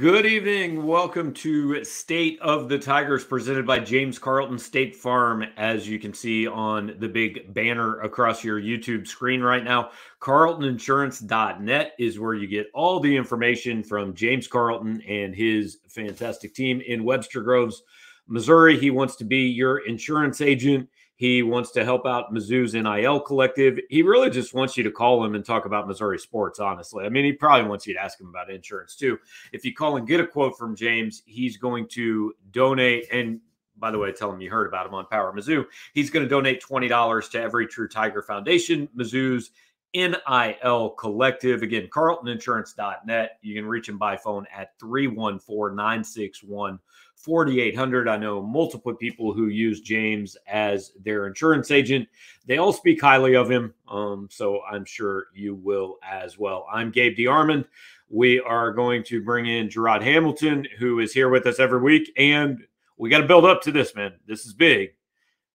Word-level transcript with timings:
Good 0.00 0.24
evening. 0.24 0.86
Welcome 0.86 1.34
to 1.34 1.84
State 1.84 2.40
of 2.40 2.70
the 2.70 2.78
Tigers, 2.78 3.22
presented 3.22 3.66
by 3.66 3.80
James 3.80 4.18
Carlton 4.18 4.58
State 4.58 4.96
Farm. 4.96 5.44
As 5.58 5.86
you 5.86 5.98
can 5.98 6.14
see 6.14 6.46
on 6.46 6.96
the 7.00 7.06
big 7.06 7.52
banner 7.52 8.00
across 8.00 8.42
your 8.42 8.58
YouTube 8.58 9.06
screen 9.06 9.42
right 9.42 9.62
now, 9.62 9.90
carltoninsurance.net 10.18 11.92
is 11.98 12.18
where 12.18 12.32
you 12.32 12.46
get 12.46 12.70
all 12.72 12.98
the 12.98 13.14
information 13.14 13.82
from 13.82 14.14
James 14.14 14.46
Carlton 14.46 15.02
and 15.06 15.34
his 15.34 15.80
fantastic 15.86 16.54
team 16.54 16.80
in 16.80 17.04
Webster 17.04 17.42
Groves, 17.42 17.82
Missouri. 18.26 18.78
He 18.78 18.90
wants 18.90 19.16
to 19.16 19.24
be 19.24 19.48
your 19.48 19.86
insurance 19.86 20.40
agent. 20.40 20.88
He 21.20 21.42
wants 21.42 21.70
to 21.72 21.84
help 21.84 22.06
out 22.06 22.32
Mizzou's 22.32 22.72
NIL 22.72 23.20
collective. 23.20 23.78
He 23.90 24.00
really 24.00 24.30
just 24.30 24.54
wants 24.54 24.78
you 24.78 24.84
to 24.84 24.90
call 24.90 25.22
him 25.22 25.34
and 25.34 25.44
talk 25.44 25.66
about 25.66 25.86
Missouri 25.86 26.18
sports, 26.18 26.58
honestly. 26.58 27.04
I 27.04 27.10
mean, 27.10 27.26
he 27.26 27.34
probably 27.34 27.68
wants 27.68 27.86
you 27.86 27.92
to 27.92 28.00
ask 28.00 28.18
him 28.18 28.28
about 28.28 28.48
insurance 28.50 28.96
too. 28.96 29.18
If 29.52 29.62
you 29.62 29.74
call 29.74 29.98
and 29.98 30.08
get 30.08 30.20
a 30.20 30.26
quote 30.26 30.56
from 30.56 30.74
James, 30.74 31.22
he's 31.26 31.58
going 31.58 31.88
to 31.88 32.32
donate. 32.52 33.04
And 33.12 33.38
by 33.76 33.90
the 33.90 33.98
way, 33.98 34.12
tell 34.12 34.32
him 34.32 34.40
you 34.40 34.48
heard 34.48 34.66
about 34.66 34.86
him 34.86 34.94
on 34.94 35.04
Power 35.08 35.30
Mizzou. 35.36 35.66
He's 35.92 36.08
going 36.08 36.24
to 36.24 36.28
donate 36.28 36.62
$20 36.62 37.30
to 37.32 37.38
every 37.38 37.66
True 37.66 37.86
Tiger 37.86 38.22
Foundation, 38.22 38.88
Mizzou's 38.96 39.50
NIL 39.94 40.90
collective. 40.90 41.62
Again, 41.62 41.88
carltoninsurance.net. 41.92 43.38
You 43.42 43.54
can 43.54 43.66
reach 43.66 43.90
him 43.90 43.98
by 43.98 44.16
phone 44.16 44.46
at 44.56 44.70
314 44.80 45.76
961 45.76 46.78
4800. 47.22 48.08
I 48.08 48.16
know 48.16 48.42
multiple 48.42 48.94
people 48.94 49.32
who 49.32 49.48
use 49.48 49.80
James 49.80 50.36
as 50.46 50.92
their 51.02 51.26
insurance 51.26 51.70
agent. 51.70 52.08
They 52.46 52.58
all 52.58 52.72
speak 52.72 53.00
highly 53.00 53.34
of 53.36 53.50
him. 53.50 53.74
Um, 53.88 54.28
so 54.30 54.62
I'm 54.62 54.84
sure 54.84 55.26
you 55.34 55.54
will 55.54 55.98
as 56.08 56.38
well. 56.38 56.66
I'm 56.72 56.90
Gabe 56.90 57.16
DeArmond. 57.16 57.66
We 58.08 58.40
are 58.40 58.72
going 58.72 59.04
to 59.04 59.22
bring 59.22 59.46
in 59.46 59.68
Jarod 59.68 60.02
Hamilton, 60.02 60.66
who 60.78 60.98
is 61.00 61.12
here 61.12 61.28
with 61.28 61.46
us 61.46 61.60
every 61.60 61.80
week. 61.80 62.10
And 62.16 62.58
we 62.96 63.10
got 63.10 63.18
to 63.18 63.26
build 63.26 63.44
up 63.44 63.62
to 63.62 63.72
this, 63.72 63.94
man. 63.94 64.14
This 64.26 64.46
is 64.46 64.52
big. 64.52 64.94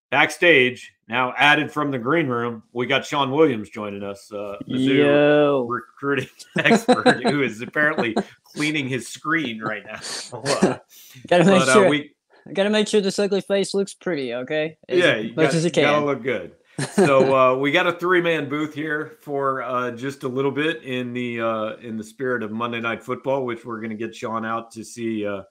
Backstage, 0.09 0.93
now 1.11 1.33
added 1.35 1.69
from 1.69 1.91
the 1.91 1.99
green 1.99 2.27
room, 2.27 2.63
we 2.71 2.85
got 2.85 3.05
Sean 3.05 3.31
Williams 3.31 3.69
joining 3.69 4.01
us, 4.01 4.31
uh, 4.31 4.55
Mizzou 4.67 5.67
recruiting 5.67 6.29
expert, 6.57 7.21
who 7.23 7.43
is 7.43 7.61
apparently 7.61 8.15
cleaning 8.43 8.87
his 8.87 9.09
screen 9.09 9.59
right 9.59 9.83
now. 9.85 9.99
gotta 11.27 11.43
make 11.43 11.59
but, 11.59 11.67
uh, 11.67 11.73
sure. 11.73 11.87
Uh, 11.87 11.89
we, 11.89 12.15
gotta 12.53 12.69
make 12.69 12.87
sure 12.87 13.01
this 13.01 13.19
ugly 13.19 13.41
face 13.41 13.73
looks 13.73 13.93
pretty. 13.93 14.33
Okay. 14.33 14.77
As 14.87 14.97
yeah, 14.97 15.17
you 15.17 15.29
much 15.35 15.47
got, 15.47 15.53
as 15.55 15.65
it 15.65 15.73
can. 15.73 15.83
Gotta 15.83 16.05
look 16.05 16.23
good. 16.23 16.53
so 16.93 17.35
uh, 17.35 17.57
we 17.57 17.73
got 17.73 17.85
a 17.85 17.91
three-man 17.91 18.47
booth 18.47 18.73
here 18.73 19.17
for 19.19 19.63
uh, 19.63 19.91
just 19.91 20.23
a 20.23 20.27
little 20.29 20.49
bit 20.49 20.81
in 20.83 21.11
the 21.11 21.41
uh, 21.41 21.75
in 21.81 21.97
the 21.97 22.03
spirit 22.05 22.41
of 22.41 22.51
Monday 22.51 22.79
Night 22.79 23.03
Football, 23.03 23.45
which 23.45 23.65
we're 23.65 23.81
going 23.81 23.89
to 23.89 23.97
get 23.97 24.15
Sean 24.15 24.45
out 24.45 24.71
to 24.71 24.85
see 24.85 25.27
uh, 25.27 25.41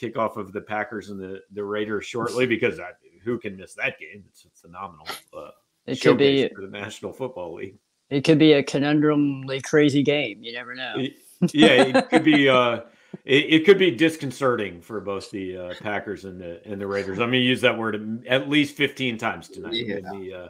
kickoff 0.00 0.36
of 0.36 0.52
the 0.52 0.60
Packers 0.60 1.10
and 1.10 1.18
the 1.18 1.40
the 1.50 1.64
Raiders 1.64 2.06
shortly 2.06 2.46
because 2.46 2.78
I, 2.78 2.90
who 3.24 3.38
can 3.38 3.56
miss 3.56 3.74
that 3.74 3.98
game? 3.98 4.24
It's 4.28 4.44
a 4.44 4.48
phenomenal. 4.50 5.06
Uh, 5.36 5.50
it 5.86 6.00
could 6.00 6.18
be 6.18 6.48
for 6.54 6.62
the 6.62 6.68
National 6.68 7.12
Football 7.12 7.54
League. 7.54 7.76
It 8.10 8.24
could 8.24 8.38
be 8.38 8.54
a 8.54 8.62
conundrumly 8.62 9.60
crazy 9.60 10.02
game. 10.02 10.42
You 10.42 10.52
never 10.52 10.74
know. 10.74 10.94
It, 10.96 11.14
yeah, 11.52 11.82
it 11.82 12.10
could 12.10 12.24
be. 12.24 12.48
Uh, 12.48 12.80
it, 13.24 13.46
it, 13.54 13.64
could 13.64 13.78
be 13.78 13.90
disconcerting 13.90 14.80
for 14.80 15.00
both 15.00 15.30
the 15.30 15.56
uh, 15.56 15.74
Packers 15.80 16.24
and 16.24 16.40
the 16.40 16.60
and 16.64 16.80
the 16.80 16.86
Raiders. 16.86 17.18
I'm 17.18 17.30
going 17.30 17.32
to 17.32 17.38
use 17.38 17.60
that 17.62 17.76
word 17.76 18.24
at 18.28 18.48
least 18.48 18.76
15 18.76 19.18
times 19.18 19.48
tonight 19.48 19.74
yeah. 19.74 19.96
in 19.96 20.04
the 20.04 20.34
uh, 20.34 20.48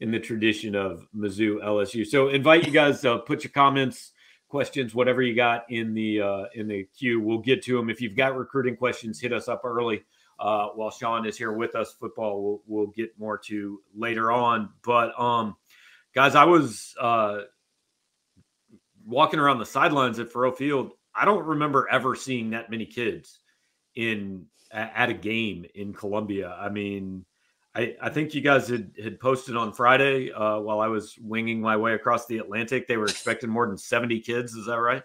in 0.00 0.10
the 0.10 0.18
tradition 0.18 0.74
of 0.74 1.06
Mizzou 1.16 1.62
LSU. 1.62 2.06
So 2.06 2.28
invite 2.28 2.66
you 2.66 2.72
guys 2.72 3.00
to 3.02 3.18
put 3.18 3.44
your 3.44 3.52
comments, 3.52 4.12
questions, 4.48 4.94
whatever 4.94 5.22
you 5.22 5.34
got 5.34 5.64
in 5.70 5.94
the 5.94 6.20
uh, 6.20 6.44
in 6.54 6.68
the 6.68 6.86
queue. 6.98 7.20
We'll 7.20 7.38
get 7.38 7.62
to 7.64 7.76
them. 7.76 7.88
If 7.88 8.00
you've 8.00 8.16
got 8.16 8.36
recruiting 8.36 8.76
questions, 8.76 9.20
hit 9.20 9.32
us 9.32 9.48
up 9.48 9.62
early. 9.64 10.02
Uh, 10.38 10.68
while 10.68 10.90
Sean 10.90 11.26
is 11.26 11.36
here 11.38 11.52
with 11.52 11.74
us, 11.74 11.92
football 11.92 12.42
we'll, 12.42 12.62
we'll 12.66 12.86
get 12.88 13.18
more 13.18 13.38
to 13.38 13.80
later 13.94 14.32
on. 14.32 14.70
But 14.84 15.18
um, 15.20 15.56
guys, 16.14 16.34
I 16.34 16.44
was 16.44 16.94
uh, 17.00 17.42
walking 19.06 19.40
around 19.40 19.58
the 19.58 19.66
sidelines 19.66 20.18
at 20.18 20.32
Faurot 20.32 20.56
Field, 20.56 20.92
I 21.14 21.24
don't 21.24 21.44
remember 21.44 21.88
ever 21.90 22.14
seeing 22.14 22.50
that 22.50 22.70
many 22.70 22.86
kids 22.86 23.38
in 23.94 24.46
at 24.70 25.10
a 25.10 25.14
game 25.14 25.66
in 25.74 25.92
Columbia. 25.92 26.56
I 26.58 26.70
mean, 26.70 27.26
I, 27.74 27.94
I 28.00 28.08
think 28.08 28.34
you 28.34 28.40
guys 28.40 28.68
had, 28.68 28.92
had 29.02 29.20
posted 29.20 29.56
on 29.56 29.72
Friday 29.74 30.32
uh, 30.32 30.60
while 30.60 30.80
I 30.80 30.88
was 30.88 31.14
winging 31.20 31.60
my 31.60 31.76
way 31.76 31.92
across 31.92 32.26
the 32.26 32.38
Atlantic. 32.38 32.86
They 32.86 32.96
were 32.96 33.04
expecting 33.04 33.50
more 33.50 33.66
than 33.66 33.76
70 33.76 34.20
kids. 34.20 34.54
Is 34.54 34.66
that 34.66 34.80
right? 34.80 35.02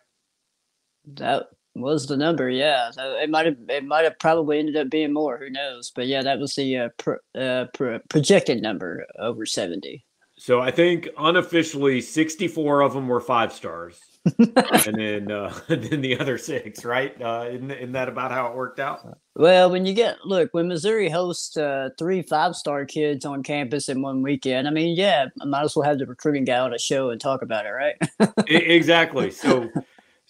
That 1.15 1.47
was 1.79 2.07
the 2.07 2.17
number. 2.17 2.49
Yeah, 2.49 2.91
it 2.97 3.29
might 3.29 3.45
have 3.45 3.57
it 3.69 3.85
might 3.85 4.03
have 4.03 4.19
probably 4.19 4.59
ended 4.59 4.77
up 4.77 4.89
being 4.89 5.13
more. 5.13 5.37
Who 5.37 5.49
knows? 5.49 5.91
But 5.95 6.07
yeah, 6.07 6.21
that 6.23 6.39
was 6.39 6.55
the 6.55 6.77
uh, 6.77 6.89
pro, 6.97 7.15
uh, 7.35 7.65
pro, 7.73 7.99
projected 8.09 8.61
number 8.61 9.05
over 9.19 9.45
70. 9.45 10.03
So 10.39 10.61
I 10.61 10.69
think 10.69 11.09
unofficially 11.17 11.99
64 11.99 12.81
of 12.81 12.93
them 12.93 13.07
were 13.07 13.19
five 13.19 13.51
stars. 13.51 13.99
and 14.37 14.95
then 14.95 15.31
uh, 15.31 15.57
then 15.67 16.01
the 16.01 16.19
other 16.19 16.37
six, 16.37 16.83
right? 16.83 17.19
Uh, 17.21 17.47
isn't, 17.49 17.71
isn't 17.71 17.91
that 17.93 18.09
about 18.09 18.31
how 18.31 18.47
it 18.47 18.55
worked 18.55 18.79
out? 18.79 19.17
Well, 19.35 19.71
when 19.71 19.85
you 19.85 19.93
get 19.93 20.17
look 20.25 20.49
when 20.53 20.67
Missouri 20.67 21.09
hosts 21.09 21.55
uh, 21.57 21.89
three 21.97 22.21
five 22.21 22.55
star 22.55 22.85
kids 22.85 23.25
on 23.25 23.41
campus 23.41 23.89
in 23.89 24.01
one 24.01 24.21
weekend, 24.21 24.67
I 24.67 24.71
mean, 24.71 24.97
yeah, 24.97 25.27
I 25.41 25.45
might 25.45 25.63
as 25.63 25.75
well 25.75 25.87
have 25.87 25.97
the 25.97 26.05
recruiting 26.05 26.43
guy 26.43 26.59
on 26.59 26.73
a 26.73 26.79
show 26.79 27.09
and 27.09 27.21
talk 27.21 27.41
about 27.41 27.65
it, 27.65 27.69
right? 27.69 27.95
exactly. 28.47 29.31
So, 29.31 29.69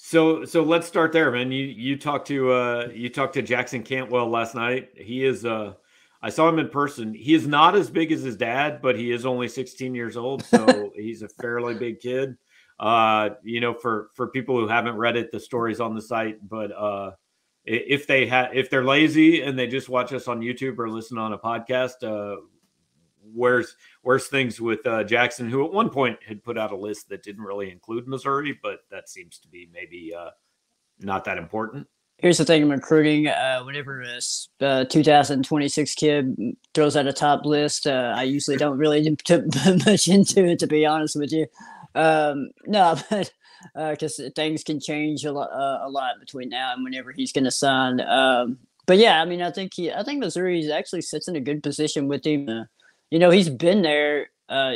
so 0.07 0.45
so 0.45 0.63
let's 0.63 0.87
start 0.87 1.11
there, 1.11 1.29
man. 1.31 1.51
You 1.51 1.65
you 1.65 1.97
talked 1.97 2.27
to 2.27 2.49
uh, 2.49 2.87
you 2.93 3.09
talked 3.09 3.33
to 3.33 3.41
Jackson 3.41 3.83
Cantwell 3.83 4.29
last 4.29 4.55
night. 4.55 4.91
He 4.95 5.25
is 5.25 5.43
uh 5.43 5.73
I 6.21 6.29
saw 6.29 6.47
him 6.47 6.59
in 6.59 6.69
person. 6.69 7.13
He 7.13 7.33
is 7.33 7.45
not 7.45 7.75
as 7.75 7.89
big 7.89 8.13
as 8.13 8.21
his 8.21 8.37
dad, 8.37 8.81
but 8.81 8.97
he 8.97 9.11
is 9.11 9.25
only 9.25 9.49
16 9.49 9.93
years 9.93 10.15
old, 10.15 10.45
so 10.45 10.91
he's 10.95 11.23
a 11.23 11.27
fairly 11.27 11.73
big 11.73 11.99
kid. 11.99 12.37
Uh, 12.79 13.31
you 13.43 13.59
know, 13.59 13.73
for 13.73 14.11
for 14.13 14.29
people 14.29 14.57
who 14.57 14.69
haven't 14.69 14.95
read 14.95 15.17
it, 15.17 15.29
the 15.29 15.41
story's 15.41 15.81
on 15.81 15.93
the 15.93 16.01
site. 16.01 16.37
But 16.47 16.71
uh, 16.71 17.11
if 17.65 18.07
they 18.07 18.27
have, 18.27 18.55
if 18.55 18.69
they're 18.69 18.85
lazy 18.85 19.41
and 19.41 19.59
they 19.59 19.67
just 19.67 19.89
watch 19.89 20.13
us 20.13 20.29
on 20.29 20.39
YouTube 20.39 20.79
or 20.79 20.89
listen 20.89 21.17
on 21.17 21.33
a 21.33 21.37
podcast, 21.37 22.01
uh, 22.03 22.39
where's 23.37 23.75
where's 24.01 24.27
things 24.27 24.59
with 24.59 24.85
uh, 24.85 25.03
Jackson, 25.03 25.49
who 25.49 25.65
at 25.65 25.71
one 25.71 25.89
point 25.89 26.17
had 26.27 26.43
put 26.43 26.57
out 26.57 26.71
a 26.71 26.75
list 26.75 27.09
that 27.09 27.23
didn't 27.23 27.43
really 27.43 27.71
include 27.71 28.07
Missouri, 28.07 28.57
but 28.61 28.79
that 28.91 29.07
seems 29.07 29.39
to 29.39 29.47
be 29.47 29.69
maybe 29.71 30.13
uh, 30.17 30.31
not 30.99 31.23
that 31.25 31.37
important. 31.37 31.87
Here's 32.17 32.39
the 32.39 32.45
thing 32.45 32.63
in 32.63 32.69
recruiting 32.69 33.27
uh, 33.27 33.61
whenever 33.61 34.01
a 34.01 34.19
uh, 34.65 34.85
2026 34.85 35.93
kid 35.93 36.35
throws 36.73 36.97
out 36.97 37.05
a 37.05 37.13
top 37.13 37.45
list 37.45 37.85
uh, 37.85 38.11
i 38.15 38.23
usually 38.23 38.57
don't 38.57 38.79
really 38.79 39.15
put 39.27 39.45
much 39.85 40.07
into 40.07 40.43
it 40.43 40.57
to 40.59 40.67
be 40.67 40.85
honest 40.85 41.15
with 41.15 41.31
you. 41.31 41.45
Um, 41.93 42.49
no 42.65 42.95
but 43.09 43.31
because 43.75 44.19
uh, 44.19 44.29
things 44.35 44.63
can 44.63 44.79
change 44.79 45.25
a 45.25 45.31
lot, 45.31 45.51
uh, 45.51 45.85
a 45.85 45.89
lot 45.89 46.19
between 46.19 46.49
now 46.49 46.73
and 46.73 46.83
whenever 46.83 47.11
he's 47.11 47.31
going 47.31 47.43
to 47.43 47.51
sign. 47.51 48.01
Um, 48.01 48.57
but 48.87 48.97
yeah 48.97 49.21
i 49.21 49.25
mean 49.25 49.41
i 49.43 49.51
think 49.51 49.73
he 49.75 49.91
i 49.91 50.01
think 50.01 50.19
missouri 50.19 50.71
actually 50.71 51.01
sits 51.01 51.27
in 51.27 51.35
a 51.35 51.41
good 51.41 51.61
position 51.61 52.07
with 52.07 52.25
him 52.25 52.49
uh, 52.49 52.63
you 53.09 53.19
know 53.19 53.29
he's 53.29 53.49
been 53.49 53.81
there 53.81 54.29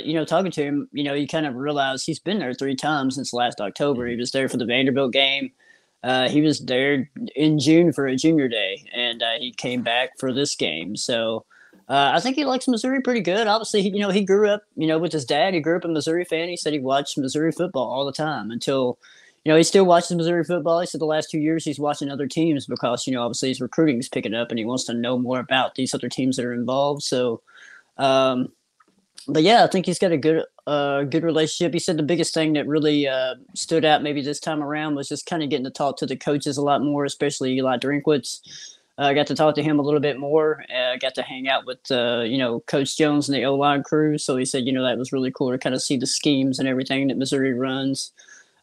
you 0.03 0.13
know, 0.13 0.25
talking 0.25 0.51
to 0.51 0.63
him, 0.63 0.89
you 0.91 1.03
know, 1.03 1.13
you 1.13 1.27
kind 1.27 1.45
of 1.45 1.55
realize 1.55 2.03
he's 2.03 2.19
been 2.19 2.39
there 2.39 2.53
three 2.53 2.75
times 2.75 3.15
since 3.15 3.33
last 3.33 3.61
October. 3.61 4.07
He 4.07 4.15
was 4.15 4.31
there 4.31 4.49
for 4.49 4.57
the 4.57 4.65
Vanderbilt 4.65 5.13
game. 5.13 5.51
Uh, 6.03 6.27
he 6.27 6.41
was 6.41 6.59
there 6.59 7.09
in 7.35 7.59
June 7.59 7.93
for 7.93 8.07
a 8.07 8.15
junior 8.15 8.47
day, 8.47 8.83
and 8.93 9.21
uh, 9.21 9.33
he 9.39 9.51
came 9.51 9.83
back 9.83 10.17
for 10.19 10.33
this 10.33 10.55
game. 10.55 10.95
So 10.95 11.45
uh, 11.87 12.11
I 12.15 12.19
think 12.19 12.35
he 12.35 12.45
likes 12.45 12.67
Missouri 12.67 13.01
pretty 13.01 13.21
good. 13.21 13.47
Obviously, 13.47 13.81
you 13.81 13.99
know, 13.99 14.09
he 14.09 14.25
grew 14.25 14.49
up, 14.49 14.63
you 14.75 14.87
know, 14.87 14.97
with 14.97 15.11
his 15.11 15.25
dad. 15.25 15.53
He 15.53 15.59
grew 15.59 15.77
up 15.77 15.85
a 15.85 15.87
Missouri 15.87 16.25
fan. 16.25 16.49
He 16.49 16.57
said 16.57 16.73
he 16.73 16.79
watched 16.79 17.17
Missouri 17.17 17.51
football 17.51 17.87
all 17.87 18.05
the 18.05 18.11
time 18.11 18.49
until, 18.49 18.97
you 19.45 19.51
know, 19.51 19.57
he 19.57 19.63
still 19.63 19.85
watches 19.85 20.15
Missouri 20.15 20.43
football. 20.43 20.79
He 20.79 20.87
said 20.87 21.01
the 21.01 21.05
last 21.05 21.29
two 21.29 21.39
years 21.39 21.63
he's 21.63 21.79
watching 21.79 22.09
other 22.09 22.27
teams 22.27 22.65
because, 22.65 23.05
you 23.05 23.13
know, 23.13 23.21
obviously 23.21 23.49
his 23.49 23.61
recruiting 23.61 23.99
is 23.99 24.09
picking 24.09 24.33
up 24.33 24.49
and 24.49 24.57
he 24.57 24.65
wants 24.65 24.85
to 24.85 24.93
know 24.95 25.19
more 25.19 25.39
about 25.39 25.75
these 25.75 25.93
other 25.93 26.09
teams 26.09 26.37
that 26.37 26.45
are 26.45 26.53
involved. 26.53 27.03
So, 27.03 27.41
um, 27.97 28.49
but 29.27 29.43
yeah, 29.43 29.63
I 29.63 29.67
think 29.67 29.85
he's 29.85 29.99
got 29.99 30.11
a 30.11 30.17
good 30.17 30.43
uh, 30.67 31.03
good 31.03 31.23
relationship. 31.23 31.73
He 31.73 31.79
said 31.79 31.97
the 31.97 32.03
biggest 32.03 32.33
thing 32.33 32.53
that 32.53 32.67
really 32.67 33.07
uh, 33.07 33.35
stood 33.55 33.85
out 33.85 34.03
maybe 34.03 34.21
this 34.21 34.39
time 34.39 34.63
around 34.63 34.95
was 34.95 35.07
just 35.07 35.25
kind 35.25 35.43
of 35.43 35.49
getting 35.49 35.65
to 35.65 35.71
talk 35.71 35.97
to 35.97 36.05
the 36.05 36.15
coaches 36.15 36.57
a 36.57 36.61
lot 36.61 36.81
more, 36.81 37.05
especially 37.05 37.53
Eli 37.53 37.77
Drinkwitz. 37.77 38.39
Uh, 38.99 39.03
I 39.03 39.13
got 39.13 39.27
to 39.27 39.35
talk 39.35 39.55
to 39.55 39.63
him 39.63 39.79
a 39.79 39.81
little 39.81 39.99
bit 39.99 40.19
more. 40.19 40.63
I 40.69 40.93
uh, 40.93 40.97
got 40.97 41.15
to 41.15 41.21
hang 41.23 41.47
out 41.47 41.65
with 41.65 41.79
uh, 41.91 42.23
you 42.25 42.37
know 42.37 42.61
Coach 42.61 42.97
Jones 42.97 43.29
and 43.29 43.35
the 43.35 43.45
O 43.45 43.55
line 43.55 43.83
crew. 43.83 44.17
So 44.17 44.37
he 44.37 44.45
said 44.45 44.65
you 44.65 44.73
know 44.73 44.83
that 44.83 44.97
was 44.97 45.11
really 45.11 45.31
cool 45.31 45.51
to 45.51 45.57
kind 45.57 45.75
of 45.75 45.81
see 45.81 45.97
the 45.97 46.07
schemes 46.07 46.59
and 46.59 46.67
everything 46.67 47.07
that 47.07 47.17
Missouri 47.17 47.53
runs. 47.53 48.11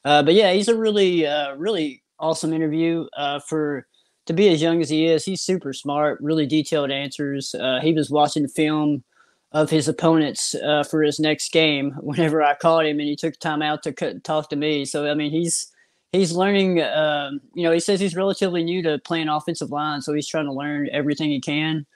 Uh, 0.05 0.23
but 0.23 0.35
yeah, 0.35 0.53
he's 0.53 0.69
a 0.69 0.77
really 0.77 1.25
really 1.57 2.03
awesome 2.21 2.53
interview 2.53 3.07
Uh 3.17 3.39
for 3.39 3.87
to 4.27 4.33
be 4.33 4.49
as 4.49 4.61
young 4.61 4.83
as 4.83 4.91
he 4.91 5.07
is. 5.07 5.25
He's 5.25 5.41
super 5.41 5.73
smart, 5.73 6.21
really 6.21 6.47
detailed 6.47 6.91
answers. 6.91 7.55
Uh 7.55 7.81
he 7.81 7.93
was 7.93 8.11
watching 8.11 8.43
the 8.43 8.49
film 8.49 9.05
of 9.53 9.71
his 9.71 9.89
opponents 9.89 10.55
uh, 10.55 10.83
for 10.83 11.03
his 11.03 11.19
next 11.19 11.53
game 11.53 11.93
whenever 12.01 12.43
I 12.43 12.55
called 12.55 12.85
him 12.85 13.01
and 13.01 13.09
he 13.09 13.17
took 13.17 13.39
time 13.39 13.63
out 13.63 13.83
to 13.85 14.21
talk 14.21 14.51
to 14.51 14.57
me. 14.57 14.85
So 14.85 15.11
I 15.11 15.15
mean 15.15 15.31
he's 15.31 15.73
he's 16.13 16.33
learning. 16.33 16.83
Um, 16.83 17.41
you 17.55 17.63
know, 17.63 17.73
he 17.73 17.81
says 17.81 18.01
he's 18.01 18.17
relatively 18.17 18.63
new 18.63 18.83
to 18.83 18.99
playing 18.99 19.29
offensive 19.29 19.71
line, 19.71 20.03
so 20.03 20.13
he's 20.13 20.29
trying 20.29 20.47
to 20.47 20.53
learn 20.53 20.89
everything 20.93 21.31
he 21.31 21.41
can 21.41 21.87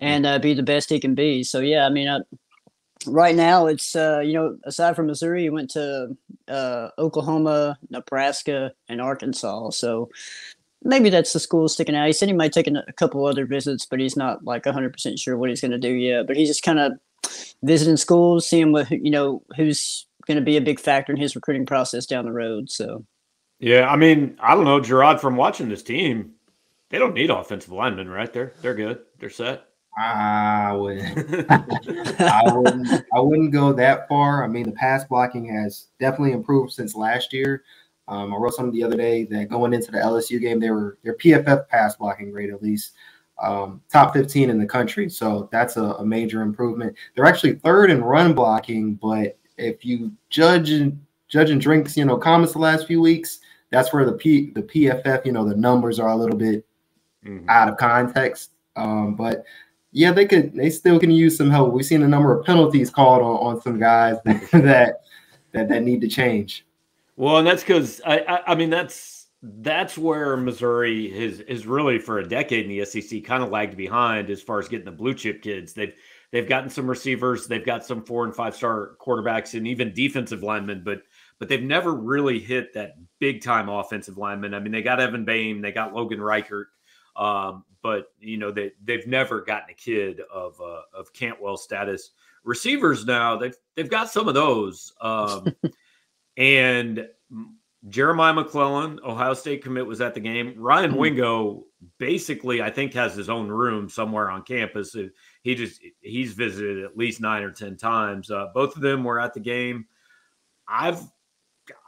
and 0.00 0.26
uh, 0.26 0.38
be 0.38 0.54
the 0.54 0.62
best 0.62 0.90
he 0.90 1.00
can 1.00 1.14
be. 1.14 1.42
So 1.42 1.60
yeah, 1.60 1.86
I 1.86 1.90
mean, 1.90 2.08
I, 2.08 2.20
right 3.06 3.34
now 3.34 3.66
it's 3.66 3.94
uh, 3.94 4.20
you 4.20 4.34
know 4.34 4.58
aside 4.64 4.96
from 4.96 5.06
Missouri, 5.06 5.42
he 5.42 5.50
went 5.50 5.70
to 5.70 6.16
uh, 6.48 6.88
Oklahoma, 6.98 7.78
Nebraska, 7.90 8.72
and 8.88 9.00
Arkansas. 9.00 9.70
So 9.70 10.10
maybe 10.82 11.10
that's 11.10 11.32
the 11.32 11.40
school 11.40 11.68
sticking 11.68 11.94
out. 11.94 12.06
He 12.06 12.12
said 12.12 12.28
he 12.28 12.34
might 12.34 12.52
take 12.52 12.66
a 12.66 12.92
couple 12.94 13.26
other 13.26 13.46
visits, 13.46 13.86
but 13.86 14.00
he's 14.00 14.16
not 14.16 14.44
like 14.44 14.64
100% 14.64 15.18
sure 15.18 15.36
what 15.36 15.50
he's 15.50 15.60
going 15.60 15.70
to 15.72 15.78
do 15.78 15.92
yet. 15.92 16.26
But 16.26 16.36
he's 16.36 16.48
just 16.48 16.62
kind 16.62 16.78
of 16.78 16.92
visiting 17.62 17.96
schools, 17.96 18.48
seeing 18.48 18.72
what, 18.72 18.90
you 18.90 19.10
know, 19.10 19.42
who's 19.56 20.06
going 20.26 20.38
to 20.38 20.44
be 20.44 20.56
a 20.56 20.62
big 20.62 20.80
factor 20.80 21.12
in 21.12 21.18
his 21.18 21.34
recruiting 21.34 21.66
process 21.66 22.06
down 22.06 22.24
the 22.24 22.32
road. 22.32 22.70
So, 22.70 23.04
yeah, 23.58 23.90
I 23.90 23.96
mean, 23.96 24.38
I 24.40 24.54
don't 24.54 24.64
know, 24.64 24.80
Jarod, 24.80 25.20
from 25.20 25.36
watching 25.36 25.68
this 25.68 25.82
team, 25.82 26.32
they 26.88 26.98
don't 26.98 27.14
need 27.14 27.30
offensive 27.30 27.72
linemen, 27.72 28.08
right? 28.08 28.32
They're, 28.32 28.54
they're 28.62 28.74
good. 28.74 29.00
They're 29.18 29.30
set. 29.30 29.66
I 29.98 30.72
wouldn't. 30.72 31.50
I 32.20 32.52
wouldn't. 32.54 33.04
I 33.12 33.20
wouldn't 33.20 33.52
go 33.52 33.72
that 33.72 34.08
far. 34.08 34.44
I 34.44 34.46
mean, 34.46 34.64
the 34.64 34.72
pass 34.72 35.04
blocking 35.04 35.44
has 35.46 35.88
definitely 35.98 36.32
improved 36.32 36.72
since 36.72 36.94
last 36.94 37.32
year. 37.32 37.64
Um, 38.10 38.34
I 38.34 38.36
wrote 38.36 38.54
something 38.54 38.72
the 38.72 38.84
other 38.84 38.96
day 38.96 39.24
that 39.26 39.48
going 39.48 39.72
into 39.72 39.92
the 39.92 39.98
LSU 39.98 40.40
game, 40.40 40.58
they 40.58 40.70
were 40.70 40.98
their 41.04 41.16
PFF 41.16 41.68
pass 41.68 41.94
blocking 41.94 42.32
rate 42.32 42.50
at 42.50 42.62
least 42.62 42.92
um, 43.40 43.80
top 43.88 44.12
15 44.12 44.50
in 44.50 44.58
the 44.58 44.66
country. 44.66 45.08
So 45.08 45.48
that's 45.52 45.76
a, 45.76 45.84
a, 45.84 46.04
major 46.04 46.42
improvement. 46.42 46.94
They're 47.14 47.24
actually 47.24 47.54
third 47.54 47.90
in 47.90 48.02
run 48.02 48.34
blocking, 48.34 48.94
but 48.94 49.38
if 49.56 49.84
you 49.84 50.12
judge 50.28 50.70
and 50.70 51.00
judge 51.28 51.50
and 51.50 51.60
drinks, 51.60 51.96
you 51.96 52.04
know, 52.04 52.18
comments 52.18 52.52
the 52.52 52.58
last 52.58 52.86
few 52.86 53.00
weeks, 53.00 53.38
that's 53.70 53.92
where 53.92 54.04
the 54.04 54.12
P 54.12 54.50
the 54.50 54.62
PFF, 54.62 55.24
you 55.24 55.32
know, 55.32 55.48
the 55.48 55.56
numbers 55.56 55.98
are 55.98 56.10
a 56.10 56.16
little 56.16 56.36
bit 56.36 56.66
mm-hmm. 57.24 57.48
out 57.48 57.68
of 57.68 57.76
context. 57.76 58.50
Um, 58.76 59.14
but 59.14 59.44
yeah, 59.92 60.12
they 60.12 60.26
could 60.26 60.54
they 60.54 60.68
still 60.68 60.98
can 60.98 61.10
use 61.10 61.36
some 61.36 61.50
help. 61.50 61.72
We've 61.72 61.86
seen 61.86 62.02
a 62.02 62.08
number 62.08 62.36
of 62.36 62.44
penalties 62.44 62.90
called 62.90 63.22
on, 63.22 63.54
on 63.54 63.60
some 63.62 63.78
guys 63.78 64.16
that 64.24 65.00
that 65.52 65.68
that 65.68 65.82
need 65.82 66.00
to 66.00 66.08
change. 66.08 66.66
Well, 67.16 67.38
and 67.38 67.46
that's 67.46 67.62
because 67.62 68.00
I, 68.06 68.18
I, 68.20 68.52
I 68.52 68.54
mean 68.54 68.70
that's 68.70 69.20
that's 69.42 69.96
where 69.96 70.36
Missouri 70.36 71.10
has 71.10 71.40
is 71.40 71.66
really 71.66 71.98
for 71.98 72.18
a 72.18 72.28
decade 72.28 72.66
in 72.66 72.70
the 72.70 72.84
SEC 72.84 73.24
kind 73.24 73.42
of 73.42 73.50
lagged 73.50 73.76
behind 73.76 74.28
as 74.28 74.42
far 74.42 74.58
as 74.58 74.68
getting 74.68 74.84
the 74.84 74.92
blue 74.92 75.14
chip 75.14 75.42
kids. 75.42 75.72
They've 75.72 75.94
they've 76.30 76.48
gotten 76.48 76.68
some 76.68 76.88
receivers, 76.88 77.46
they've 77.46 77.64
got 77.64 77.84
some 77.84 78.04
four 78.04 78.24
and 78.24 78.34
five 78.34 78.54
star 78.54 78.96
quarterbacks, 79.00 79.54
and 79.54 79.66
even 79.66 79.94
defensive 79.94 80.42
linemen, 80.42 80.82
but 80.84 81.02
but 81.38 81.48
they've 81.48 81.62
never 81.62 81.94
really 81.94 82.38
hit 82.38 82.74
that 82.74 82.96
big 83.18 83.42
time 83.42 83.70
offensive 83.70 84.18
lineman. 84.18 84.52
I 84.52 84.60
mean, 84.60 84.72
they 84.72 84.82
got 84.82 85.00
Evan 85.00 85.24
Boehm, 85.24 85.62
they 85.62 85.72
got 85.72 85.94
Logan 85.94 86.20
Reichert, 86.20 86.68
um, 87.16 87.64
but 87.82 88.12
you 88.18 88.36
know 88.36 88.50
they 88.50 88.72
they've 88.84 89.06
never 89.06 89.40
gotten 89.40 89.70
a 89.70 89.74
kid 89.74 90.20
of 90.32 90.60
uh, 90.60 90.82
of 90.92 91.12
Cantwell 91.14 91.56
status. 91.56 92.10
Receivers 92.44 93.06
now 93.06 93.36
they've 93.36 93.56
they've 93.74 93.90
got 93.90 94.10
some 94.10 94.28
of 94.28 94.34
those. 94.34 94.92
Um, 95.00 95.54
And 96.40 97.06
Jeremiah 97.90 98.32
McClellan, 98.32 98.98
Ohio 99.04 99.34
State 99.34 99.62
commit, 99.62 99.86
was 99.86 100.00
at 100.00 100.14
the 100.14 100.20
game. 100.20 100.54
Ryan 100.56 100.90
mm-hmm. 100.90 100.98
Wingo 100.98 101.64
basically, 101.98 102.62
I 102.62 102.70
think, 102.70 102.94
has 102.94 103.14
his 103.14 103.28
own 103.28 103.48
room 103.48 103.90
somewhere 103.90 104.30
on 104.30 104.42
campus. 104.42 104.96
He 105.42 105.54
just 105.54 105.82
he's 106.00 106.32
visited 106.32 106.82
at 106.82 106.96
least 106.96 107.20
nine 107.20 107.42
or 107.42 107.50
ten 107.50 107.76
times. 107.76 108.30
Uh, 108.30 108.46
both 108.54 108.74
of 108.74 108.80
them 108.80 109.04
were 109.04 109.20
at 109.20 109.34
the 109.34 109.40
game. 109.40 109.84
I've 110.66 111.02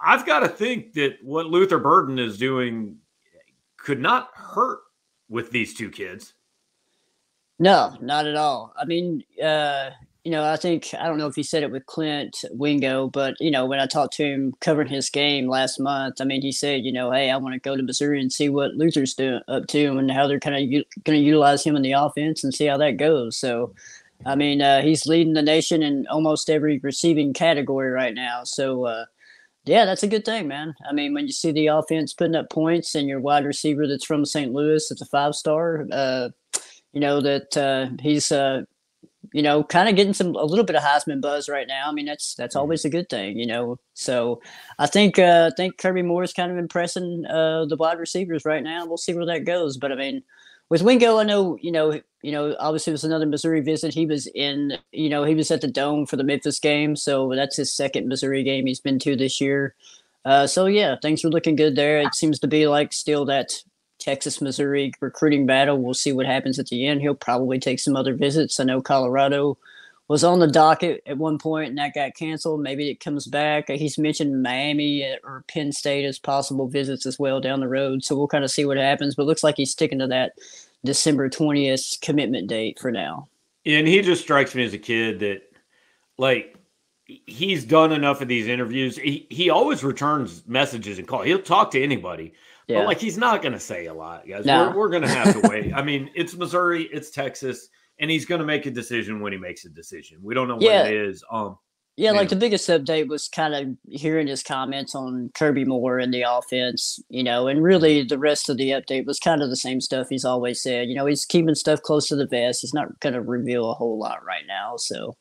I've 0.05 0.27
got 0.27 0.41
to 0.41 0.49
think 0.49 0.93
that 0.95 1.17
what 1.23 1.47
Luther 1.47 1.79
Burden 1.79 2.19
is 2.19 2.37
doing 2.37 2.99
could 3.79 4.01
not 4.01 4.29
hurt 4.35 4.81
with 5.31 5.51
these 5.51 5.73
two 5.73 5.91
kids. 5.91 6.35
No, 7.59 7.97
not 8.03 8.27
at 8.27 8.37
all. 8.37 8.75
I 8.77 8.85
mean, 8.85 9.25
uh, 9.43 9.91
you 10.25 10.31
know, 10.31 10.45
I 10.45 10.57
think 10.57 10.95
I 10.99 11.09
don't 11.09 11.19
know 11.19 11.27
if 11.27 11.35
he 11.35 11.43
said 11.43 11.65
it 11.65 11.73
with 11.73 11.87
Clint 11.87 12.45
Wingo, 12.53 13.09
but 13.09 13.35
you 13.41 13.51
know, 13.51 13.67
when 13.67 13.81
I 13.81 13.87
talked 13.87 14.15
to 14.15 14.25
him 14.25 14.55
covering 14.61 14.89
his 14.89 15.11
game 15.11 15.49
last 15.49 15.81
month, 15.81 16.21
I 16.21 16.25
mean, 16.25 16.43
he 16.43 16.53
said, 16.53 16.85
you 16.85 16.93
know, 16.93 17.11
hey, 17.11 17.31
I 17.31 17.37
want 17.39 17.55
to 17.55 17.61
go 17.61 17.77
to 17.77 17.83
Missouri 17.83 18.21
and 18.21 18.33
see 18.33 18.49
what 18.49 18.75
Luther's 18.75 19.15
doing 19.15 19.41
up 19.49 19.67
to 19.69 19.99
and 19.99 20.11
how 20.11 20.29
they're 20.29 20.39
kind 20.39 20.57
of 20.57 20.63
u- 20.63 20.85
going 21.05 21.19
to 21.19 21.25
utilize 21.25 21.65
him 21.65 21.75
in 21.75 21.83
the 21.83 21.93
offense 21.93 22.45
and 22.45 22.55
see 22.55 22.67
how 22.67 22.77
that 22.77 22.99
goes. 22.99 23.37
So, 23.37 23.75
I 24.25 24.37
mean, 24.37 24.63
uh, 24.63 24.83
he's 24.83 25.07
leading 25.07 25.33
the 25.33 25.43
nation 25.43 25.83
in 25.83 26.07
almost 26.07 26.49
every 26.49 26.79
receiving 26.79 27.33
category 27.33 27.91
right 27.91 28.15
now. 28.15 28.45
So, 28.45 28.85
uh, 28.87 29.07
yeah, 29.65 29.85
that's 29.85 30.05
a 30.05 30.09
good 30.09 30.25
thing, 30.25 30.47
man. 30.47 30.75
I 30.89 30.93
mean, 30.93 31.15
when 31.15 31.27
you 31.27 31.33
see 31.33 31.51
the 31.51 31.69
offense 31.69 32.13
putting 32.15 32.37
up 32.37 32.49
points 32.51 32.95
and 32.95 33.09
your 33.09 33.21
wide 33.21 33.45
receiver 33.45 33.89
that's 33.89 34.05
from 34.05 34.25
St. 34.25 34.53
Louis, 34.53 34.89
it's 34.89 35.01
a 35.01 35.07
five 35.07 35.35
star. 35.35 35.87
Uh, 35.91 36.29
you 36.93 37.01
know 37.01 37.21
that 37.21 37.57
uh, 37.57 37.89
he's 38.01 38.31
uh, 38.31 38.63
you 39.33 39.43
know, 39.43 39.63
kind 39.63 39.89
of 39.89 39.97
getting 39.97 40.13
some 40.13 40.35
a 40.35 40.45
little 40.45 40.65
bit 40.65 40.77
of 40.77 40.83
Heisman 40.83 41.21
buzz 41.21 41.49
right 41.49 41.69
now. 41.69 41.89
I 41.89 41.93
mean, 41.93 42.07
that's 42.07 42.35
that's 42.35 42.55
mm-hmm. 42.55 42.61
always 42.61 42.85
a 42.85 42.91
good 42.91 43.09
thing, 43.09 43.39
you 43.39 43.47
know. 43.47 43.79
So 43.95 44.41
I 44.79 44.87
think 44.87 45.19
uh, 45.19 45.51
I 45.53 45.55
think 45.57 45.79
Kirby 45.79 46.03
Moore 46.03 46.25
is 46.25 46.33
kind 46.33 46.51
of 46.51 46.59
impressing 46.59 47.25
uh, 47.27 47.67
the 47.67 47.77
wide 47.77 47.99
receivers 47.99 48.45
right 48.45 48.63
now. 48.63 48.85
We'll 48.87 48.97
see 48.97 49.15
where 49.15 49.27
that 49.27 49.45
goes. 49.45 49.77
But 49.77 49.93
I 49.93 49.95
mean, 49.95 50.23
with 50.69 50.83
Wingo, 50.83 51.19
I 51.19 51.25
know 51.25 51.57
you 51.61 51.71
know 51.71 52.01
you 52.23 52.33
know 52.33 52.57
obviously 52.59 52.91
it 52.91 52.95
was 52.95 53.05
another 53.05 53.27
Missouri 53.27 53.61
visit. 53.61 53.95
He 53.95 54.07
was 54.07 54.27
in 54.35 54.79
you 54.91 55.09
know 55.09 55.25
he 55.25 55.35
was 55.35 55.51
at 55.51 55.61
the 55.61 55.69
Dome 55.69 56.07
for 56.07 56.17
the 56.17 56.25
Memphis 56.25 56.59
game, 56.59 56.97
so 56.97 57.33
that's 57.35 57.57
his 57.57 57.73
second 57.73 58.09
Missouri 58.09 58.43
game 58.43 58.67
he's 58.67 58.81
been 58.81 58.99
to 59.01 59.17
this 59.17 59.41
year. 59.41 59.75
Uh, 60.25 60.47
so 60.47 60.67
yeah, 60.67 60.97
things 61.01 61.25
are 61.25 61.31
looking 61.31 61.57
good 61.57 61.77
there. 61.77 62.01
It 62.01 62.15
seems 62.15 62.39
to 62.41 62.49
be 62.49 62.67
like 62.69 62.93
still 62.93 63.25
that 63.27 63.63
Texas 64.03 64.41
Missouri 64.41 64.93
recruiting 65.01 65.47
battle. 65.47 65.79
We'll 65.79 65.95
see 65.95 66.13
what 66.13 66.27
happens 66.27 66.59
at 66.59 66.67
the 66.67 66.87
end. 66.87 67.01
He'll 67.01 67.15
probably 67.15 67.59
take 67.59 67.79
some 67.79 67.97
other 67.97 68.15
visits. 68.15 68.59
I 68.59 68.65
know 68.65 68.83
Colorado 68.83 69.57
was 70.09 70.25
on 70.25 70.41
the 70.41 70.47
docket 70.47 71.03
at 71.07 71.17
one 71.17 71.39
point 71.39 71.71
and 71.71 71.79
that 71.79 71.95
got 71.95 72.15
canceled. 72.15 72.61
Maybe 72.61 72.91
it 72.91 73.01
comes 73.01 73.27
back. 73.27 73.71
He's 73.71 73.99
mentioned 73.99 74.43
Miami 74.43 75.07
uh, 75.07 75.17
or 75.25 75.45
Penn 75.49 75.73
State 75.73 76.05
as 76.05 76.19
possible 76.19 76.69
visits 76.69 77.07
as 77.07 77.19
well 77.19 77.41
down 77.41 77.61
the 77.61 77.69
road. 77.69 78.05
So 78.05 78.17
we'll 78.17 78.29
kind 78.29 78.45
of 78.45 78.51
see 78.51 78.65
what 78.65 78.77
happens. 78.77 79.15
But 79.15 79.27
looks 79.27 79.45
like 79.45 79.57
he's 79.57 79.71
sticking 79.71 80.01
to 80.01 80.07
that 80.09 80.33
December 80.85 81.31
20th 81.31 82.01
commitment 82.01 82.49
date 82.49 82.79
for 82.79 82.91
now. 82.91 83.29
And 83.65 83.87
he 83.87 84.03
just 84.03 84.23
strikes 84.23 84.55
me 84.55 84.65
as 84.65 84.75
a 84.75 84.79
kid 84.79 85.21
that, 85.21 85.43
like, 86.19 86.57
he's 87.07 87.65
done 87.65 87.93
enough 87.93 88.21
of 88.21 88.29
these 88.29 88.49
interviews. 88.49 88.97
He, 88.97 89.27
he 89.31 89.51
always 89.51 89.85
returns 89.85 90.43
messages 90.47 90.99
and 90.99 91.07
calls. 91.07 91.27
He'll 91.27 91.41
talk 91.41 91.71
to 91.73 91.83
anybody. 91.83 92.35
Yeah. 92.73 92.81
But 92.81 92.87
like 92.87 93.01
he's 93.01 93.19
not 93.19 93.43
going 93.43 93.53
to 93.53 93.61
say 93.61 93.87
a 93.87 93.95
lot, 93.95 94.27
guys. 94.27 94.45
No. 94.45 94.71
We're, 94.71 94.77
we're 94.77 94.89
going 94.91 95.03
to 95.03 95.09
have 95.09 95.41
to 95.41 95.49
wait. 95.49 95.73
I 95.75 95.83
mean, 95.83 96.11
it's 96.15 96.35
Missouri, 96.35 96.85
it's 96.93 97.11
Texas, 97.11 97.69
and 97.99 98.11
he's 98.11 98.25
going 98.25 98.41
to 98.41 98.47
make 98.47 98.67
a 98.67 98.71
decision 98.71 99.21
when 99.21 99.33
he 99.33 99.39
makes 99.39 99.65
a 99.65 99.69
decision. 99.69 100.19
We 100.23 100.35
don't 100.35 100.49
know 100.49 100.59
yeah. 100.61 100.83
what 100.83 100.93
it 100.93 100.97
is. 100.97 101.25
Um, 101.31 101.59
yeah, 101.97 102.13
like 102.13 102.31
the 102.31 102.37
biggest 102.37 102.71
update 102.71 103.09
was 103.09 103.29
kind 103.29 103.55
of 103.55 103.77
hearing 103.91 104.27
his 104.27 104.43
comments 104.43 104.95
on 104.95 105.31
Kirby 105.35 105.67
Moore 105.67 105.99
and 105.99 106.13
the 106.13 106.23
offense, 106.23 106.99
you 107.11 107.23
know, 107.23 107.49
and 107.49 107.63
really 107.63 108.03
the 108.03 108.19
rest 108.19 108.49
of 108.49 108.57
the 108.57 108.71
update 108.71 109.05
was 109.05 109.19
kind 109.19 109.43
of 109.43 109.51
the 109.51 109.57
same 109.57 109.79
stuff 109.79 110.07
he's 110.09 110.25
always 110.25 110.63
said. 110.63 110.89
You 110.89 110.95
know, 110.95 111.05
he's 111.05 111.27
keeping 111.27 111.55
stuff 111.55 111.83
close 111.83 112.09
to 112.09 112.17
the 112.17 112.27
vest. 112.27 112.63
He's 112.63 112.73
not 112.73 112.99
going 113.01 113.13
to 113.13 113.21
reveal 113.21 113.71
a 113.71 113.75
whole 113.75 113.99
lot 113.99 114.25
right 114.25 114.45
now. 114.49 114.77
So, 114.79 115.17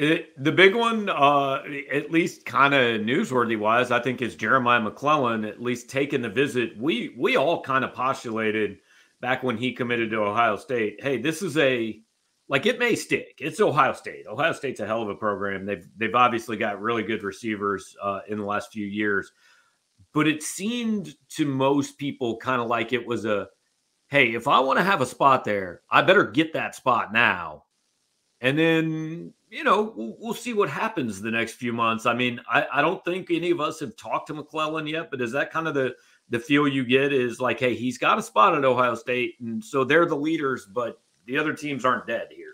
it, 0.00 0.42
the 0.42 0.50
big 0.50 0.74
one, 0.74 1.10
uh, 1.10 1.62
at 1.92 2.10
least 2.10 2.46
kind 2.46 2.72
of 2.72 3.02
newsworthy 3.02 3.58
wise, 3.58 3.90
I 3.90 4.00
think 4.00 4.22
is 4.22 4.34
Jeremiah 4.34 4.80
McClellan 4.80 5.44
at 5.44 5.60
least 5.60 5.90
taking 5.90 6.22
the 6.22 6.28
visit. 6.30 6.74
We 6.78 7.14
we 7.18 7.36
all 7.36 7.60
kind 7.60 7.84
of 7.84 7.92
postulated 7.92 8.78
back 9.20 9.42
when 9.42 9.58
he 9.58 9.74
committed 9.74 10.10
to 10.10 10.22
Ohio 10.22 10.56
State. 10.56 11.02
Hey, 11.02 11.18
this 11.18 11.42
is 11.42 11.58
a 11.58 12.00
like 12.48 12.64
it 12.64 12.78
may 12.78 12.94
stick. 12.96 13.34
It's 13.40 13.60
Ohio 13.60 13.92
State. 13.92 14.26
Ohio 14.26 14.54
State's 14.54 14.80
a 14.80 14.86
hell 14.86 15.02
of 15.02 15.10
a 15.10 15.14
program. 15.14 15.66
They've 15.66 15.86
they've 15.98 16.14
obviously 16.14 16.56
got 16.56 16.80
really 16.80 17.02
good 17.02 17.22
receivers 17.22 17.94
uh, 18.02 18.20
in 18.26 18.38
the 18.38 18.46
last 18.46 18.72
few 18.72 18.86
years, 18.86 19.30
but 20.14 20.26
it 20.26 20.42
seemed 20.42 21.14
to 21.36 21.44
most 21.44 21.98
people 21.98 22.38
kind 22.38 22.62
of 22.62 22.68
like 22.68 22.94
it 22.94 23.06
was 23.06 23.26
a 23.26 23.48
hey, 24.08 24.32
if 24.34 24.48
I 24.48 24.60
want 24.60 24.78
to 24.78 24.82
have 24.82 25.02
a 25.02 25.06
spot 25.06 25.44
there, 25.44 25.82
I 25.90 26.00
better 26.00 26.24
get 26.24 26.54
that 26.54 26.74
spot 26.74 27.12
now. 27.12 27.64
And 28.40 28.58
then 28.58 29.34
you 29.50 29.64
know, 29.64 29.92
we'll, 29.96 30.16
we'll, 30.18 30.34
see 30.34 30.54
what 30.54 30.70
happens 30.70 31.20
the 31.20 31.30
next 31.30 31.54
few 31.54 31.72
months. 31.72 32.06
I 32.06 32.14
mean, 32.14 32.40
I, 32.48 32.66
I 32.72 32.80
don't 32.80 33.04
think 33.04 33.30
any 33.30 33.50
of 33.50 33.60
us 33.60 33.80
have 33.80 33.96
talked 33.96 34.28
to 34.28 34.34
McClellan 34.34 34.86
yet, 34.86 35.10
but 35.10 35.20
is 35.20 35.32
that 35.32 35.52
kind 35.52 35.66
of 35.66 35.74
the 35.74 35.94
the 36.28 36.38
feel 36.38 36.68
you 36.68 36.84
get? 36.84 37.12
Is 37.12 37.40
like, 37.40 37.58
hey, 37.58 37.74
he's 37.74 37.98
got 37.98 38.18
a 38.18 38.22
spot 38.22 38.56
at 38.56 38.64
Ohio 38.64 38.94
State, 38.94 39.34
and 39.40 39.62
so 39.62 39.82
they're 39.82 40.06
the 40.06 40.16
leaders, 40.16 40.66
but 40.66 41.00
the 41.26 41.36
other 41.36 41.52
teams 41.52 41.84
aren't 41.84 42.06
dead 42.06 42.28
here. 42.30 42.49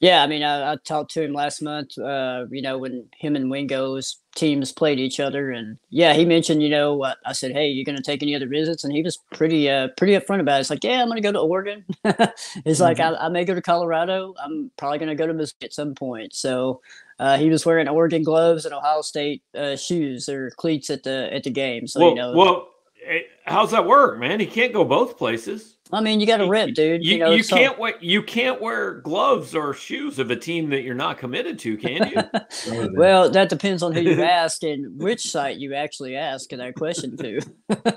Yeah, 0.00 0.22
I 0.22 0.28
mean, 0.28 0.44
I, 0.44 0.72
I, 0.72 0.76
talked 0.76 1.10
to 1.12 1.22
him 1.22 1.32
last 1.32 1.60
month. 1.60 1.98
Uh, 1.98 2.44
you 2.50 2.62
know, 2.62 2.78
when 2.78 3.06
him 3.16 3.34
and 3.34 3.50
Wingo's 3.50 4.18
teams 4.36 4.70
played 4.70 5.00
each 5.00 5.18
other, 5.18 5.50
and 5.50 5.76
yeah, 5.90 6.14
he 6.14 6.24
mentioned, 6.24 6.62
you 6.62 6.68
know, 6.68 7.02
uh, 7.02 7.14
I 7.26 7.32
said, 7.32 7.50
"Hey, 7.50 7.68
you're 7.68 7.84
going 7.84 7.96
to 7.96 8.02
take 8.02 8.22
any 8.22 8.36
other 8.36 8.46
visits?" 8.46 8.84
And 8.84 8.92
he 8.92 9.02
was 9.02 9.18
pretty, 9.32 9.68
uh, 9.68 9.88
pretty 9.96 10.12
upfront 10.12 10.38
about 10.38 10.58
it. 10.58 10.60
It's 10.60 10.70
like, 10.70 10.84
"Yeah, 10.84 11.02
I'm 11.02 11.08
going 11.08 11.20
to 11.20 11.28
go 11.28 11.32
to 11.32 11.40
Oregon." 11.40 11.84
It's 12.04 12.54
mm-hmm. 12.64 12.82
like, 12.82 13.00
I, 13.00 13.14
I, 13.14 13.28
may 13.28 13.44
go 13.44 13.54
to 13.54 13.62
Colorado. 13.62 14.34
I'm 14.40 14.70
probably 14.76 14.98
going 14.98 15.08
to 15.08 15.16
go 15.16 15.26
to 15.26 15.34
Missouri 15.34 15.64
at 15.64 15.72
some 15.72 15.94
point. 15.94 16.34
So, 16.34 16.80
Uh, 17.18 17.36
he 17.36 17.50
was 17.50 17.66
wearing 17.66 17.88
Oregon 17.88 18.22
gloves 18.22 18.64
and 18.64 18.72
Ohio 18.72 19.02
State 19.02 19.42
uh, 19.56 19.74
shoes 19.74 20.28
or 20.28 20.52
cleats 20.52 20.88
at 20.90 21.02
the 21.02 21.28
at 21.32 21.42
the 21.42 21.50
game. 21.50 21.88
So 21.88 22.00
well, 22.00 22.08
you 22.10 22.14
know, 22.14 22.32
well, 22.32 22.68
eh, 23.04 23.22
how's 23.44 23.72
that 23.72 23.86
work, 23.86 24.20
man? 24.20 24.38
He 24.38 24.46
can't 24.46 24.72
go 24.72 24.84
both 24.84 25.18
places. 25.18 25.77
I 25.92 26.00
mean, 26.00 26.20
you 26.20 26.26
got 26.26 26.38
to 26.38 26.48
rip, 26.48 26.74
dude. 26.74 27.04
You, 27.04 27.12
You, 27.14 27.18
know, 27.18 27.30
you 27.30 27.44
can't 27.44 27.78
wear 27.78 27.94
you 28.00 28.22
can't 28.22 28.60
wear 28.60 28.94
gloves 29.00 29.54
or 29.54 29.72
shoes 29.72 30.18
of 30.18 30.30
a 30.30 30.36
team 30.36 30.68
that 30.70 30.82
you're 30.82 30.94
not 30.94 31.18
committed 31.18 31.58
to, 31.60 31.76
can 31.76 32.10
you? 32.10 32.88
Well, 32.92 33.30
that 33.30 33.48
depends 33.48 33.82
on 33.82 33.92
who 33.92 34.00
you 34.00 34.22
ask 34.38 34.62
and 34.62 35.00
which 35.00 35.30
site 35.30 35.58
you 35.58 35.74
actually 35.74 36.16
ask 36.16 36.50
that 36.50 36.74
question 36.74 37.16
to. 37.16 37.40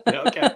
okay, 0.08 0.50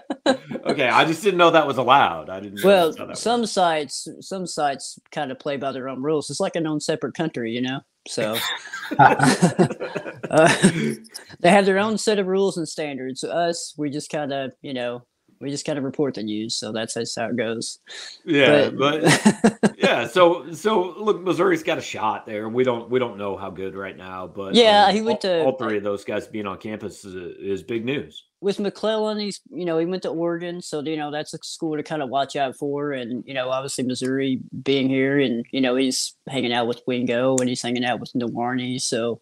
okay. 0.65 0.87
I 0.87 1.05
just 1.05 1.23
didn't 1.23 1.37
know 1.37 1.51
that 1.51 1.67
was 1.67 1.77
allowed. 1.77 2.29
I 2.29 2.39
didn't. 2.39 2.63
Well, 2.63 2.93
know 2.93 3.07
that 3.07 3.17
some 3.17 3.45
sites, 3.45 4.07
some 4.21 4.45
sites 4.47 4.99
kind 5.11 5.31
of 5.31 5.39
play 5.39 5.57
by 5.57 5.71
their 5.71 5.89
own 5.89 6.01
rules. 6.01 6.29
It's 6.29 6.39
like 6.39 6.55
a 6.55 6.61
known 6.61 6.79
separate 6.79 7.15
country, 7.15 7.51
you 7.51 7.61
know. 7.61 7.81
So 8.07 8.37
uh, 8.99 10.55
they 11.39 11.49
have 11.49 11.65
their 11.65 11.79
own 11.79 11.97
set 11.97 12.19
of 12.19 12.27
rules 12.27 12.57
and 12.57 12.67
standards. 12.67 13.23
Us, 13.23 13.73
we 13.77 13.89
just 13.89 14.11
kind 14.11 14.31
of, 14.31 14.51
you 14.61 14.73
know, 14.73 15.05
we 15.39 15.49
just 15.49 15.65
kind 15.65 15.77
of 15.77 15.83
report 15.83 16.13
the 16.15 16.23
news. 16.23 16.55
So 16.55 16.71
that's 16.71 16.93
just 16.93 17.17
how 17.17 17.27
it 17.27 17.35
goes. 17.35 17.79
yeah, 18.25 18.69
but, 18.69 19.03
yeah. 19.77 20.07
So 20.07 20.51
so 20.53 20.95
look, 20.97 21.21
Missouri's 21.21 21.63
got 21.63 21.77
a 21.77 21.81
shot 21.81 22.25
there. 22.25 22.47
We 22.49 22.63
don't 22.63 22.89
we 22.89 22.99
don't 22.99 23.17
know 23.17 23.35
how 23.37 23.49
good 23.49 23.75
right 23.75 23.95
now, 23.97 24.27
but 24.27 24.55
Yeah, 24.55 24.85
um, 24.87 24.95
he 24.95 25.01
went 25.01 25.25
all, 25.25 25.31
to- 25.31 25.43
all 25.45 25.57
three 25.57 25.77
of 25.77 25.83
those 25.83 26.03
guys 26.03 26.27
being 26.27 26.47
on 26.47 26.57
campus 26.57 27.03
is, 27.05 27.15
is 27.15 27.63
big 27.63 27.83
news. 27.85 28.23
with 28.41 28.59
McClellan, 28.59 29.19
he's 29.19 29.41
you 29.51 29.65
know 29.65 29.77
he 29.77 29.85
went 29.85 30.03
to 30.03 30.09
Oregon, 30.09 30.61
so 30.61 30.81
you 30.81 30.97
know 30.97 31.11
that's 31.11 31.33
a 31.33 31.39
school 31.43 31.75
to 31.75 31.83
kind 31.83 32.01
of 32.01 32.09
watch 32.09 32.35
out 32.35 32.55
for, 32.55 32.91
and 32.93 33.23
you 33.27 33.33
know 33.33 33.49
obviously 33.49 33.83
Missouri 33.83 34.39
being 34.63 34.87
here, 34.89 35.19
and 35.19 35.45
you 35.51 35.61
know 35.61 35.75
he's 35.75 36.13
hanging 36.27 36.53
out 36.53 36.67
with 36.67 36.81
Wingo 36.87 37.35
and 37.37 37.49
he's 37.49 37.61
hanging 37.61 37.85
out 37.85 37.99
with 37.99 38.13
Nwaneri, 38.13 38.79
so 38.81 39.19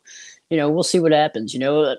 you 0.50 0.58
know 0.58 0.70
we'll 0.70 0.84
see 0.84 1.00
what 1.00 1.12
happens. 1.12 1.54
You 1.54 1.60
know, 1.60 1.96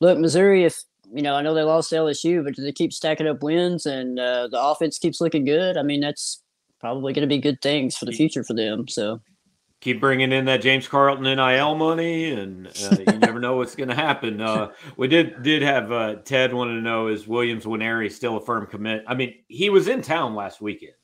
look 0.00 0.18
Missouri, 0.18 0.64
if 0.64 0.82
you 1.14 1.22
know 1.22 1.34
I 1.34 1.42
know 1.42 1.54
they 1.54 1.62
lost 1.62 1.90
to 1.90 1.96
LSU, 1.96 2.44
but 2.44 2.54
they 2.56 2.72
keep 2.72 2.92
stacking 2.92 3.26
up 3.26 3.42
wins 3.42 3.86
and 3.86 4.18
uh, 4.18 4.48
the 4.48 4.60
offense 4.60 4.98
keeps 4.98 5.20
looking 5.20 5.44
good. 5.44 5.76
I 5.76 5.82
mean 5.82 6.00
that's 6.00 6.42
probably 6.80 7.12
going 7.12 7.26
to 7.26 7.34
be 7.34 7.40
good 7.40 7.62
things 7.62 7.96
for 7.96 8.04
the 8.04 8.12
future 8.12 8.44
for 8.44 8.52
them. 8.52 8.88
So 8.88 9.20
keep 9.80 10.00
bringing 10.00 10.32
in 10.32 10.46
that 10.46 10.62
James 10.62 10.88
Carlton 10.88 11.24
NIL 11.24 11.74
money, 11.76 12.32
and 12.32 12.66
uh, 12.66 12.96
you 12.98 13.04
never 13.18 13.38
know 13.38 13.56
what's 13.56 13.76
going 13.76 13.90
to 13.90 13.94
happen. 13.94 14.40
Uh, 14.40 14.72
we 14.96 15.06
did 15.06 15.42
did 15.42 15.62
have 15.62 15.92
uh, 15.92 16.16
Ted 16.24 16.52
wanted 16.52 16.74
to 16.74 16.80
know 16.80 17.08
is 17.08 17.28
Williams 17.28 17.64
Nwaneri 17.64 18.10
still 18.10 18.38
a 18.38 18.40
firm 18.44 18.66
commit? 18.66 19.04
I 19.06 19.14
mean, 19.14 19.34
he 19.48 19.70
was 19.70 19.86
in 19.86 20.02
town 20.02 20.34
last 20.34 20.60
weekend. 20.60 20.94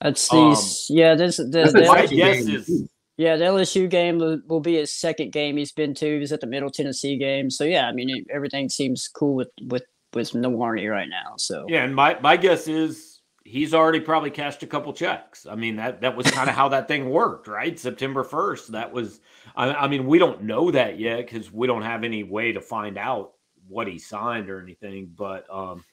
that's 0.00 0.30
Um, 0.32 0.50
these 0.50 0.86
yeah 0.90 1.14
this 1.14 1.38
the, 1.38 1.44
That's 1.44 1.72
the 1.72 1.84
a 1.84 1.86
My 1.86 2.06
guess 2.06 2.46
is 2.46 2.90
Yeah, 3.16 3.36
the 3.36 3.44
LSU 3.44 3.88
game 3.88 4.18
will, 4.48 4.60
be 4.60 4.74
his 4.74 4.92
second 4.92 5.32
game 5.32 5.56
he's 5.56 5.70
been 5.72 5.94
to. 5.94 6.18
He's 6.18 6.32
at 6.32 6.40
the 6.40 6.48
Middle 6.48 6.70
Tennessee 6.70 7.16
game. 7.16 7.48
So 7.50 7.62
yeah, 7.64 7.86
I 7.86 7.92
mean 7.92 8.24
everything 8.32 8.68
seems 8.68 9.08
cool 9.08 9.34
with 9.34 9.50
with 9.66 9.84
with 10.14 10.32
Nwaneri 10.32 10.90
right 10.90 11.08
now. 11.08 11.34
So 11.36 11.66
yeah, 11.68 11.84
and 11.84 11.94
my 11.94 12.18
my 12.20 12.36
guess 12.36 12.66
is 12.66 13.20
he's 13.44 13.72
already 13.74 14.00
probably 14.00 14.30
cashed 14.30 14.62
a 14.64 14.66
couple 14.66 14.92
checks. 14.92 15.46
I 15.48 15.54
mean 15.54 15.76
that 15.76 16.00
that 16.00 16.16
was 16.16 16.28
kind 16.30 16.48
of 16.48 16.56
how 16.56 16.70
that 16.70 16.88
thing 16.88 17.08
worked, 17.10 17.46
right? 17.46 17.78
September 17.78 18.24
first. 18.24 18.72
That 18.72 18.92
was. 18.92 19.20
I, 19.54 19.72
I 19.72 19.86
mean, 19.88 20.06
we 20.06 20.18
don't 20.18 20.42
know 20.42 20.72
that 20.72 20.98
yet 20.98 21.18
because 21.18 21.52
we 21.52 21.68
don't 21.68 21.82
have 21.82 22.02
any 22.02 22.24
way 22.24 22.50
to 22.52 22.60
find 22.60 22.98
out 22.98 23.34
what 23.68 23.86
he 23.86 23.98
signed 23.98 24.50
or 24.50 24.60
anything. 24.60 25.12
But 25.16 25.46
um, 25.52 25.84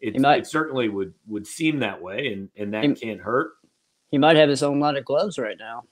it, 0.00 0.18
might- 0.18 0.38
it 0.40 0.46
certainly 0.48 0.88
would 0.88 1.14
would 1.28 1.46
seem 1.46 1.78
that 1.80 2.02
way, 2.02 2.32
and 2.32 2.48
and 2.56 2.74
that 2.74 2.82
He- 2.84 2.94
can't 2.94 3.20
hurt. 3.20 3.52
he 4.10 4.18
might 4.18 4.36
have 4.36 4.48
his 4.48 4.64
own 4.64 4.80
line 4.80 4.96
of 4.96 5.04
gloves 5.04 5.38
right 5.38 5.56
now. 5.56 5.84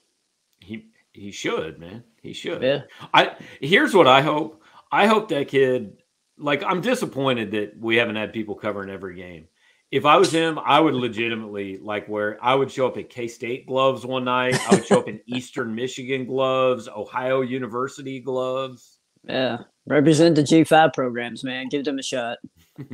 He 1.13 1.31
should, 1.31 1.79
man. 1.79 2.03
He 2.21 2.33
should. 2.33 2.61
Yeah, 2.61 2.81
I 3.13 3.35
here's 3.61 3.93
what 3.93 4.07
I 4.07 4.21
hope. 4.21 4.61
I 4.91 5.07
hope 5.07 5.29
that 5.29 5.47
kid. 5.47 5.97
Like 6.37 6.63
I'm 6.63 6.81
disappointed 6.81 7.51
that 7.51 7.79
we 7.79 7.95
haven't 7.95 8.15
had 8.15 8.33
people 8.33 8.55
covering 8.55 8.89
every 8.89 9.15
game. 9.15 9.47
If 9.91 10.05
I 10.05 10.17
was 10.17 10.31
him, 10.31 10.57
I 10.57 10.79
would 10.79 10.95
legitimately 10.95 11.77
like 11.77 12.07
where 12.07 12.43
I 12.43 12.55
would 12.55 12.71
show 12.71 12.87
up 12.87 12.97
at 12.97 13.11
K 13.11 13.27
State 13.27 13.67
gloves 13.67 14.05
one 14.05 14.25
night. 14.25 14.59
I 14.67 14.75
would 14.75 14.85
show 14.87 14.99
up 14.99 15.07
in 15.07 15.19
Eastern 15.27 15.75
Michigan 15.75 16.25
gloves, 16.25 16.89
Ohio 16.89 17.41
University 17.41 18.19
gloves. 18.19 18.97
yeah. 19.27 19.59
Represent 19.85 20.35
the 20.35 20.43
G 20.43 20.63
five 20.63 20.93
programs, 20.93 21.43
man. 21.43 21.67
Give 21.69 21.83
them 21.83 21.99
a 21.99 22.03
shot. 22.03 22.37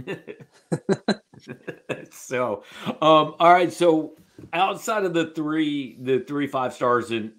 so, 2.12 2.64
um, 2.86 3.36
all 3.40 3.54
right. 3.54 3.72
So 3.72 4.16
outside 4.54 5.06
of 5.06 5.14
the 5.14 5.28
three, 5.28 5.98
the 6.02 6.20
three 6.22 6.48
five 6.48 6.74
stars, 6.74 7.12
and 7.12 7.32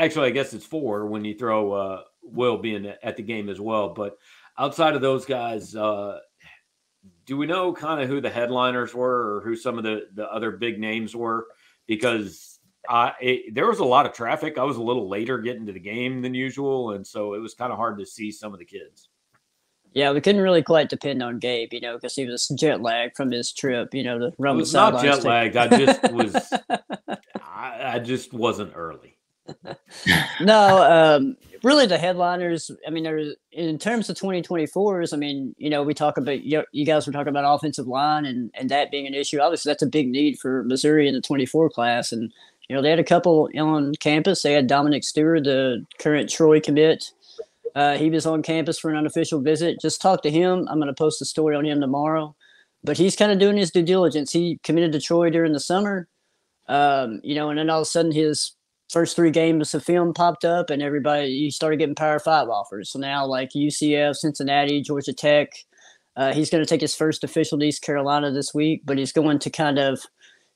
actually, 0.00 0.28
I 0.28 0.30
guess 0.30 0.52
it's 0.52 0.66
four 0.66 1.06
when 1.06 1.24
you 1.24 1.34
throw 1.34 1.72
uh, 1.72 2.02
Will 2.22 2.58
being 2.58 2.92
at 3.02 3.16
the 3.16 3.22
game 3.22 3.48
as 3.48 3.60
well. 3.60 3.90
But 3.90 4.16
outside 4.58 4.94
of 4.94 5.02
those 5.02 5.24
guys, 5.24 5.74
uh, 5.76 6.18
do 7.26 7.36
we 7.36 7.46
know 7.46 7.72
kind 7.72 8.00
of 8.00 8.08
who 8.08 8.20
the 8.20 8.30
headliners 8.30 8.94
were 8.94 9.36
or 9.36 9.40
who 9.42 9.56
some 9.56 9.78
of 9.78 9.84
the 9.84 10.06
the 10.14 10.30
other 10.30 10.52
big 10.52 10.80
names 10.80 11.14
were? 11.14 11.46
Because 11.86 12.58
uh, 12.88 13.12
it, 13.20 13.54
there 13.54 13.66
was 13.66 13.78
a 13.78 13.84
lot 13.84 14.06
of 14.06 14.12
traffic. 14.12 14.58
I 14.58 14.64
was 14.64 14.76
a 14.76 14.82
little 14.82 15.08
later 15.08 15.38
getting 15.38 15.66
to 15.66 15.72
the 15.72 15.80
game 15.80 16.22
than 16.22 16.34
usual, 16.34 16.92
and 16.92 17.06
so 17.06 17.34
it 17.34 17.38
was 17.38 17.54
kind 17.54 17.72
of 17.72 17.78
hard 17.78 17.98
to 17.98 18.06
see 18.06 18.30
some 18.30 18.52
of 18.52 18.58
the 18.58 18.64
kids. 18.64 19.08
Yeah, 19.92 20.12
we 20.12 20.20
couldn't 20.20 20.40
really 20.40 20.62
quite 20.62 20.88
depend 20.88 21.20
on 21.20 21.40
Gabe, 21.40 21.72
you 21.72 21.80
know, 21.80 21.96
because 21.96 22.14
he 22.14 22.24
was 22.24 22.46
jet 22.56 22.80
lagged 22.80 23.16
from 23.16 23.32
his 23.32 23.52
trip, 23.52 23.92
you 23.92 24.04
know, 24.04 24.18
to 24.20 24.32
run 24.38 24.56
the 24.56 24.60
was 24.60 24.72
not 24.72 25.02
jet 25.02 25.24
lagged. 25.24 25.56
I 25.56 25.66
just 25.66 26.12
was. 26.12 26.52
I, 27.42 27.94
I 27.94 27.98
just 27.98 28.32
wasn't 28.32 28.72
early. 28.76 29.18
No, 30.40 30.82
um, 31.16 31.36
really 31.62 31.86
the 31.86 31.98
headliners. 31.98 32.70
I 32.86 32.90
mean, 32.90 33.04
there's 33.04 33.34
in 33.52 33.78
terms 33.78 34.08
of 34.08 34.16
2024s. 34.16 35.12
I 35.12 35.16
mean, 35.16 35.54
you 35.58 35.70
know, 35.70 35.82
we 35.82 35.94
talk 35.94 36.16
about 36.16 36.42
you, 36.42 36.64
guys 36.84 37.06
were 37.06 37.12
talking 37.12 37.28
about 37.28 37.44
offensive 37.46 37.86
line 37.86 38.24
and 38.24 38.50
and 38.54 38.70
that 38.70 38.90
being 38.90 39.06
an 39.06 39.14
issue. 39.14 39.40
Obviously, 39.40 39.70
that's 39.70 39.82
a 39.82 39.86
big 39.86 40.08
need 40.08 40.38
for 40.38 40.64
Missouri 40.64 41.08
in 41.08 41.14
the 41.14 41.20
24 41.20 41.70
class. 41.70 42.12
And 42.12 42.32
you 42.68 42.76
know, 42.76 42.82
they 42.82 42.90
had 42.90 43.00
a 43.00 43.04
couple 43.04 43.48
on 43.58 43.94
campus. 43.96 44.42
They 44.42 44.52
had 44.52 44.66
Dominic 44.66 45.04
Stewart, 45.04 45.44
the 45.44 45.84
current 45.98 46.30
Troy 46.30 46.60
commit. 46.60 47.10
Uh, 47.74 47.96
he 47.96 48.10
was 48.10 48.26
on 48.26 48.42
campus 48.42 48.78
for 48.78 48.90
an 48.90 48.96
unofficial 48.96 49.40
visit. 49.40 49.80
Just 49.80 50.00
talk 50.00 50.22
to 50.22 50.30
him. 50.30 50.66
I'm 50.68 50.78
going 50.78 50.88
to 50.88 50.94
post 50.94 51.22
a 51.22 51.24
story 51.24 51.54
on 51.56 51.64
him 51.64 51.80
tomorrow. 51.80 52.34
But 52.82 52.96
he's 52.96 53.16
kind 53.16 53.30
of 53.30 53.38
doing 53.38 53.56
his 53.56 53.70
due 53.70 53.82
diligence. 53.82 54.32
He 54.32 54.58
committed 54.62 54.92
to 54.92 55.00
Troy 55.00 55.30
during 55.30 55.52
the 55.52 55.60
summer, 55.60 56.08
um, 56.68 57.20
you 57.22 57.34
know, 57.34 57.50
and 57.50 57.58
then 57.58 57.68
all 57.68 57.80
of 57.80 57.82
a 57.82 57.86
sudden 57.86 58.12
his 58.12 58.52
first 58.90 59.14
three 59.14 59.30
games 59.30 59.72
of 59.72 59.84
film 59.84 60.12
popped 60.12 60.44
up 60.44 60.68
and 60.68 60.82
everybody 60.82 61.28
you 61.28 61.50
started 61.50 61.78
getting 61.78 61.94
power 61.94 62.18
five 62.18 62.48
offers. 62.48 62.90
So 62.90 62.98
now 62.98 63.24
like 63.24 63.50
ucf 63.50 64.16
cincinnati 64.16 64.82
georgia 64.82 65.12
tech 65.12 65.52
uh, 66.16 66.34
he's 66.34 66.50
going 66.50 66.62
to 66.62 66.68
take 66.68 66.80
his 66.80 66.94
first 66.94 67.22
official 67.22 67.58
to 67.58 67.64
east 67.64 67.82
carolina 67.82 68.32
this 68.32 68.52
week 68.52 68.82
but 68.84 68.98
he's 68.98 69.12
going 69.12 69.38
to 69.38 69.50
kind 69.50 69.78
of 69.78 70.00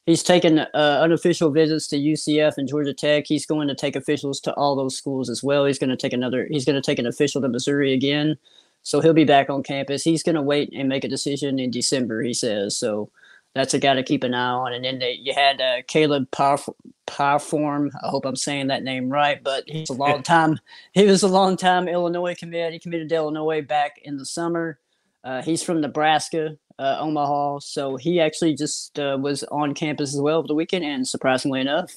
he's 0.07 0.23
taken 0.23 0.59
uh, 0.59 0.99
unofficial 1.01 1.51
visits 1.51 1.87
to 1.89 1.97
ucf 1.97 2.55
and 2.57 2.69
georgia 2.69 2.95
tech. 2.95 3.25
He's 3.27 3.47
going 3.47 3.69
to 3.69 3.75
take 3.75 3.97
officials 3.97 4.41
to 4.41 4.55
all 4.55 4.75
those 4.75 4.97
schools 4.97 5.31
as 5.31 5.43
well. 5.43 5.65
He's 5.65 5.79
going 5.79 5.91
to 5.91 5.97
take 5.97 6.13
another 6.13 6.49
he's 6.51 6.65
going 6.65 6.81
to 6.81 6.83
take 6.83 6.99
an 6.99 7.07
official 7.07 7.41
to 7.43 7.49
missouri 7.49 7.93
again. 7.93 8.37
So 8.83 9.01
he'll 9.01 9.15
be 9.15 9.25
back 9.25 9.49
on 9.49 9.63
campus. 9.63 10.03
He's 10.03 10.23
going 10.23 10.35
to 10.35 10.43
wait 10.43 10.71
and 10.75 10.89
make 10.89 11.05
a 11.05 11.09
decision 11.09 11.59
in 11.59 11.71
december 11.71 12.23
he 12.23 12.35
says. 12.35 12.77
So 12.77 13.11
that's 13.55 13.73
a 13.73 13.79
guy 13.79 13.95
to 13.95 14.03
keep 14.03 14.25
an 14.25 14.35
eye 14.35 14.51
on. 14.51 14.73
And 14.73 14.85
then 14.85 14.99
they, 14.99 15.13
you 15.13 15.33
had 15.33 15.61
uh, 15.61 15.83
Caleb 15.87 16.31
Power, 16.33 16.59
Powerform. 17.07 17.91
I 18.03 18.09
hope 18.09 18.27
I'm 18.27 18.37
saying 18.37 18.67
that 18.67 18.83
name 18.83 19.09
right, 19.09 19.43
but 19.43 19.65
he's 19.67 19.91
a 19.91 19.95
long 19.95 20.23
time. 20.23 20.59
He 20.93 21.07
was 21.07 21.23
a 21.23 21.29
long 21.29 21.57
time 21.57 21.89
Illinois 21.89 22.35
commit. 22.35 22.73
He 22.73 22.79
committed 22.79 23.09
to 23.11 23.15
Illinois 23.15 23.63
back 23.63 24.01
in 24.03 24.17
the 24.17 24.27
summer. 24.27 24.79
Uh, 25.23 25.41
he's 25.41 25.63
from 25.63 25.81
Nebraska, 25.81 26.57
uh, 26.79 26.97
Omaha. 26.99 27.61
So 27.61 27.97
he 27.97 28.21
actually 28.21 28.55
just 28.55 28.99
uh, 28.99 29.17
was 29.21 29.45
on 29.45 29.73
campus 29.73 30.15
as 30.15 30.21
well 30.21 30.39
over 30.39 30.49
the 30.49 30.55
weekend, 30.55 30.85
and 30.85 31.07
surprisingly 31.07 31.61
enough, 31.61 31.95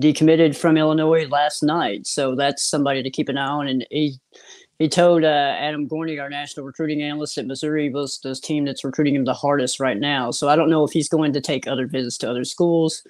decommitted 0.00 0.56
from 0.56 0.76
Illinois 0.76 1.26
last 1.26 1.62
night. 1.62 2.06
So 2.06 2.34
that's 2.34 2.62
somebody 2.62 3.02
to 3.02 3.10
keep 3.10 3.28
an 3.28 3.38
eye 3.38 3.46
on. 3.46 3.66
And 3.66 3.86
he 3.90 4.20
he 4.78 4.88
told 4.88 5.24
uh, 5.24 5.56
Adam 5.58 5.88
Gorney, 5.88 6.20
our 6.20 6.28
national 6.28 6.66
recruiting 6.66 7.02
analyst 7.02 7.38
at 7.38 7.46
Missouri, 7.46 7.88
was 7.88 8.18
the 8.18 8.34
team 8.34 8.64
that's 8.64 8.84
recruiting 8.84 9.14
him 9.14 9.24
the 9.24 9.32
hardest 9.32 9.80
right 9.80 9.98
now. 9.98 10.30
So 10.30 10.48
I 10.48 10.56
don't 10.56 10.70
know 10.70 10.84
if 10.84 10.92
he's 10.92 11.08
going 11.08 11.32
to 11.32 11.40
take 11.40 11.66
other 11.66 11.86
visits 11.86 12.18
to 12.18 12.30
other 12.30 12.44
schools. 12.44 13.02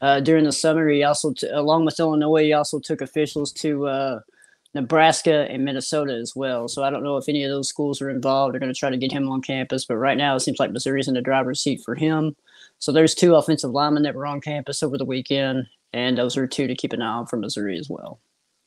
Uh, 0.00 0.20
during 0.20 0.44
the 0.44 0.52
summer, 0.52 0.88
he 0.88 1.02
also, 1.02 1.32
t- 1.32 1.48
along 1.48 1.84
with 1.86 1.98
Illinois, 1.98 2.44
he 2.44 2.52
also 2.52 2.78
took 2.78 3.00
officials 3.00 3.52
to 3.52 3.86
uh, 3.86 4.20
Nebraska 4.74 5.46
and 5.48 5.64
Minnesota 5.64 6.14
as 6.14 6.34
well. 6.36 6.68
So 6.68 6.84
I 6.84 6.90
don't 6.90 7.04
know 7.04 7.16
if 7.16 7.28
any 7.28 7.44
of 7.44 7.50
those 7.50 7.68
schools 7.68 8.02
are 8.02 8.10
involved. 8.10 8.52
They're 8.52 8.60
going 8.60 8.72
to 8.72 8.78
try 8.78 8.90
to 8.90 8.96
get 8.96 9.12
him 9.12 9.28
on 9.30 9.40
campus, 9.40 9.84
but 9.84 9.96
right 9.96 10.18
now 10.18 10.36
it 10.36 10.40
seems 10.40 10.58
like 10.58 10.72
Missouri's 10.72 11.08
in 11.08 11.14
the 11.14 11.22
driver's 11.22 11.60
seat 11.60 11.80
for 11.82 11.94
him. 11.94 12.36
So 12.80 12.92
there's 12.92 13.14
two 13.14 13.34
offensive 13.34 13.70
linemen 13.70 14.02
that 14.02 14.14
were 14.14 14.26
on 14.26 14.40
campus 14.40 14.82
over 14.82 14.98
the 14.98 15.04
weekend, 15.04 15.68
and 15.92 16.18
those 16.18 16.36
are 16.36 16.46
two 16.46 16.66
to 16.66 16.74
keep 16.74 16.92
an 16.92 17.00
eye 17.00 17.06
on 17.06 17.26
for 17.26 17.36
Missouri 17.36 17.78
as 17.78 17.88
well. 17.88 18.18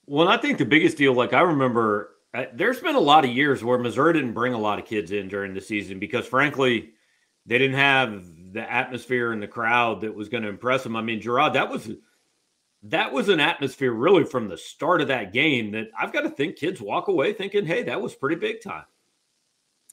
Well, 0.07 0.29
I 0.29 0.37
think 0.37 0.57
the 0.57 0.65
biggest 0.65 0.97
deal, 0.97 1.13
like 1.13 1.33
I 1.33 1.41
remember, 1.41 2.11
there's 2.53 2.79
been 2.79 2.96
a 2.96 3.00
lot 3.00 3.25
of 3.25 3.32
years 3.32 3.63
where 3.63 3.77
Missouri 3.77 4.13
didn't 4.13 4.34
bring 4.34 4.53
a 4.53 4.60
lot 4.60 4.79
of 4.79 4.86
kids 4.86 5.12
in 5.12 5.27
during 5.27 5.53
the 5.53 5.62
season 5.62 6.00
because, 6.00 6.27
frankly, 6.27 6.91
they 7.46 7.58
didn't 7.58 7.77
have 7.77 8.25
the 8.53 8.72
atmosphere 8.72 9.32
and 9.32 9.41
the 9.41 9.48
crowd 9.48 10.01
that 10.01 10.13
was 10.13 10.29
going 10.29 10.44
to 10.44 10.50
impress 10.50 10.84
them. 10.84 10.96
I 10.96 11.01
mean, 11.01 11.22
Jarod, 11.22 11.53
that 11.53 11.70
was 11.70 11.89
that 12.84 13.12
was 13.12 13.29
an 13.29 13.39
atmosphere 13.39 13.91
really 13.91 14.24
from 14.24 14.48
the 14.48 14.58
start 14.58 15.01
of 15.01 15.08
that 15.08 15.34
game 15.34 15.72
that 15.72 15.89
I've 16.00 16.13
got 16.13 16.22
to 16.22 16.29
think 16.29 16.56
kids 16.56 16.79
walk 16.79 17.08
away 17.08 17.34
thinking, 17.34 17.65
hey, 17.65 17.84
that 17.84 18.01
was 18.01 18.15
pretty 18.15 18.36
big 18.36 18.62
time. 18.62 18.86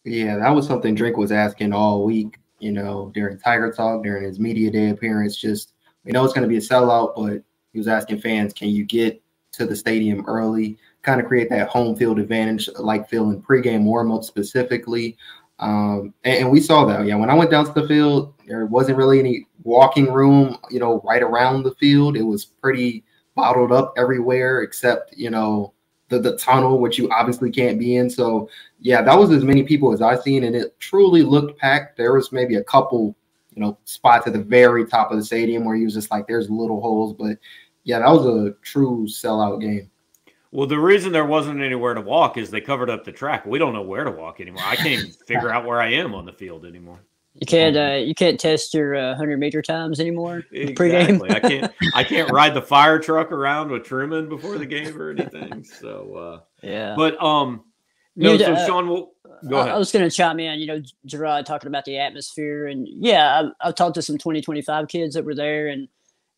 Yeah, 0.05 0.37
that 0.37 0.51
was 0.51 0.67
something 0.67 0.95
Drink 0.95 1.17
was 1.17 1.33
asking 1.33 1.73
all 1.73 2.05
week, 2.05 2.39
you 2.59 2.73
know, 2.73 3.11
during 3.15 3.39
Tiger 3.39 3.73
Talk, 3.73 4.03
during 4.03 4.25
his 4.25 4.39
media 4.39 4.71
day 4.71 4.91
appearance. 4.91 5.37
Just, 5.37 5.73
we 6.05 6.13
know 6.13 6.25
it's 6.25 6.35
going 6.35 6.43
to 6.43 6.49
be 6.49 6.59
a 6.59 6.61
sellout, 6.61 7.15
but 7.17 7.43
he 7.73 7.79
was 7.79 7.89
asking 7.89 8.21
fans, 8.21 8.53
can 8.53 8.69
you 8.69 8.85
get 8.85 9.21
to 9.53 9.67
the 9.67 9.75
stadium 9.75 10.25
early, 10.27 10.77
kind 11.05 11.21
of 11.21 11.27
create 11.27 11.51
that 11.51 11.69
home 11.69 11.95
field 11.95 12.19
advantage, 12.19 12.69
like 12.79 13.09
feeling 13.09 13.41
pregame 13.41 13.85
warm 13.85 14.11
up 14.11 14.25
specifically. 14.25 15.17
Um, 15.61 16.13
and, 16.25 16.39
and, 16.41 16.51
we 16.51 16.61
saw 16.61 16.85
that. 16.87 17.07
Yeah, 17.07 17.15
when 17.15 17.31
I 17.31 17.35
went 17.35 17.51
down 17.51 17.65
to 17.67 17.73
the 17.73 17.87
field, 17.87 18.35
there 18.47 18.67
wasn't 18.67 18.99
really 18.99 19.21
any 19.21 19.47
walking 19.63 20.13
room, 20.13 20.59
you 20.69 20.81
know, 20.81 21.01
right 21.05 21.23
around 21.23 21.63
the 21.63 21.75
field. 21.77 22.17
It 22.17 22.25
was 22.25 22.45
pretty 22.45 23.05
bottled 23.37 23.71
up 23.71 23.95
everywhere 23.97 24.63
except, 24.63 25.17
you 25.17 25.31
know, 25.31 25.73
the, 26.09 26.19
the 26.19 26.37
tunnel, 26.37 26.81
which 26.81 26.99
you 26.99 27.09
obviously 27.11 27.51
can't 27.51 27.79
be 27.79 27.97
in. 27.97 28.11
So, 28.11 28.49
yeah, 28.81 29.01
that 29.03 29.19
was 29.19 29.31
as 29.31 29.45
many 29.45 29.63
people 29.63 29.93
as 29.93 30.03
I've 30.03 30.23
seen, 30.23 30.45
and 30.45 30.57
it 30.57 30.79
truly 30.81 31.23
looked 31.23 31.59
packed. 31.59 31.97
There 31.97 32.15
was 32.15 32.33
maybe 32.33 32.57
a 32.57 32.65
couple, 32.65 33.17
you 33.55 33.63
know, 33.63 33.79
spots 33.85 34.27
at 34.27 34.33
the 34.33 34.43
very 34.43 34.85
top 34.85 35.13
of 35.13 35.19
the 35.19 35.25
stadium 35.25 35.65
where 35.65 35.77
you 35.77 35.85
was 35.85 35.95
just 35.95 36.11
like, 36.11 36.27
there's 36.27 36.51
little 36.51 36.81
holes. 36.81 37.15
But 37.15 37.39
yeah, 37.85 38.01
that 38.01 38.11
was 38.11 38.27
a 38.27 38.55
true 38.63 39.07
sellout 39.07 39.61
game. 39.61 39.91
Well, 40.55 40.69
the 40.69 40.79
reason 40.79 41.11
there 41.11 41.25
wasn't 41.25 41.61
anywhere 41.61 41.95
to 41.95 42.01
walk 42.01 42.37
is 42.37 42.49
they 42.49 42.61
covered 42.61 42.89
up 42.89 43.03
the 43.03 43.11
track. 43.11 43.45
We 43.45 43.59
don't 43.59 43.73
know 43.73 43.83
where 43.83 44.05
to 44.05 44.13
walk 44.13 44.41
anymore. 44.41 44.63
I 44.65 44.77
can't 44.77 44.89
even 45.01 45.11
figure 45.27 45.51
out 45.51 45.67
where 45.67 45.81
I 45.81 45.89
am 45.95 46.15
on 46.15 46.27
the 46.27 46.33
field 46.33 46.65
anymore. 46.65 47.01
You 47.35 47.45
can't 47.45 47.77
uh, 47.77 47.97
you 47.97 48.15
can't 48.15 48.39
test 48.39 48.73
your 48.73 48.95
uh, 48.95 49.17
hundred 49.17 49.41
meter 49.41 49.63
times 49.63 49.99
anymore 49.99 50.45
exactly. 50.53 50.91
pregame. 50.91 51.29
I 51.29 51.41
can't 51.41 51.73
I 51.97 52.05
can't 52.05 52.31
ride 52.33 52.55
the 52.55 52.63
fire 52.63 53.01
truck 53.01 53.33
around 53.33 53.73
with 53.73 53.83
Truman 53.83 54.29
before 54.29 54.57
the 54.57 54.67
game 54.67 54.97
or 54.97 55.11
anything. 55.11 55.65
So 55.65 56.15
uh, 56.15 56.41
yeah, 56.65 56.95
but 56.97 57.21
um, 57.21 57.65
no. 58.15 58.39
so 58.39 58.53
uh, 58.53 58.67
Sean, 58.67 58.87
will 58.87 59.15
go 59.49 59.57
ahead. 59.57 59.71
I, 59.71 59.75
I 59.75 59.79
was 59.79 59.91
going 59.91 60.09
to 60.09 60.17
chime 60.17 60.39
in. 60.39 60.61
You 60.61 60.67
know, 60.69 60.83
Jarod 61.09 61.47
talking 61.47 61.67
about 61.67 61.85
the 61.85 61.99
atmosphere, 61.99 62.69
and 62.69 62.87
yeah, 62.89 63.51
I, 63.61 63.69
I've 63.69 63.75
talked 63.75 63.97
to 63.97 64.03
some 64.03 64.19
twenty 64.19 64.41
twenty 64.41 64.63
five 64.63 64.87
kids 64.87 65.17
that 65.17 65.25
were 65.25 65.35
there, 65.35 65.67
and 65.67 65.89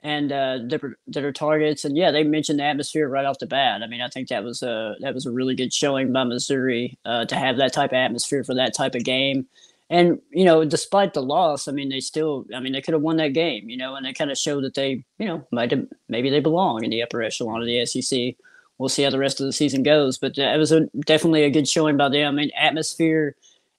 and 0.06 0.30
uh, 0.30 0.58
that, 0.68 1.24
are, 1.24 1.32
targets. 1.32 1.84
And 1.84 1.96
yeah, 1.96 2.12
they 2.12 2.22
mentioned 2.22 2.60
the 2.60 2.64
atmosphere 2.64 3.08
right 3.08 3.24
off 3.24 3.40
the 3.40 3.46
bat. 3.46 3.82
I 3.82 3.88
mean, 3.88 4.00
I 4.00 4.06
think 4.06 4.28
that 4.28 4.44
was 4.44 4.62
a 4.62 4.94
that 5.00 5.14
was 5.14 5.26
a 5.26 5.32
really 5.32 5.56
good 5.56 5.74
showing 5.74 6.12
by 6.12 6.22
Missouri 6.22 6.96
uh, 7.04 7.24
to 7.24 7.34
have 7.34 7.56
that 7.56 7.72
type 7.72 7.90
of 7.90 7.96
atmosphere 7.96 8.44
for 8.44 8.54
that 8.54 8.72
type 8.72 8.94
of 8.94 9.02
game. 9.02 9.48
And 9.90 10.20
you 10.30 10.44
know, 10.44 10.64
despite 10.64 11.12
the 11.12 11.22
loss, 11.22 11.66
I 11.66 11.72
mean, 11.72 11.88
they 11.88 11.98
still, 11.98 12.46
I 12.54 12.60
mean, 12.60 12.72
they 12.72 12.82
could 12.82 12.94
have 12.94 13.02
won 13.02 13.16
that 13.16 13.32
game. 13.32 13.68
You 13.68 13.76
know, 13.76 13.96
and 13.96 14.06
they 14.06 14.12
kind 14.12 14.30
of 14.30 14.38
showed 14.38 14.62
that 14.62 14.74
they, 14.74 15.04
you 15.18 15.26
know, 15.26 15.44
might 15.50 15.72
have, 15.72 15.86
maybe 16.08 16.30
they 16.30 16.38
belong 16.38 16.84
in 16.84 16.90
the 16.90 17.02
upper 17.02 17.20
echelon 17.20 17.60
of 17.60 17.66
the 17.66 17.84
SEC. 17.84 18.36
We'll 18.78 18.88
see 18.88 19.02
how 19.02 19.10
the 19.10 19.18
rest 19.18 19.40
of 19.40 19.46
the 19.46 19.52
season 19.52 19.82
goes, 19.82 20.18
but 20.18 20.38
uh, 20.38 20.42
it 20.42 20.58
was 20.58 20.70
a, 20.70 20.86
definitely 21.04 21.42
a 21.42 21.50
good 21.50 21.66
showing 21.66 21.96
by 21.96 22.10
them. 22.10 22.28
I 22.28 22.36
mean, 22.36 22.50
atmosphere 22.56 23.34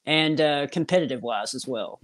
and 0.05 0.41
uh, 0.41 0.67
competitive 0.67 1.21
wise 1.21 1.53
as 1.53 1.65
well. 1.65 2.01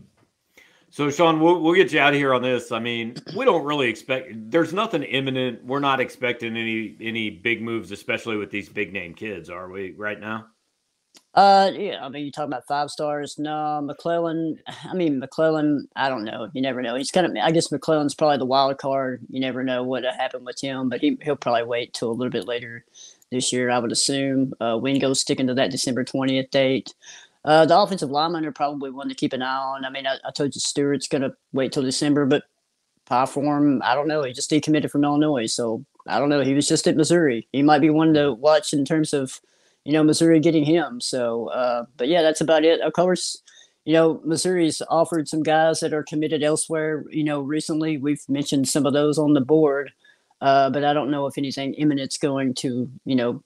So, 0.94 1.10
Sean, 1.10 1.40
we'll, 1.40 1.60
we'll 1.60 1.74
get 1.74 1.92
you 1.92 2.00
out 2.00 2.14
of 2.14 2.20
here 2.20 2.36
on 2.36 2.44
this. 2.44 2.72
I 2.72 2.78
mean, 2.78 3.16
we 3.36 3.46
don't 3.46 3.66
really 3.66 3.90
expect. 3.90 4.52
There's 4.52 4.74
nothing 4.74 5.02
imminent. 5.02 5.66
We're 5.66 5.80
not 5.80 6.00
expecting 6.00 6.56
any 6.56 6.96
any 7.02 7.32
big 7.32 7.64
moves, 7.64 7.92
especially 7.92 8.38
with 8.38 8.52
these 8.52 8.70
big 8.70 8.94
name 8.94 9.16
kids, 9.16 9.50
are 9.50 9.68
we? 9.70 9.94
Right 9.94 10.20
now. 10.20 10.46
Uh, 11.34 11.72
yeah. 11.74 12.06
I 12.06 12.10
mean, 12.10 12.26
you 12.26 12.32
talking 12.32 12.54
about 12.54 12.68
five 12.68 12.92
stars? 12.92 13.40
No, 13.40 13.82
McClellan. 13.82 14.60
I 14.68 14.94
mean, 14.94 15.18
McClellan. 15.18 15.88
I 15.96 16.10
don't 16.10 16.26
know. 16.26 16.50
You 16.54 16.62
never 16.62 16.84
know. 16.84 16.94
He's 16.94 17.10
kind 17.10 17.26
of. 17.26 17.36
I 17.44 17.50
guess 17.50 17.72
McClellan's 17.72 18.14
probably 18.14 18.38
the 18.38 18.46
wild 18.46 18.78
card. 18.78 19.24
You 19.32 19.40
never 19.40 19.64
know 19.64 19.82
what 19.82 20.04
happened 20.04 20.46
with 20.46 20.62
him, 20.62 20.90
but 20.90 21.02
he 21.02 21.18
he'll 21.24 21.36
probably 21.36 21.64
wait 21.64 21.96
till 21.96 22.12
a 22.12 22.14
little 22.14 22.30
bit 22.30 22.48
later 22.48 22.86
this 23.32 23.52
year. 23.52 23.72
I 23.72 23.80
would 23.80 23.92
assume. 23.92 24.54
Uh, 24.62 24.78
Wingo's 24.80 25.22
sticking 25.22 25.48
to 25.48 25.56
that 25.56 25.72
December 25.72 26.04
twentieth 26.04 26.52
date. 26.52 26.94
Uh, 27.46 27.66
the 27.66 27.78
offensive 27.78 28.10
linemen 28.10 28.46
are 28.46 28.52
probably 28.52 28.90
one 28.90 29.10
to 29.10 29.16
keep 29.16 29.34
an 29.34 29.42
eye 29.42 29.58
on. 29.58 29.86
I 29.86 29.90
mean, 29.90 30.08
I, 30.08 30.18
I 30.26 30.32
told 30.32 30.56
you 30.56 30.62
Stewart's 30.62 31.08
going 31.08 31.24
to 31.24 31.34
wait 31.52 31.74
till 31.74 31.84
December, 31.84 32.26
but 32.26 32.44
Pie 33.06 33.26
Form, 33.26 33.82
I 33.84 33.96
don't 33.96 34.08
know. 34.08 34.24
He 34.24 34.32
just 34.32 34.50
decommitted 34.50 34.90
from 34.90 35.04
Illinois, 35.04 35.48
so 35.48 35.84
I 36.08 36.20
don't 36.20 36.30
know. 36.30 36.42
He 36.42 36.54
was 36.54 36.68
just 36.68 36.88
at 36.88 36.96
Missouri. 36.96 37.48
He 37.52 37.62
might 37.62 37.82
be 37.82 37.90
one 37.90 38.14
to 38.14 38.34
watch 38.34 38.74
in 38.74 38.86
terms 38.86 39.14
of, 39.14 39.42
you 39.84 39.92
know, 39.92 40.04
Missouri 40.04 40.40
getting 40.40 40.64
him. 40.64 41.02
So, 41.02 41.48
uh, 41.48 41.86
but 41.98 42.08
yeah, 42.08 42.22
that's 42.22 42.42
about 42.42 42.64
it. 42.64 42.80
Of 42.80 42.94
course, 42.94 43.42
you 43.84 43.94
know, 43.94 44.22
Missouri's 44.24 44.82
offered 44.90 45.28
some 45.28 45.44
guys 45.44 45.82
that 45.82 45.94
are 45.94 46.04
committed 46.04 46.44
elsewhere. 46.44 47.04
You 47.10 47.26
know, 47.26 47.42
recently 47.42 47.98
we've 47.98 48.24
mentioned 48.30 48.70
some 48.70 48.86
of 48.86 48.94
those 48.94 49.18
on 49.18 49.34
the 49.34 49.42
board, 49.42 49.92
uh, 50.40 50.70
but 50.70 50.86
I 50.86 50.94
don't 50.94 51.12
know 51.12 51.26
if 51.28 51.38
anything 51.38 51.74
imminent's 51.74 52.18
going 52.18 52.54
to, 52.56 52.90
you 53.04 53.16
know, 53.16 53.44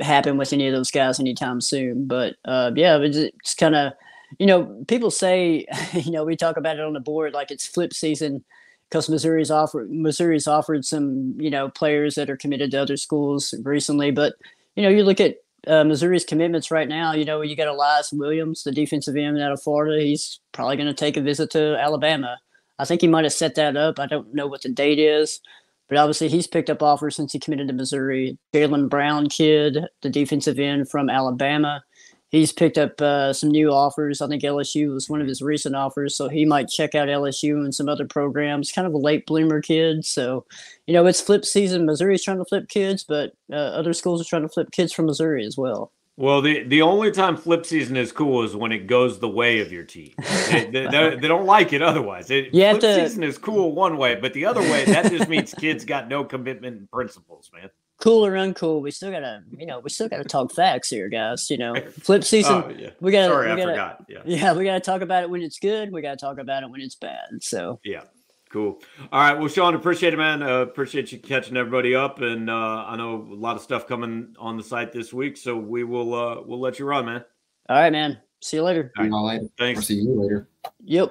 happen 0.00 0.36
with 0.36 0.52
any 0.52 0.66
of 0.66 0.74
those 0.74 0.90
guys 0.90 1.20
anytime 1.20 1.60
soon. 1.60 2.06
But 2.06 2.36
uh, 2.44 2.72
yeah, 2.74 2.98
it's, 2.98 3.16
it's 3.16 3.54
kind 3.54 3.74
of, 3.74 3.92
you 4.38 4.46
know, 4.46 4.84
people 4.88 5.10
say, 5.10 5.66
you 5.92 6.10
know, 6.10 6.24
we 6.24 6.36
talk 6.36 6.56
about 6.56 6.78
it 6.78 6.84
on 6.84 6.92
the 6.92 7.00
board 7.00 7.32
like 7.32 7.50
it's 7.50 7.66
flip 7.66 7.92
season 7.92 8.44
because 8.88 9.08
Missouri's 9.08 9.50
offered 9.50 9.90
Missouri's 9.90 10.46
offered 10.46 10.84
some, 10.84 11.34
you 11.38 11.50
know, 11.50 11.68
players 11.68 12.14
that 12.14 12.30
are 12.30 12.36
committed 12.36 12.70
to 12.70 12.82
other 12.82 12.96
schools 12.96 13.54
recently. 13.62 14.10
But 14.10 14.34
you 14.74 14.82
know, 14.82 14.88
you 14.88 15.04
look 15.04 15.20
at 15.20 15.36
uh, 15.66 15.84
Missouri's 15.84 16.24
commitments 16.24 16.70
right 16.70 16.88
now. 16.88 17.12
You 17.12 17.24
know, 17.24 17.40
you 17.40 17.56
got 17.56 17.68
Elias 17.68 18.12
Williams, 18.12 18.62
the 18.62 18.72
defensive 18.72 19.16
end 19.16 19.40
out 19.40 19.52
of 19.52 19.62
Florida. 19.62 20.02
He's 20.02 20.40
probably 20.52 20.76
going 20.76 20.86
to 20.86 20.94
take 20.94 21.16
a 21.16 21.22
visit 21.22 21.50
to 21.50 21.76
Alabama. 21.78 22.38
I 22.78 22.84
think 22.84 23.00
he 23.00 23.08
might 23.08 23.24
have 23.24 23.32
set 23.32 23.54
that 23.56 23.76
up. 23.76 23.98
I 23.98 24.06
don't 24.06 24.34
know 24.34 24.46
what 24.46 24.62
the 24.62 24.68
date 24.68 24.98
is. 24.98 25.40
But 25.88 25.98
obviously, 25.98 26.28
he's 26.28 26.46
picked 26.46 26.70
up 26.70 26.82
offers 26.82 27.16
since 27.16 27.32
he 27.32 27.38
committed 27.38 27.68
to 27.68 27.74
Missouri. 27.74 28.38
Jalen 28.52 28.88
Brown, 28.88 29.28
kid, 29.28 29.86
the 30.02 30.10
defensive 30.10 30.58
end 30.58 30.90
from 30.90 31.08
Alabama, 31.08 31.82
he's 32.30 32.52
picked 32.52 32.78
up 32.78 33.00
uh, 33.00 33.32
some 33.32 33.50
new 33.50 33.70
offers. 33.72 34.20
I 34.20 34.28
think 34.28 34.42
LSU 34.42 34.92
was 34.92 35.08
one 35.08 35.20
of 35.20 35.28
his 35.28 35.42
recent 35.42 35.74
offers, 35.74 36.16
so 36.16 36.28
he 36.28 36.44
might 36.44 36.68
check 36.68 36.94
out 36.94 37.08
LSU 37.08 37.64
and 37.64 37.74
some 37.74 37.88
other 37.88 38.06
programs. 38.06 38.72
Kind 38.72 38.86
of 38.86 38.94
a 38.94 38.98
late 38.98 39.26
bloomer 39.26 39.60
kid, 39.60 40.04
so 40.04 40.44
you 40.86 40.94
know 40.94 41.06
it's 41.06 41.20
flip 41.20 41.44
season. 41.44 41.86
Missouri's 41.86 42.24
trying 42.24 42.38
to 42.38 42.44
flip 42.44 42.68
kids, 42.68 43.04
but 43.04 43.32
uh, 43.50 43.56
other 43.56 43.92
schools 43.92 44.20
are 44.20 44.28
trying 44.28 44.42
to 44.42 44.48
flip 44.48 44.70
kids 44.72 44.92
from 44.92 45.06
Missouri 45.06 45.44
as 45.46 45.56
well. 45.56 45.92
Well, 46.18 46.40
the, 46.40 46.62
the 46.62 46.80
only 46.80 47.10
time 47.10 47.36
flip 47.36 47.66
season 47.66 47.96
is 47.96 48.10
cool 48.10 48.42
is 48.42 48.56
when 48.56 48.72
it 48.72 48.86
goes 48.86 49.18
the 49.18 49.28
way 49.28 49.60
of 49.60 49.70
your 49.70 49.84
team. 49.84 50.14
They, 50.50 50.64
they, 50.70 51.16
they 51.16 51.28
don't 51.28 51.44
like 51.44 51.74
it 51.74 51.82
otherwise. 51.82 52.30
It, 52.30 52.54
you 52.54 52.62
flip 52.70 52.80
to, 52.80 52.94
season 52.94 53.22
is 53.22 53.36
cool 53.36 53.72
one 53.72 53.98
way, 53.98 54.14
but 54.14 54.32
the 54.32 54.46
other 54.46 54.62
way 54.62 54.86
that 54.86 55.10
just 55.12 55.28
means 55.28 55.52
kids 55.52 55.84
got 55.84 56.08
no 56.08 56.24
commitment 56.24 56.78
and 56.78 56.90
principles, 56.90 57.50
man. 57.52 57.68
Cool 57.98 58.24
or 58.26 58.32
uncool, 58.32 58.82
we 58.82 58.90
still 58.90 59.10
gotta 59.10 59.42
you 59.56 59.64
know 59.64 59.80
we 59.80 59.88
still 59.88 60.06
gotta 60.06 60.24
talk 60.24 60.52
facts 60.52 60.90
here, 60.90 61.08
guys. 61.08 61.50
You 61.50 61.56
know, 61.56 61.74
flip 62.00 62.20
oh, 62.20 62.24
season. 62.24 62.64
oh, 62.66 62.68
yeah. 62.68 62.90
We 63.00 63.10
gotta. 63.10 63.32
Sorry, 63.32 63.50
we 63.50 63.56
gotta, 63.56 63.72
I 63.72 63.74
forgot. 63.74 64.06
Yeah. 64.06 64.18
yeah, 64.26 64.52
we 64.52 64.64
gotta 64.64 64.80
talk 64.80 65.00
about 65.00 65.22
it 65.22 65.30
when 65.30 65.40
it's 65.40 65.58
good. 65.58 65.90
We 65.90 66.02
gotta 66.02 66.18
talk 66.18 66.38
about 66.38 66.62
it 66.62 66.70
when 66.70 66.82
it's 66.82 66.94
bad. 66.94 67.42
So 67.42 67.80
yeah. 67.84 68.02
Cool. 68.48 68.80
All 69.12 69.20
right. 69.20 69.38
Well, 69.38 69.48
Sean, 69.48 69.74
appreciate 69.74 70.14
it, 70.14 70.18
man. 70.18 70.42
Uh, 70.42 70.60
appreciate 70.60 71.10
you 71.10 71.18
catching 71.18 71.56
everybody 71.56 71.94
up, 71.94 72.20
and 72.20 72.48
uh, 72.48 72.84
I 72.86 72.96
know 72.96 73.26
a 73.30 73.34
lot 73.34 73.56
of 73.56 73.62
stuff 73.62 73.88
coming 73.88 74.34
on 74.38 74.56
the 74.56 74.62
site 74.62 74.92
this 74.92 75.12
week, 75.12 75.36
so 75.36 75.56
we 75.56 75.82
will 75.82 76.14
uh, 76.14 76.42
we'll 76.42 76.60
let 76.60 76.78
you 76.78 76.86
run, 76.86 77.06
man. 77.06 77.24
All 77.68 77.76
right, 77.76 77.90
man. 77.90 78.20
See 78.40 78.58
you 78.58 78.62
later. 78.62 78.92
All 78.98 79.26
right. 79.26 79.40
Thanks. 79.58 79.78
I'll 79.80 79.84
see 79.84 79.94
you 79.96 80.14
later. 80.14 80.48
Yep. 80.84 81.10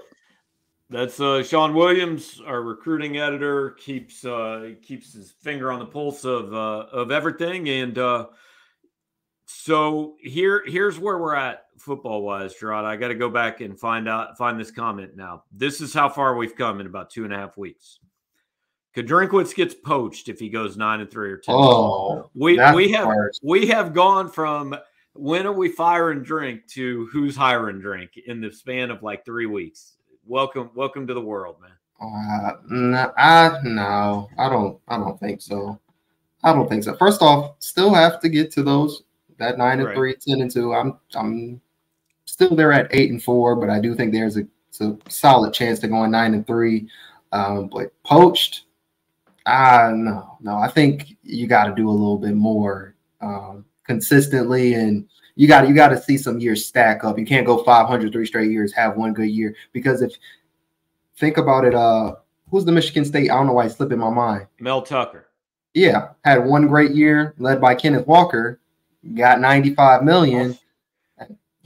That's 0.89 1.19
uh, 1.19 1.43
Sean 1.43 1.73
Williams, 1.73 2.39
our 2.45 2.61
recruiting 2.61 3.17
editor. 3.17 3.71
keeps 3.71 4.23
uh, 4.23 4.71
keeps 4.81 5.13
his 5.13 5.31
finger 5.31 5.71
on 5.71 5.79
the 5.79 5.85
pulse 5.85 6.23
of 6.23 6.53
uh, 6.53 6.85
of 6.91 7.11
everything, 7.11 7.67
and 7.67 7.97
uh, 7.97 8.27
so 9.45 10.15
here 10.21 10.63
here's 10.65 10.97
where 10.99 11.17
we're 11.17 11.35
at 11.35 11.64
football 11.77 12.21
wise, 12.21 12.53
Jarod. 12.55 12.83
I 12.83 12.95
got 12.95 13.09
to 13.09 13.15
go 13.15 13.29
back 13.29 13.61
and 13.61 13.79
find 13.79 14.07
out 14.07 14.37
find 14.37 14.59
this 14.59 14.71
comment 14.71 15.15
now. 15.15 15.43
This 15.51 15.81
is 15.81 15.93
how 15.93 16.09
far 16.09 16.35
we've 16.35 16.55
come 16.55 16.79
in 16.79 16.87
about 16.87 17.09
two 17.09 17.23
and 17.23 17.33
a 17.33 17.37
half 17.37 17.57
weeks. 17.57 17.99
Drinkwitz 18.95 19.53
gets 19.53 19.75
poached 19.75 20.29
if 20.29 20.39
he 20.39 20.49
goes 20.49 20.77
nine 20.77 21.01
and 21.01 21.11
three 21.11 21.29
or 21.29 21.37
ten. 21.37 21.55
Oh, 21.55 22.29
we 22.33 22.59
we 22.73 22.91
have 22.91 23.09
we 23.43 23.67
have 23.67 23.93
gone 23.93 24.29
from 24.29 24.75
when 25.13 25.45
are 25.45 25.53
we 25.53 25.69
firing 25.69 26.23
drink 26.23 26.67
to 26.67 27.07
who's 27.11 27.35
hiring 27.35 27.79
drink 27.79 28.11
in 28.25 28.41
the 28.41 28.51
span 28.51 28.91
of 28.91 29.03
like 29.03 29.25
three 29.25 29.45
weeks. 29.45 29.93
Welcome, 30.25 30.71
welcome 30.75 31.05
to 31.07 31.13
the 31.13 31.21
world, 31.21 31.57
man. 31.61 31.71
Uh, 32.01 32.57
no, 32.69 33.11
I 33.17 33.59
no, 33.63 34.29
I 34.37 34.49
don't, 34.49 34.79
I 34.87 34.97
don't 34.97 35.19
think 35.19 35.41
so. 35.41 35.79
I 36.43 36.53
don't 36.53 36.67
think 36.69 36.83
so. 36.83 36.95
First 36.95 37.21
off, 37.21 37.55
still 37.59 37.93
have 37.93 38.19
to 38.21 38.29
get 38.29 38.51
to 38.51 38.63
those 38.63 39.03
that 39.37 39.57
nine 39.57 39.79
and 39.79 39.87
right. 39.87 39.95
three, 39.95 40.15
10 40.15 40.41
and 40.41 40.51
two. 40.51 40.73
I'm 40.73 40.97
I'm 41.15 41.61
still 42.35 42.53
there 42.53 42.73
at 42.73 42.93
eight 42.93 43.11
and 43.11 43.23
four, 43.23 43.55
but 43.55 43.69
I 43.69 43.79
do 43.79 43.95
think 43.95 44.11
there's 44.11 44.35
a, 44.35 44.45
a 44.81 44.97
solid 45.07 45.53
chance 45.53 45.79
to 45.79 45.87
going 45.87 46.11
nine 46.11 46.33
and 46.33 46.45
three. 46.45 46.89
Um, 47.31 47.69
but 47.69 47.93
poached, 48.03 48.65
ah, 49.45 49.93
no, 49.95 50.37
no. 50.41 50.57
I 50.57 50.67
think 50.67 51.15
you 51.23 51.47
got 51.47 51.67
to 51.67 51.75
do 51.75 51.89
a 51.89 51.91
little 51.91 52.17
bit 52.17 52.35
more 52.35 52.93
um, 53.21 53.63
consistently, 53.85 54.73
and 54.73 55.07
you 55.35 55.47
got 55.47 55.65
you 55.69 55.73
got 55.73 55.87
to 55.89 56.01
see 56.01 56.17
some 56.17 56.39
years 56.39 56.65
stack 56.65 57.05
up. 57.05 57.17
You 57.17 57.25
can't 57.25 57.45
go 57.45 57.63
500 57.63 58.11
three 58.11 58.25
straight 58.25 58.51
years, 58.51 58.73
have 58.73 58.97
one 58.97 59.13
good 59.13 59.29
year 59.29 59.55
because 59.71 60.01
if 60.01 60.11
think 61.15 61.37
about 61.37 61.63
it, 61.63 61.73
uh, 61.73 62.15
who's 62.51 62.65
the 62.65 62.71
Michigan 62.73 63.05
State? 63.05 63.31
I 63.31 63.35
don't 63.35 63.47
know 63.47 63.53
why 63.53 63.67
it's 63.67 63.77
slipping 63.77 63.99
my 63.99 64.09
mind. 64.09 64.47
Mel 64.59 64.81
Tucker. 64.81 65.29
Yeah, 65.73 66.09
had 66.25 66.45
one 66.45 66.67
great 66.67 66.91
year, 66.91 67.33
led 67.37 67.61
by 67.61 67.75
Kenneth 67.75 68.07
Walker, 68.07 68.59
got 69.13 69.39
95 69.39 70.03
million. 70.03 70.57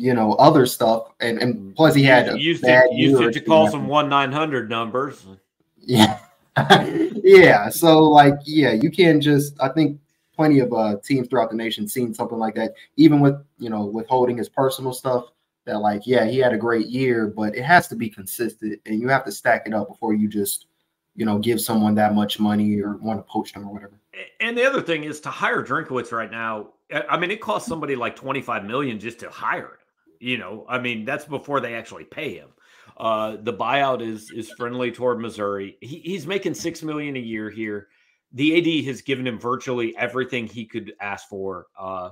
You 0.01 0.13
know, 0.13 0.31
other 0.35 0.65
stuff, 0.65 1.11
and, 1.19 1.41
and 1.41 1.75
plus 1.75 1.93
he 1.93 2.03
had 2.03 2.27
you 2.27 2.35
used 2.37 2.63
to, 2.63 2.87
used 2.89 3.33
to 3.33 3.41
call 3.41 3.69
some 3.69 3.85
one 3.85 4.07
nine 4.07 4.31
hundred 4.31 4.69
numbers. 4.69 5.25
Yeah, 5.81 6.19
yeah. 7.23 7.69
So 7.69 8.03
like, 8.03 8.35
yeah, 8.45 8.73
you 8.73 8.91
can't 8.91 9.23
just. 9.23 9.59
I 9.59 9.69
think 9.69 9.99
plenty 10.35 10.59
of 10.59 10.71
uh, 10.71 10.97
teams 11.03 11.27
throughout 11.27 11.49
the 11.49 11.55
nation 11.55 11.87
seen 11.87 12.13
something 12.13 12.37
like 12.37 12.53
that, 12.55 12.73
even 12.95 13.21
with 13.21 13.35
you 13.57 13.69
know 13.69 13.85
withholding 13.85 14.37
his 14.37 14.49
personal 14.49 14.93
stuff. 14.93 15.31
That 15.65 15.79
like, 15.79 16.05
yeah, 16.05 16.25
he 16.25 16.37
had 16.37 16.53
a 16.53 16.57
great 16.57 16.87
year, 16.87 17.27
but 17.27 17.55
it 17.55 17.63
has 17.63 17.87
to 17.87 17.95
be 17.95 18.07
consistent, 18.07 18.79
and 18.85 18.99
you 18.99 19.07
have 19.07 19.25
to 19.25 19.31
stack 19.31 19.63
it 19.65 19.73
up 19.73 19.87
before 19.87 20.13
you 20.13 20.27
just 20.27 20.67
you 21.15 21.25
know 21.25 21.39
give 21.39 21.59
someone 21.59 21.95
that 21.95 22.13
much 22.13 22.39
money 22.39 22.79
or 22.79 22.97
want 22.97 23.19
to 23.19 23.23
poach 23.23 23.53
them 23.53 23.67
or 23.67 23.73
whatever. 23.73 23.99
And 24.39 24.55
the 24.55 24.65
other 24.65 24.81
thing 24.81 25.05
is 25.05 25.19
to 25.21 25.29
hire 25.29 25.63
Drinkwitz 25.63 26.11
right 26.11 26.29
now. 26.29 26.67
I 27.09 27.17
mean, 27.17 27.31
it 27.31 27.41
costs 27.41 27.67
somebody 27.67 27.95
like 27.95 28.15
twenty 28.15 28.41
five 28.41 28.63
million 28.63 28.99
just 28.99 29.19
to 29.19 29.29
hire. 29.31 29.78
You 30.19 30.37
know, 30.37 30.65
I 30.67 30.79
mean, 30.79 31.05
that's 31.05 31.25
before 31.25 31.61
they 31.61 31.75
actually 31.75 32.03
pay 32.03 32.35
him. 32.35 32.49
Uh, 32.97 33.37
the 33.41 33.53
buyout 33.53 34.01
is 34.01 34.31
is 34.31 34.51
friendly 34.51 34.91
toward 34.91 35.19
Missouri. 35.19 35.77
He, 35.81 35.99
he's 35.99 36.27
making 36.27 36.53
six 36.53 36.83
million 36.83 37.15
a 37.15 37.19
year 37.19 37.49
here 37.49 37.87
the 38.31 38.81
AD 38.81 38.85
has 38.85 39.01
given 39.01 39.25
him 39.25 39.39
virtually 39.39 39.95
everything 39.97 40.47
he 40.47 40.65
could 40.65 40.93
ask 40.99 41.27
for. 41.27 41.67
Uh, 41.77 42.11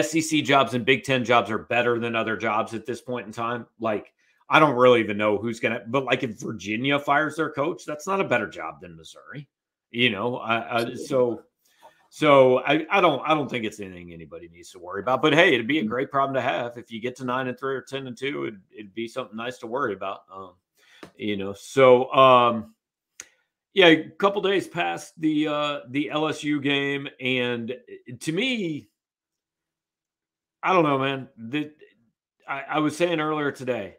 SEC 0.00 0.42
jobs 0.44 0.74
and 0.74 0.84
Big 0.84 1.04
Ten 1.04 1.24
jobs 1.24 1.50
are 1.50 1.58
better 1.58 1.98
than 1.98 2.14
other 2.14 2.36
jobs 2.36 2.74
at 2.74 2.86
this 2.86 3.00
point 3.00 3.26
in 3.26 3.32
time. 3.32 3.66
Like, 3.80 4.12
I 4.48 4.58
don't 4.58 4.76
really 4.76 5.00
even 5.00 5.16
know 5.16 5.38
who's 5.38 5.60
to, 5.60 5.82
but 5.86 6.04
like 6.04 6.22
if 6.22 6.40
Virginia 6.40 6.98
fires 6.98 7.36
their 7.36 7.50
coach, 7.50 7.84
that's 7.86 8.06
not 8.06 8.20
a 8.20 8.24
better 8.24 8.48
job 8.48 8.80
than 8.80 8.96
Missouri, 8.96 9.48
you 9.90 10.10
know? 10.10 10.38
I, 10.38 10.94
so, 10.94 11.42
so 12.14 12.58
I, 12.58 12.84
I 12.90 13.00
don't, 13.00 13.22
I 13.26 13.32
don't 13.32 13.48
think 13.48 13.64
it's 13.64 13.80
anything 13.80 14.12
anybody 14.12 14.46
needs 14.52 14.70
to 14.72 14.78
worry 14.78 15.00
about, 15.00 15.22
but 15.22 15.32
Hey, 15.32 15.54
it'd 15.54 15.66
be 15.66 15.78
a 15.78 15.82
great 15.82 16.10
problem 16.10 16.34
to 16.34 16.42
have. 16.42 16.76
If 16.76 16.92
you 16.92 17.00
get 17.00 17.16
to 17.16 17.24
nine 17.24 17.48
and 17.48 17.58
three 17.58 17.74
or 17.74 17.80
10 17.80 18.06
and 18.06 18.14
two, 18.14 18.44
it'd, 18.44 18.60
it'd 18.70 18.94
be 18.94 19.08
something 19.08 19.34
nice 19.34 19.56
to 19.60 19.66
worry 19.66 19.94
about. 19.94 20.24
Um, 20.30 20.52
you 21.16 21.38
know, 21.38 21.54
so, 21.54 22.12
um, 22.12 22.74
yeah, 23.72 23.86
a 23.86 24.10
couple 24.10 24.42
days 24.42 24.68
past 24.68 25.18
the 25.18 25.48
uh, 25.48 25.80
the 25.88 26.10
LSU 26.12 26.62
game, 26.62 27.08
and 27.18 27.70
eh, 27.70 28.12
to 28.20 28.30
me, 28.30 28.90
I 30.62 30.74
don't 30.74 30.84
know, 30.84 30.98
man. 30.98 31.28
The, 31.38 31.72
I, 32.46 32.64
I 32.68 32.78
was 32.80 32.94
saying 32.94 33.20
earlier 33.20 33.52
today, 33.52 33.96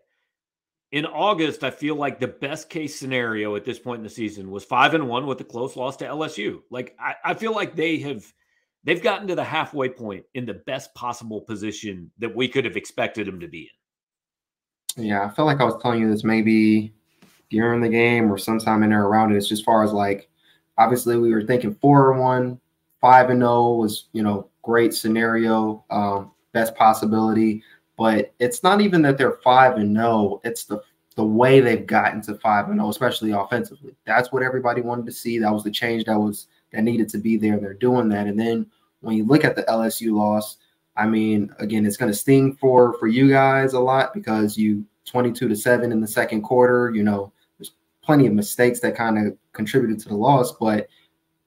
in 0.93 1.07
August, 1.07 1.63
I 1.63 1.71
feel 1.71 1.95
like 1.95 2.19
the 2.19 2.27
best 2.27 2.69
case 2.69 2.95
scenario 2.95 3.55
at 3.55 3.65
this 3.65 3.79
point 3.79 3.97
in 3.97 4.03
the 4.03 4.09
season 4.11 4.51
was 4.51 4.63
five 4.63 4.93
and 4.93 5.09
one 5.09 5.25
with 5.25 5.41
a 5.41 5.43
close 5.43 5.75
loss 5.75 5.97
to 5.97 6.05
LSU. 6.05 6.61
Like 6.69 6.95
I, 6.99 7.15
I 7.25 7.33
feel 7.33 7.51
like 7.51 7.75
they 7.75 7.97
have 7.97 8.31
they've 8.83 9.01
gotten 9.01 9.27
to 9.29 9.35
the 9.35 9.43
halfway 9.43 9.89
point 9.89 10.23
in 10.35 10.45
the 10.45 10.53
best 10.53 10.93
possible 10.93 11.41
position 11.41 12.11
that 12.19 12.33
we 12.33 12.47
could 12.47 12.63
have 12.63 12.77
expected 12.77 13.25
them 13.25 13.39
to 13.39 13.47
be 13.47 13.71
in. 14.95 15.05
Yeah, 15.05 15.25
I 15.25 15.29
feel 15.31 15.45
like 15.45 15.59
I 15.59 15.63
was 15.63 15.81
telling 15.81 15.99
you 15.99 16.11
this 16.11 16.23
maybe 16.23 16.93
during 17.49 17.81
the 17.81 17.89
game 17.89 18.31
or 18.31 18.37
sometime 18.37 18.83
in 18.83 18.91
there 18.91 19.05
around 19.05 19.33
it. 19.33 19.37
It's 19.37 19.49
just 19.49 19.65
far 19.65 19.83
as 19.83 19.93
like, 19.93 20.29
obviously 20.77 21.17
we 21.17 21.33
were 21.33 21.43
thinking 21.43 21.73
four 21.73 22.11
and 22.11 22.21
one, 22.21 22.61
five 23.01 23.31
and 23.31 23.39
zero 23.39 23.51
oh 23.51 23.77
was 23.77 24.09
you 24.13 24.21
know 24.21 24.47
great 24.61 24.93
scenario, 24.93 25.83
um, 25.89 26.33
best 26.51 26.75
possibility. 26.75 27.63
But 27.97 28.33
it's 28.39 28.63
not 28.63 28.81
even 28.81 29.01
that 29.03 29.17
they're 29.17 29.39
five 29.43 29.77
and 29.77 29.93
no. 29.93 30.41
It's 30.43 30.65
the 30.65 30.81
the 31.15 31.23
way 31.23 31.59
they've 31.59 31.85
gotten 31.85 32.21
to 32.21 32.35
five 32.35 32.69
and 32.69 32.79
zero, 32.79 32.89
especially 32.89 33.31
offensively. 33.31 33.95
That's 34.05 34.31
what 34.31 34.41
everybody 34.41 34.81
wanted 34.81 35.05
to 35.05 35.11
see. 35.11 35.37
That 35.37 35.53
was 35.53 35.63
the 35.63 35.71
change 35.71 36.05
that 36.05 36.17
was 36.17 36.47
that 36.71 36.83
needed 36.83 37.09
to 37.09 37.17
be 37.19 37.37
there. 37.37 37.59
They're 37.59 37.75
doing 37.75 38.09
that. 38.09 38.27
And 38.27 38.39
then 38.39 38.65
when 39.01 39.15
you 39.15 39.25
look 39.25 39.45
at 39.45 39.55
the 39.55 39.63
LSU 39.63 40.15
loss, 40.15 40.57
I 40.95 41.05
mean, 41.07 41.53
again, 41.59 41.85
it's 41.85 41.97
going 41.97 42.11
to 42.11 42.17
sting 42.17 42.55
for 42.55 42.97
for 42.97 43.07
you 43.07 43.29
guys 43.29 43.73
a 43.73 43.79
lot 43.79 44.13
because 44.13 44.57
you 44.57 44.85
22 45.05 45.49
to 45.49 45.55
7 45.55 45.91
in 45.91 46.01
the 46.01 46.07
second 46.07 46.41
quarter, 46.41 46.91
you 46.95 47.03
know, 47.03 47.31
there's 47.57 47.73
plenty 48.01 48.25
of 48.25 48.33
mistakes 48.33 48.79
that 48.79 48.95
kind 48.95 49.17
of 49.17 49.37
contributed 49.51 49.99
to 49.99 50.09
the 50.09 50.15
loss, 50.15 50.53
but 50.53 50.87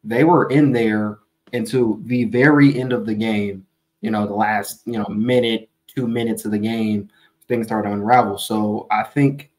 they 0.04 0.24
were 0.24 0.48
in 0.50 0.72
there 0.72 1.18
into 1.52 2.02
the 2.04 2.24
very 2.24 2.78
end 2.78 2.92
of 2.92 3.06
the 3.06 3.14
game. 3.14 3.66
You 4.00 4.10
know, 4.10 4.26
the 4.26 4.34
last 4.34 4.82
you 4.84 4.98
know 4.98 5.06
minute, 5.08 5.68
two 5.96 6.06
minutes 6.06 6.44
of 6.44 6.50
the 6.50 6.58
game, 6.58 7.08
things 7.48 7.66
started 7.66 7.88
to 7.88 7.94
unravel. 7.94 8.38
So 8.38 8.86
I 8.90 9.02
think 9.02 9.50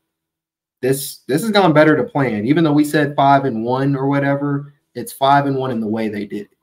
this 0.81 1.19
this 1.27 1.41
has 1.41 1.51
gone 1.51 1.73
better 1.73 1.97
to 1.97 2.03
plan. 2.03 2.45
Even 2.45 2.63
though 2.63 2.73
we 2.73 2.83
said 2.83 3.15
five 3.15 3.45
and 3.45 3.63
one 3.63 3.95
or 3.95 4.07
whatever, 4.07 4.73
it's 4.95 5.11
five 5.11 5.45
and 5.45 5.57
one 5.57 5.71
in 5.71 5.79
the 5.79 5.87
way 5.87 6.09
they 6.09 6.25
did 6.25 6.41
it. 6.43 6.57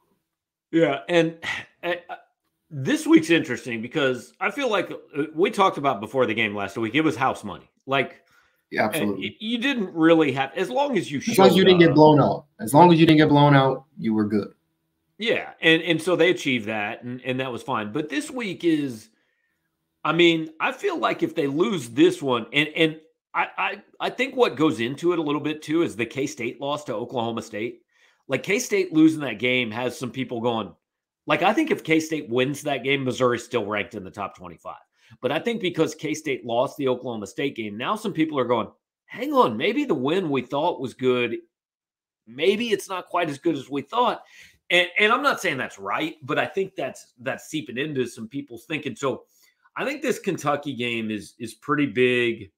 Yeah, 0.70 1.00
and, 1.08 1.38
and 1.82 2.00
uh, 2.10 2.16
this 2.70 3.06
week's 3.06 3.30
interesting 3.30 3.80
because 3.80 4.32
I 4.40 4.50
feel 4.50 4.68
like 4.68 4.90
uh, 4.90 5.24
we 5.34 5.50
talked 5.50 5.78
about 5.78 6.00
before 6.00 6.26
the 6.26 6.34
game 6.34 6.54
last 6.54 6.76
week. 6.76 6.94
It 6.94 7.02
was 7.02 7.16
house 7.16 7.44
money. 7.44 7.70
Like 7.86 8.22
yeah, 8.70 8.84
absolutely. 8.84 9.36
You 9.38 9.58
didn't 9.58 9.94
really 9.94 10.32
have 10.32 10.52
as 10.56 10.70
long 10.70 10.98
as 10.98 11.10
you 11.10 11.18
as 11.18 11.38
long 11.38 11.48
as 11.48 11.56
you 11.56 11.64
didn't 11.64 11.80
get 11.80 11.94
blown 11.94 12.20
out. 12.20 12.46
As 12.60 12.74
long 12.74 12.92
as 12.92 12.98
you 12.98 13.06
didn't 13.06 13.18
get 13.18 13.28
blown 13.28 13.54
out, 13.54 13.84
you 13.98 14.14
were 14.14 14.24
good. 14.24 14.52
Yeah, 15.18 15.50
and 15.60 15.80
and 15.82 16.02
so 16.02 16.16
they 16.16 16.30
achieved 16.30 16.66
that, 16.66 17.04
and 17.04 17.20
and 17.24 17.38
that 17.38 17.52
was 17.52 17.62
fine. 17.62 17.92
But 17.92 18.08
this 18.08 18.30
week 18.30 18.64
is, 18.64 19.10
I 20.04 20.12
mean, 20.12 20.50
I 20.60 20.72
feel 20.72 20.98
like 20.98 21.22
if 21.22 21.34
they 21.34 21.46
lose 21.46 21.88
this 21.88 22.20
one, 22.20 22.46
and 22.52 22.68
and 22.76 23.00
I 23.32 23.46
I 23.56 23.82
I 24.00 24.10
think 24.10 24.36
what 24.36 24.56
goes 24.56 24.80
into 24.80 25.12
it 25.12 25.18
a 25.18 25.22
little 25.22 25.40
bit 25.40 25.62
too 25.62 25.82
is 25.82 25.96
the 25.96 26.06
K 26.06 26.26
State 26.26 26.60
loss 26.60 26.84
to 26.84 26.94
Oklahoma 26.94 27.42
State. 27.42 27.80
Like 28.28 28.42
K 28.42 28.58
State 28.58 28.92
losing 28.92 29.20
that 29.20 29.38
game 29.38 29.70
has 29.70 29.98
some 29.98 30.10
people 30.10 30.40
going. 30.40 30.72
Like 31.26 31.42
I 31.42 31.52
think 31.52 31.70
if 31.70 31.84
K 31.84 32.00
State 32.00 32.28
wins 32.28 32.62
that 32.62 32.84
game, 32.84 33.04
Missouri's 33.04 33.44
still 33.44 33.64
ranked 33.64 33.94
in 33.94 34.04
the 34.04 34.10
top 34.10 34.36
twenty 34.36 34.56
five. 34.56 34.76
But 35.20 35.32
I 35.32 35.38
think 35.38 35.60
because 35.60 35.94
K 35.94 36.12
State 36.14 36.44
lost 36.44 36.76
the 36.76 36.88
Oklahoma 36.88 37.26
State 37.26 37.56
game, 37.56 37.76
now 37.76 37.96
some 37.96 38.12
people 38.12 38.38
are 38.38 38.44
going, 38.44 38.68
hang 39.06 39.32
on, 39.32 39.56
maybe 39.56 39.84
the 39.84 39.94
win 39.94 40.28
we 40.28 40.42
thought 40.42 40.80
was 40.80 40.92
good, 40.92 41.36
maybe 42.26 42.70
it's 42.70 42.88
not 42.88 43.06
quite 43.06 43.30
as 43.30 43.38
good 43.38 43.56
as 43.56 43.70
we 43.70 43.82
thought. 43.82 44.22
And, 44.70 44.88
and 44.98 45.12
I'm 45.12 45.22
not 45.22 45.40
saying 45.40 45.58
that's 45.58 45.78
right, 45.78 46.16
but 46.22 46.38
I 46.38 46.46
think 46.46 46.74
that's 46.74 47.12
that's 47.20 47.48
seeping 47.48 47.78
into 47.78 48.06
some 48.06 48.28
people's 48.28 48.64
thinking. 48.64 48.96
So 48.96 49.24
I 49.76 49.84
think 49.84 50.02
this 50.02 50.18
Kentucky 50.18 50.74
game 50.74 51.10
is 51.10 51.34
is 51.38 51.54
pretty 51.54 51.86
big. 51.86 52.50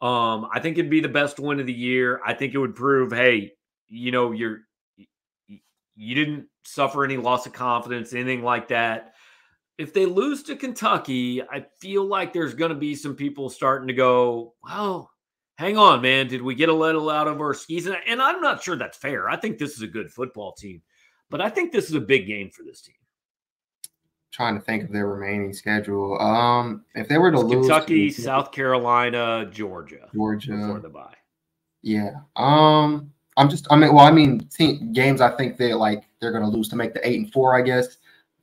Um, 0.00 0.48
I 0.52 0.60
think 0.60 0.78
it'd 0.78 0.90
be 0.90 1.00
the 1.00 1.08
best 1.08 1.38
win 1.38 1.60
of 1.60 1.66
the 1.66 1.72
year. 1.72 2.20
I 2.24 2.34
think 2.34 2.54
it 2.54 2.58
would 2.58 2.74
prove, 2.74 3.12
hey, 3.12 3.52
you 3.88 4.12
know, 4.12 4.32
you're 4.32 4.60
you 5.98 6.14
didn't 6.14 6.46
suffer 6.64 7.04
any 7.04 7.16
loss 7.16 7.46
of 7.46 7.52
confidence, 7.52 8.12
anything 8.12 8.42
like 8.42 8.68
that 8.68 9.14
if 9.78 9.92
they 9.92 10.06
lose 10.06 10.42
to 10.44 10.56
Kentucky, 10.56 11.42
I 11.42 11.66
feel 11.80 12.04
like 12.04 12.32
there's 12.32 12.54
going 12.54 12.70
to 12.70 12.76
be 12.76 12.94
some 12.94 13.14
people 13.14 13.50
starting 13.50 13.88
to 13.88 13.94
go, 13.94 14.54
well, 14.62 15.10
hang 15.56 15.76
on, 15.76 16.00
man. 16.00 16.28
Did 16.28 16.42
we 16.42 16.54
get 16.54 16.68
a 16.68 16.74
little 16.74 17.10
out 17.10 17.28
of 17.28 17.40
our 17.40 17.54
skis? 17.54 17.86
And 17.86 18.22
I'm 18.22 18.40
not 18.40 18.62
sure 18.62 18.76
that's 18.76 18.96
fair. 18.96 19.28
I 19.28 19.36
think 19.36 19.58
this 19.58 19.74
is 19.74 19.82
a 19.82 19.86
good 19.86 20.10
football 20.10 20.52
team, 20.52 20.82
but 21.30 21.40
I 21.40 21.50
think 21.50 21.72
this 21.72 21.88
is 21.88 21.94
a 21.94 22.00
big 22.00 22.26
game 22.26 22.50
for 22.50 22.62
this 22.62 22.80
team. 22.80 22.94
Trying 24.36 24.54
to 24.54 24.60
think 24.60 24.84
of 24.84 24.92
their 24.92 25.06
remaining 25.06 25.54
schedule. 25.54 26.20
Um, 26.20 26.84
if 26.94 27.08
they 27.08 27.16
were 27.16 27.30
to 27.30 27.40
it's 27.40 27.48
lose 27.48 27.66
Kentucky, 27.68 28.10
to, 28.10 28.20
South 28.20 28.52
Carolina, 28.52 29.48
Georgia, 29.50 30.10
Georgia 30.12 30.56
before 30.58 30.78
the 30.78 30.90
bye. 30.90 31.14
Yeah. 31.80 32.16
Um, 32.36 33.10
I'm 33.38 33.48
just. 33.48 33.66
I 33.70 33.76
mean, 33.76 33.94
well, 33.94 34.04
I 34.04 34.10
mean, 34.10 34.40
team, 34.48 34.92
games. 34.92 35.22
I 35.22 35.30
think 35.30 35.56
they 35.56 35.72
like 35.72 36.04
they're 36.20 36.32
going 36.32 36.44
to 36.44 36.50
lose 36.50 36.68
to 36.68 36.76
make 36.76 36.92
the 36.92 37.08
eight 37.08 37.18
and 37.18 37.32
four. 37.32 37.56
I 37.56 37.62
guess 37.62 37.96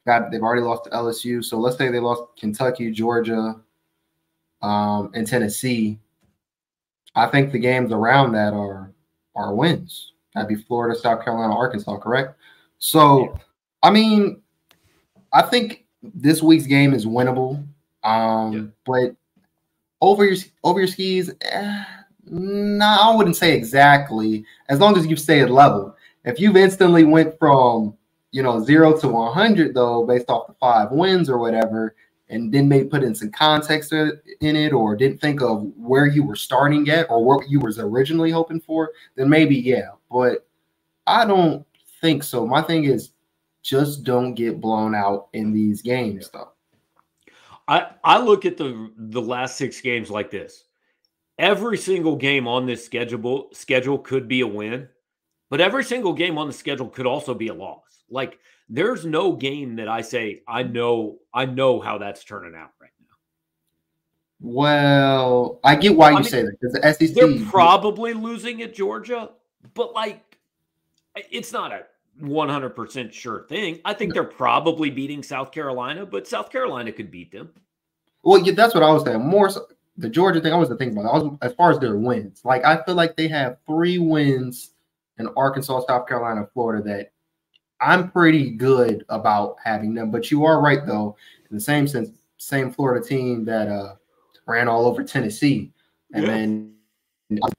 got 0.07 0.31
they've 0.31 0.41
already 0.41 0.63
lost 0.63 0.85
to 0.85 0.89
LSU. 0.89 1.45
So 1.45 1.59
let's 1.59 1.77
say 1.77 1.89
they 1.89 1.99
lost 1.99 2.23
Kentucky, 2.39 2.89
Georgia, 2.89 3.61
um, 4.63 5.11
and 5.13 5.27
Tennessee. 5.27 5.99
I 7.13 7.27
think 7.27 7.51
the 7.51 7.59
games 7.59 7.91
around 7.91 8.31
that 8.31 8.53
are 8.53 8.91
are 9.35 9.53
wins. 9.53 10.13
That'd 10.33 10.49
be 10.49 10.55
Florida, 10.55 10.99
South 10.99 11.23
Carolina, 11.23 11.55
Arkansas, 11.55 11.99
correct? 11.99 12.35
So, 12.79 13.39
I 13.83 13.91
mean, 13.91 14.41
I 15.31 15.43
think 15.43 15.82
this 16.03 16.41
week's 16.41 16.65
game 16.65 16.93
is 16.93 17.05
winnable. 17.05 17.65
Um, 18.03 18.53
yeah. 18.53 18.61
but 18.85 19.15
over 20.01 20.25
your 20.25 20.37
over 20.63 20.79
your 20.79 20.87
skis, 20.87 21.31
eh, 21.41 21.83
no, 22.25 22.85
nah, 22.85 23.11
I 23.11 23.15
wouldn't 23.15 23.37
say 23.37 23.55
exactly. 23.55 24.45
As 24.69 24.79
long 24.79 24.97
as 24.97 25.05
you 25.07 25.15
stay 25.15 25.41
at 25.41 25.49
level. 25.49 25.95
If 26.25 26.39
you've 26.39 26.55
instantly 26.55 27.03
went 27.03 27.37
from 27.37 27.97
you 28.33 28.41
know, 28.41 28.61
zero 28.61 28.97
to 28.97 29.07
100, 29.07 29.73
though, 29.75 30.05
based 30.05 30.29
off 30.29 30.47
the 30.47 30.53
five 30.55 30.91
wins 30.91 31.29
or 31.29 31.37
whatever, 31.37 31.95
and 32.29 32.51
then 32.51 32.67
maybe 32.67 32.89
put 32.89 33.03
in 33.03 33.13
some 33.13 33.29
context 33.29 33.93
in 33.93 34.55
it 34.55 34.73
or 34.73 34.95
didn't 34.95 35.21
think 35.21 35.41
of 35.41 35.71
where 35.77 36.07
you 36.07 36.23
were 36.23 36.35
starting 36.35 36.89
at 36.89 37.09
or 37.11 37.23
what 37.23 37.47
you 37.47 37.59
was 37.59 37.77
originally 37.77 38.31
hoping 38.31 38.59
for, 38.59 38.89
then 39.15 39.29
maybe, 39.29 39.55
yeah. 39.55 39.89
But 40.11 40.47
I 41.05 41.25
don't 41.25 41.63
think 42.01 42.23
so. 42.23 42.47
My 42.47 42.63
thing 42.63 42.85
is 42.85 43.11
just 43.63 44.03
don't 44.03 44.35
get 44.35 44.61
blown 44.61 44.93
out 44.93 45.29
in 45.33 45.51
these 45.53 45.81
games, 45.81 46.29
though. 46.31 46.49
I, 47.67 47.91
I 48.03 48.19
look 48.19 48.45
at 48.45 48.57
the 48.57 48.91
the 48.97 49.21
last 49.21 49.57
six 49.57 49.81
games 49.81 50.09
like 50.09 50.29
this. 50.29 50.65
every 51.39 51.77
single 51.77 52.15
game 52.15 52.47
on 52.47 52.65
this 52.65 52.85
schedule 52.85 53.49
schedule 53.53 53.97
could 53.97 54.27
be 54.27 54.41
a 54.41 54.47
win, 54.47 54.87
but 55.49 55.61
every 55.61 55.83
single 55.83 56.13
game 56.13 56.37
on 56.37 56.47
the 56.47 56.53
schedule 56.53 56.87
could 56.87 57.05
also 57.05 57.33
be 57.33 57.47
a 57.47 57.53
loss. 57.53 58.03
Like 58.09 58.39
there's 58.69 59.05
no 59.05 59.33
game 59.33 59.75
that 59.77 59.87
I 59.87 60.01
say 60.01 60.41
I 60.47 60.63
know 60.63 61.19
I 61.33 61.45
know 61.45 61.79
how 61.79 61.97
that's 61.97 62.23
turning 62.23 62.55
out 62.55 62.71
right 62.81 62.91
now. 63.01 63.15
Well, 64.41 65.59
I 65.63 65.75
get 65.75 65.95
why 65.95 66.11
you 66.11 66.15
mean, 66.17 66.23
say 66.25 66.43
that 66.43 66.57
because 66.59 66.73
the 66.73 67.07
SEC 67.07 67.15
they're 67.15 67.45
probably 67.49 68.13
losing 68.13 68.61
at 68.61 68.75
Georgia, 68.75 69.29
but 69.73 69.93
like 69.93 70.37
it's 71.15 71.51
not 71.51 71.71
a 71.71 71.83
100% 72.21 73.11
sure 73.11 73.45
thing. 73.49 73.79
I 73.85 73.93
think 73.93 74.13
they're 74.13 74.23
probably 74.23 74.89
beating 74.89 75.23
South 75.23 75.51
Carolina, 75.51 76.05
but 76.05 76.27
South 76.27 76.51
Carolina 76.51 76.91
could 76.91 77.11
beat 77.11 77.31
them. 77.31 77.51
Well, 78.23 78.41
yeah, 78.41 78.53
that's 78.53 78.73
what 78.73 78.83
I 78.83 78.91
was 78.91 79.03
saying. 79.03 79.21
More 79.21 79.49
so, 79.49 79.67
the 79.97 80.09
Georgia 80.09 80.39
thing, 80.41 80.53
I 80.53 80.57
was 80.57 80.69
thinking 80.69 80.97
about. 80.97 81.13
Was, 81.13 81.37
as 81.41 81.53
far 81.53 81.71
as 81.71 81.79
their 81.79 81.97
wins, 81.97 82.41
like 82.43 82.63
I 82.63 82.83
feel 82.83 82.95
like 82.95 83.15
they 83.15 83.27
have 83.27 83.57
three 83.67 83.99
wins 83.99 84.71
in 85.17 85.27
Arkansas, 85.35 85.81
South 85.87 86.07
Carolina, 86.07 86.47
Florida 86.53 86.83
that 86.83 87.11
I'm 87.81 88.09
pretty 88.09 88.51
good 88.51 89.03
about 89.09 89.57
having 89.63 89.93
them. 89.93 90.09
But 90.09 90.31
you 90.31 90.45
are 90.45 90.61
right 90.61 90.85
though, 90.85 91.15
in 91.49 91.55
the 91.55 91.61
same 91.61 91.87
sense, 91.87 92.09
same 92.37 92.71
Florida 92.71 93.05
team 93.05 93.45
that 93.45 93.67
uh 93.67 93.95
ran 94.45 94.67
all 94.67 94.85
over 94.85 95.03
Tennessee, 95.03 95.71
and 96.13 96.23
yeah. 96.23 96.29
then 96.29 96.75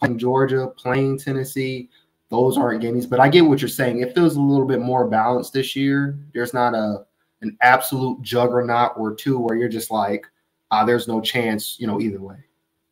playing 0.00 0.18
Georgia, 0.18 0.68
playing 0.76 1.18
Tennessee. 1.18 1.90
Those 2.35 2.59
aren't 2.59 2.81
games, 2.81 3.07
but 3.07 3.20
I 3.20 3.29
get 3.29 3.44
what 3.44 3.62
you're 3.62 3.68
saying. 3.68 4.01
It 4.01 4.12
feels 4.12 4.35
a 4.35 4.40
little 4.40 4.66
bit 4.66 4.81
more 4.81 5.07
balanced 5.07 5.53
this 5.53 5.77
year. 5.77 6.18
There's 6.33 6.53
not 6.53 6.75
a 6.75 7.07
an 7.42 7.57
absolute 7.61 8.20
juggernaut 8.23 8.92
or 8.97 9.14
two 9.14 9.38
where 9.38 9.57
you're 9.57 9.68
just 9.68 9.92
like, 9.92 10.27
uh, 10.73 10.85
there's 10.85 11.07
no 11.07 11.20
chance, 11.20 11.77
you 11.79 11.87
know, 11.87 12.01
either 12.01 12.20
way. 12.20 12.38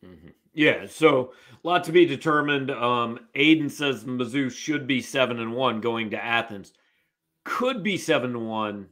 Mm-hmm. 0.05 0.29
Yeah. 0.53 0.85
So 0.85 1.33
a 1.61 1.67
lot 1.67 1.83
to 1.83 1.91
be 1.91 2.05
determined. 2.05 2.71
Um, 2.71 3.19
Aiden 3.35 3.69
says 3.69 4.05
Mizzou 4.05 4.49
should 4.49 4.87
be 4.87 5.01
seven 5.01 5.39
and 5.39 5.53
one 5.53 5.81
going 5.81 6.11
to 6.11 6.23
Athens. 6.23 6.71
Could 7.43 7.83
be 7.83 7.97
seven 7.97 8.31
to 8.31 8.39
one. 8.39 8.87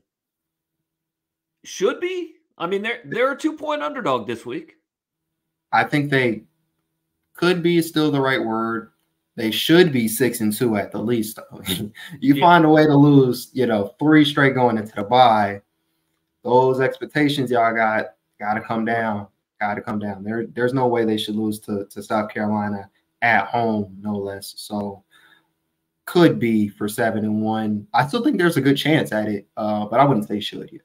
Should 1.63 2.01
be. 2.01 2.33
I 2.57 2.67
mean, 2.67 2.81
they're 2.81 2.99
they're 3.05 3.31
a 3.31 3.37
two 3.37 3.55
point 3.55 3.83
underdog 3.83 4.27
this 4.27 4.45
week. 4.45 4.75
I 5.71 5.85
think 5.85 6.09
they 6.09 6.43
could 7.35 7.63
be 7.63 7.81
still 7.81 8.11
the 8.11 8.19
right 8.19 8.43
word. 8.43 8.91
They 9.35 9.51
should 9.51 9.93
be 9.93 10.07
six 10.07 10.41
and 10.41 10.51
two 10.51 10.75
at 10.75 10.91
the 10.91 10.99
least. 10.99 11.39
you 11.67 11.91
yeah. 12.35 12.41
find 12.41 12.65
a 12.65 12.69
way 12.69 12.85
to 12.85 12.95
lose, 12.95 13.49
you 13.53 13.65
know, 13.65 13.95
three 13.99 14.25
straight 14.25 14.55
going 14.55 14.77
into 14.77 14.93
the 14.93 15.03
bye. 15.03 15.61
Those 16.43 16.81
expectations 16.81 17.51
y'all 17.51 17.73
got 17.73 18.07
got 18.39 18.55
to 18.55 18.61
come 18.61 18.85
down. 18.85 19.27
Got 19.59 19.75
to 19.75 19.81
come 19.81 19.99
down. 19.99 20.23
There, 20.23 20.47
there's 20.47 20.73
no 20.73 20.87
way 20.87 21.05
they 21.05 21.17
should 21.17 21.35
lose 21.35 21.59
to, 21.61 21.85
to 21.85 22.01
South 22.01 22.31
Carolina 22.31 22.89
at 23.21 23.45
home, 23.45 23.95
no 24.01 24.15
less. 24.15 24.55
So 24.57 25.03
could 26.05 26.39
be 26.39 26.67
for 26.67 26.89
seven 26.89 27.23
and 27.23 27.41
one. 27.41 27.87
I 27.93 28.07
still 28.07 28.23
think 28.23 28.37
there's 28.37 28.57
a 28.57 28.61
good 28.61 28.75
chance 28.75 29.11
at 29.11 29.27
it, 29.27 29.47
uh, 29.55 29.85
but 29.85 29.99
I 29.99 30.03
wouldn't 30.03 30.27
say 30.27 30.39
should 30.39 30.69
yet. 30.71 30.81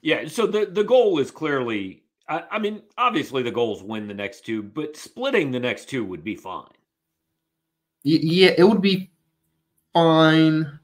Yeah. 0.00 0.28
So 0.28 0.46
the 0.46 0.66
the 0.66 0.84
goal 0.84 1.18
is 1.18 1.30
clearly. 1.30 2.02
I, 2.28 2.44
I 2.52 2.58
mean, 2.58 2.82
obviously 2.96 3.42
the 3.42 3.50
goal 3.50 3.76
is 3.76 3.82
win 3.82 4.08
the 4.08 4.14
next 4.14 4.46
two, 4.46 4.62
but 4.62 4.96
splitting 4.96 5.50
the 5.50 5.60
next 5.60 5.90
two 5.90 6.04
would 6.04 6.24
be 6.24 6.36
fine. 6.36 6.70
Yeah, 8.04 8.52
it 8.56 8.64
would 8.64 8.82
be 8.82 9.10
fine. 9.92 10.78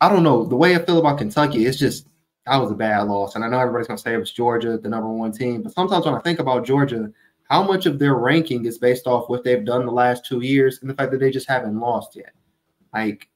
I 0.00 0.08
don't 0.08 0.22
know. 0.22 0.44
The 0.44 0.56
way 0.56 0.76
I 0.76 0.78
feel 0.84 0.98
about 0.98 1.18
Kentucky, 1.18 1.66
it's 1.66 1.78
just 1.78 2.06
that 2.46 2.56
was 2.56 2.70
a 2.70 2.74
bad 2.74 3.02
loss. 3.08 3.34
And 3.34 3.44
I 3.44 3.48
know 3.48 3.58
everybody's 3.58 3.88
gonna 3.88 3.98
say 3.98 4.14
it 4.14 4.18
was 4.18 4.32
Georgia, 4.32 4.78
the 4.78 4.88
number 4.88 5.08
one 5.08 5.32
team. 5.32 5.62
But 5.62 5.72
sometimes 5.72 6.06
when 6.06 6.14
I 6.14 6.20
think 6.20 6.38
about 6.38 6.64
Georgia, 6.64 7.12
how 7.50 7.62
much 7.64 7.86
of 7.86 7.98
their 7.98 8.14
ranking 8.14 8.64
is 8.66 8.78
based 8.78 9.06
off 9.06 9.28
what 9.28 9.42
they've 9.42 9.64
done 9.64 9.84
the 9.84 9.92
last 9.92 10.24
two 10.24 10.40
years 10.40 10.78
and 10.80 10.88
the 10.88 10.94
fact 10.94 11.10
that 11.10 11.18
they 11.18 11.30
just 11.30 11.48
haven't 11.48 11.78
lost 11.78 12.14
yet? 12.14 12.32
Like, 12.94 13.28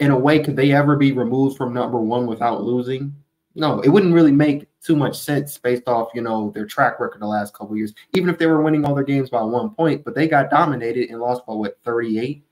in 0.00 0.10
a 0.10 0.18
way, 0.18 0.42
could 0.42 0.56
they 0.56 0.72
ever 0.72 0.96
be 0.96 1.12
removed 1.12 1.56
from 1.56 1.74
number 1.74 2.00
one 2.00 2.26
without 2.26 2.62
losing? 2.62 3.14
No, 3.56 3.80
it 3.80 3.88
wouldn't 3.88 4.14
really 4.14 4.32
make 4.32 4.66
too 4.80 4.96
much 4.96 5.16
sense 5.16 5.56
based 5.58 5.86
off, 5.86 6.08
you 6.14 6.22
know, 6.22 6.50
their 6.50 6.66
track 6.66 6.98
record 6.98 7.20
the 7.20 7.26
last 7.26 7.54
couple 7.54 7.76
years. 7.76 7.94
Even 8.14 8.28
if 8.28 8.38
they 8.38 8.46
were 8.46 8.62
winning 8.62 8.84
all 8.84 8.94
their 8.94 9.04
games 9.04 9.30
by 9.30 9.42
one 9.42 9.70
point, 9.70 10.04
but 10.04 10.14
they 10.14 10.26
got 10.26 10.50
dominated 10.50 11.10
and 11.10 11.20
lost 11.20 11.46
by 11.46 11.54
what, 11.54 11.78
38? 11.84 12.44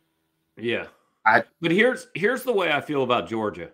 Yeah. 0.56 0.86
I, 1.24 1.44
but 1.60 1.70
here's 1.70 2.08
here's 2.14 2.42
the 2.42 2.52
way 2.52 2.72
I 2.72 2.80
feel 2.80 3.02
about 3.02 3.28
Georgia. 3.28 3.70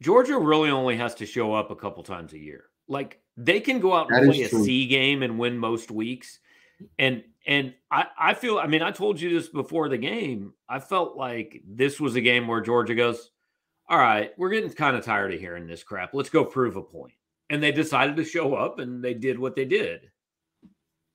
Georgia 0.00 0.38
really 0.38 0.70
only 0.70 0.96
has 0.96 1.14
to 1.16 1.26
show 1.26 1.52
up 1.54 1.70
a 1.70 1.76
couple 1.76 2.02
times 2.02 2.32
a 2.32 2.38
year. 2.38 2.64
Like 2.86 3.20
they 3.36 3.60
can 3.60 3.80
go 3.80 3.94
out 3.94 4.10
and 4.10 4.30
play 4.30 4.42
a 4.42 4.48
C 4.48 4.86
game 4.86 5.22
and 5.22 5.38
win 5.38 5.58
most 5.58 5.90
weeks. 5.90 6.38
And 6.98 7.24
and 7.46 7.74
I, 7.90 8.06
I 8.18 8.34
feel 8.34 8.58
I 8.58 8.66
mean, 8.66 8.82
I 8.82 8.92
told 8.92 9.20
you 9.20 9.34
this 9.34 9.48
before 9.48 9.88
the 9.88 9.98
game. 9.98 10.52
I 10.68 10.78
felt 10.78 11.16
like 11.16 11.62
this 11.66 11.98
was 11.98 12.14
a 12.14 12.20
game 12.20 12.46
where 12.46 12.60
Georgia 12.60 12.94
goes, 12.94 13.30
All 13.88 13.98
right, 13.98 14.32
we're 14.36 14.50
getting 14.50 14.70
kind 14.70 14.96
of 14.96 15.04
tired 15.04 15.32
of 15.32 15.40
hearing 15.40 15.66
this 15.66 15.82
crap. 15.82 16.12
Let's 16.12 16.28
go 16.28 16.44
prove 16.44 16.76
a 16.76 16.82
point. 16.82 17.14
And 17.50 17.62
they 17.62 17.72
decided 17.72 18.16
to 18.16 18.24
show 18.24 18.54
up 18.54 18.78
and 18.78 19.02
they 19.02 19.14
did 19.14 19.38
what 19.38 19.56
they 19.56 19.64
did. 19.64 20.10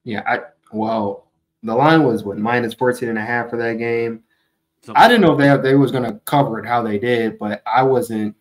Yeah, 0.04 0.24
I 0.26 0.40
well, 0.72 1.28
the 1.62 1.76
line 1.76 2.04
was 2.04 2.24
what 2.24 2.38
minus 2.38 2.74
14 2.74 3.10
and 3.10 3.18
a 3.18 3.22
half 3.22 3.50
for 3.50 3.58
that 3.58 3.78
game. 3.78 4.24
Something 4.82 5.02
I 5.02 5.08
didn't 5.08 5.22
know 5.22 5.34
if 5.34 5.40
they 5.40 5.70
they 5.70 5.76
was 5.76 5.92
gonna 5.92 6.20
cover 6.26 6.60
it 6.60 6.66
how 6.66 6.82
they 6.82 6.98
did, 6.98 7.38
but 7.38 7.62
I 7.66 7.84
wasn't 7.84 8.36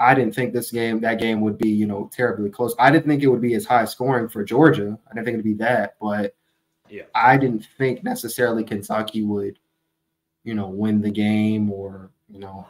I 0.00 0.14
didn't 0.14 0.34
think 0.34 0.54
this 0.54 0.70
game, 0.70 1.00
that 1.02 1.20
game 1.20 1.42
would 1.42 1.58
be, 1.58 1.68
you 1.68 1.86
know, 1.86 2.10
terribly 2.10 2.48
close. 2.48 2.74
I 2.78 2.90
didn't 2.90 3.06
think 3.06 3.22
it 3.22 3.28
would 3.28 3.42
be 3.42 3.54
as 3.54 3.66
high 3.66 3.84
scoring 3.84 4.28
for 4.30 4.42
Georgia. 4.42 4.98
I 5.06 5.14
didn't 5.14 5.26
think 5.26 5.34
it'd 5.34 5.44
be 5.44 5.54
that, 5.54 5.96
but 6.00 6.34
yeah, 6.88 7.02
I 7.14 7.36
didn't 7.36 7.66
think 7.76 8.02
necessarily 8.02 8.64
Kentucky 8.64 9.22
would, 9.22 9.58
you 10.42 10.54
know, 10.54 10.68
win 10.68 11.02
the 11.02 11.10
game 11.10 11.70
or, 11.70 12.10
you 12.30 12.40
know, 12.40 12.66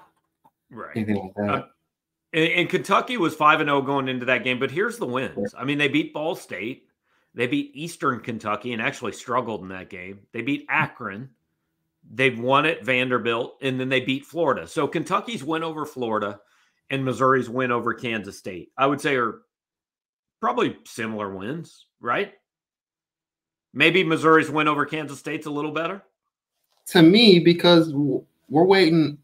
right. 0.71 0.97
anything 0.97 1.17
like 1.17 1.35
that. 1.35 1.51
Uh, 1.51 1.67
and, 2.33 2.53
and, 2.53 2.69
Kentucky 2.69 3.17
was 3.17 3.35
5 3.35 3.61
and 3.61 3.69
0 3.69 3.83
going 3.83 4.09
into 4.09 4.27
that 4.27 4.45
game, 4.45 4.59
but 4.59 4.71
here's 4.71 4.99
the 4.99 5.07
wins. 5.07 5.55
I 5.59 5.65
mean, 5.65 5.79
they 5.79 5.89
beat 5.89 6.15
Ball 6.15 6.35
State, 6.37 6.89
they 7.35 7.47
beat 7.47 7.73
Eastern 7.75 8.21
Kentucky 8.21 8.73
and 8.73 8.83
actually 8.83 9.13
struggled 9.13 9.63
in 9.63 9.69
that 9.69 9.91
game. 9.91 10.21
They 10.33 10.43
beat 10.43 10.67
Akron. 10.69 11.31
They've 12.13 12.39
won 12.39 12.67
at 12.67 12.85
Vanderbilt 12.85 13.59
and 13.61 13.79
then 13.79 13.89
they 13.89 14.01
beat 14.01 14.25
Florida. 14.25 14.67
So 14.67 14.89
Kentucky's 14.89 15.45
win 15.45 15.63
over 15.63 15.85
Florida 15.85 16.41
and 16.89 17.05
Missouri's 17.05 17.49
win 17.49 17.71
over 17.71 17.95
Kansas 17.95 18.37
State, 18.37 18.73
I 18.77 18.87
would 18.87 19.01
say 19.01 19.17
are 19.17 19.43
probably 20.41 20.77
similar 20.85 21.35
wins, 21.35 21.87
right? 22.01 22.33
Maybe 23.73 24.03
Missouri's 24.03 24.51
win 24.51 24.67
over 24.67 24.85
Kansas 24.85 25.19
State's 25.19 25.47
a 25.47 25.51
little 25.51 25.71
better. 25.71 26.03
To 26.89 27.03
me, 27.03 27.39
because 27.39 27.93
we're 27.95 28.65
waiting. 28.65 29.19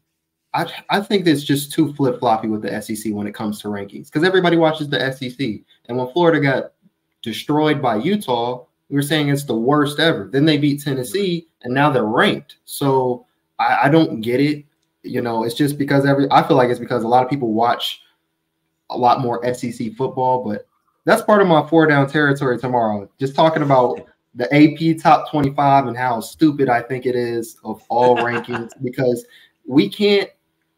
I, 0.57 0.65
I 0.89 1.01
think 1.01 1.27
it's 1.27 1.43
just 1.43 1.71
too 1.71 1.93
flip 1.93 2.19
floppy 2.19 2.47
with 2.47 2.63
the 2.63 2.81
SEC 2.81 3.13
when 3.13 3.27
it 3.27 3.35
comes 3.35 3.61
to 3.61 3.67
rankings 3.67 4.07
because 4.07 4.23
everybody 4.23 4.57
watches 4.57 4.89
the 4.89 5.11
SEC. 5.11 5.39
And 5.87 5.97
when 5.97 6.11
Florida 6.11 6.39
got 6.39 6.71
destroyed 7.21 7.79
by 7.79 7.97
Utah, 7.97 8.65
we 8.89 8.95
were 8.95 9.03
saying 9.03 9.29
it's 9.29 9.43
the 9.43 9.55
worst 9.55 9.99
ever. 9.99 10.27
Then 10.31 10.45
they 10.45 10.57
beat 10.57 10.81
Tennessee 10.81 11.47
and 11.61 11.75
now 11.75 11.91
they're 11.91 12.05
ranked. 12.05 12.57
So 12.65 13.27
I, 13.59 13.81
I 13.83 13.89
don't 13.89 14.21
get 14.21 14.41
it. 14.41 14.65
You 15.03 15.21
know, 15.21 15.43
it's 15.43 15.53
just 15.53 15.77
because 15.77 16.07
every 16.07 16.27
I 16.31 16.45
feel 16.47 16.57
like 16.57 16.71
it's 16.71 16.79
because 16.79 17.03
a 17.03 17.07
lot 17.07 17.23
of 17.23 17.29
people 17.29 17.53
watch 17.53 18.01
a 18.89 18.97
lot 18.97 19.21
more 19.21 19.43
SEC 19.53 19.93
football, 19.93 20.43
but 20.43 20.67
that's 21.05 21.21
part 21.21 21.41
of 21.41 21.47
my 21.47 21.67
four 21.67 21.85
down 21.85 22.09
territory 22.09 22.57
tomorrow. 22.57 23.07
Just 23.19 23.35
talking 23.35 23.61
about 23.61 24.01
the 24.33 24.51
AP 24.53 25.01
top 25.01 25.29
25 25.29 25.85
and 25.85 25.95
how 25.95 26.19
stupid 26.19 26.67
I 26.67 26.81
think 26.81 27.05
it 27.05 27.15
is 27.15 27.57
of 27.63 27.83
all 27.89 28.17
rankings 28.17 28.71
because 28.83 29.23
we 29.67 29.87
can't 29.87 30.29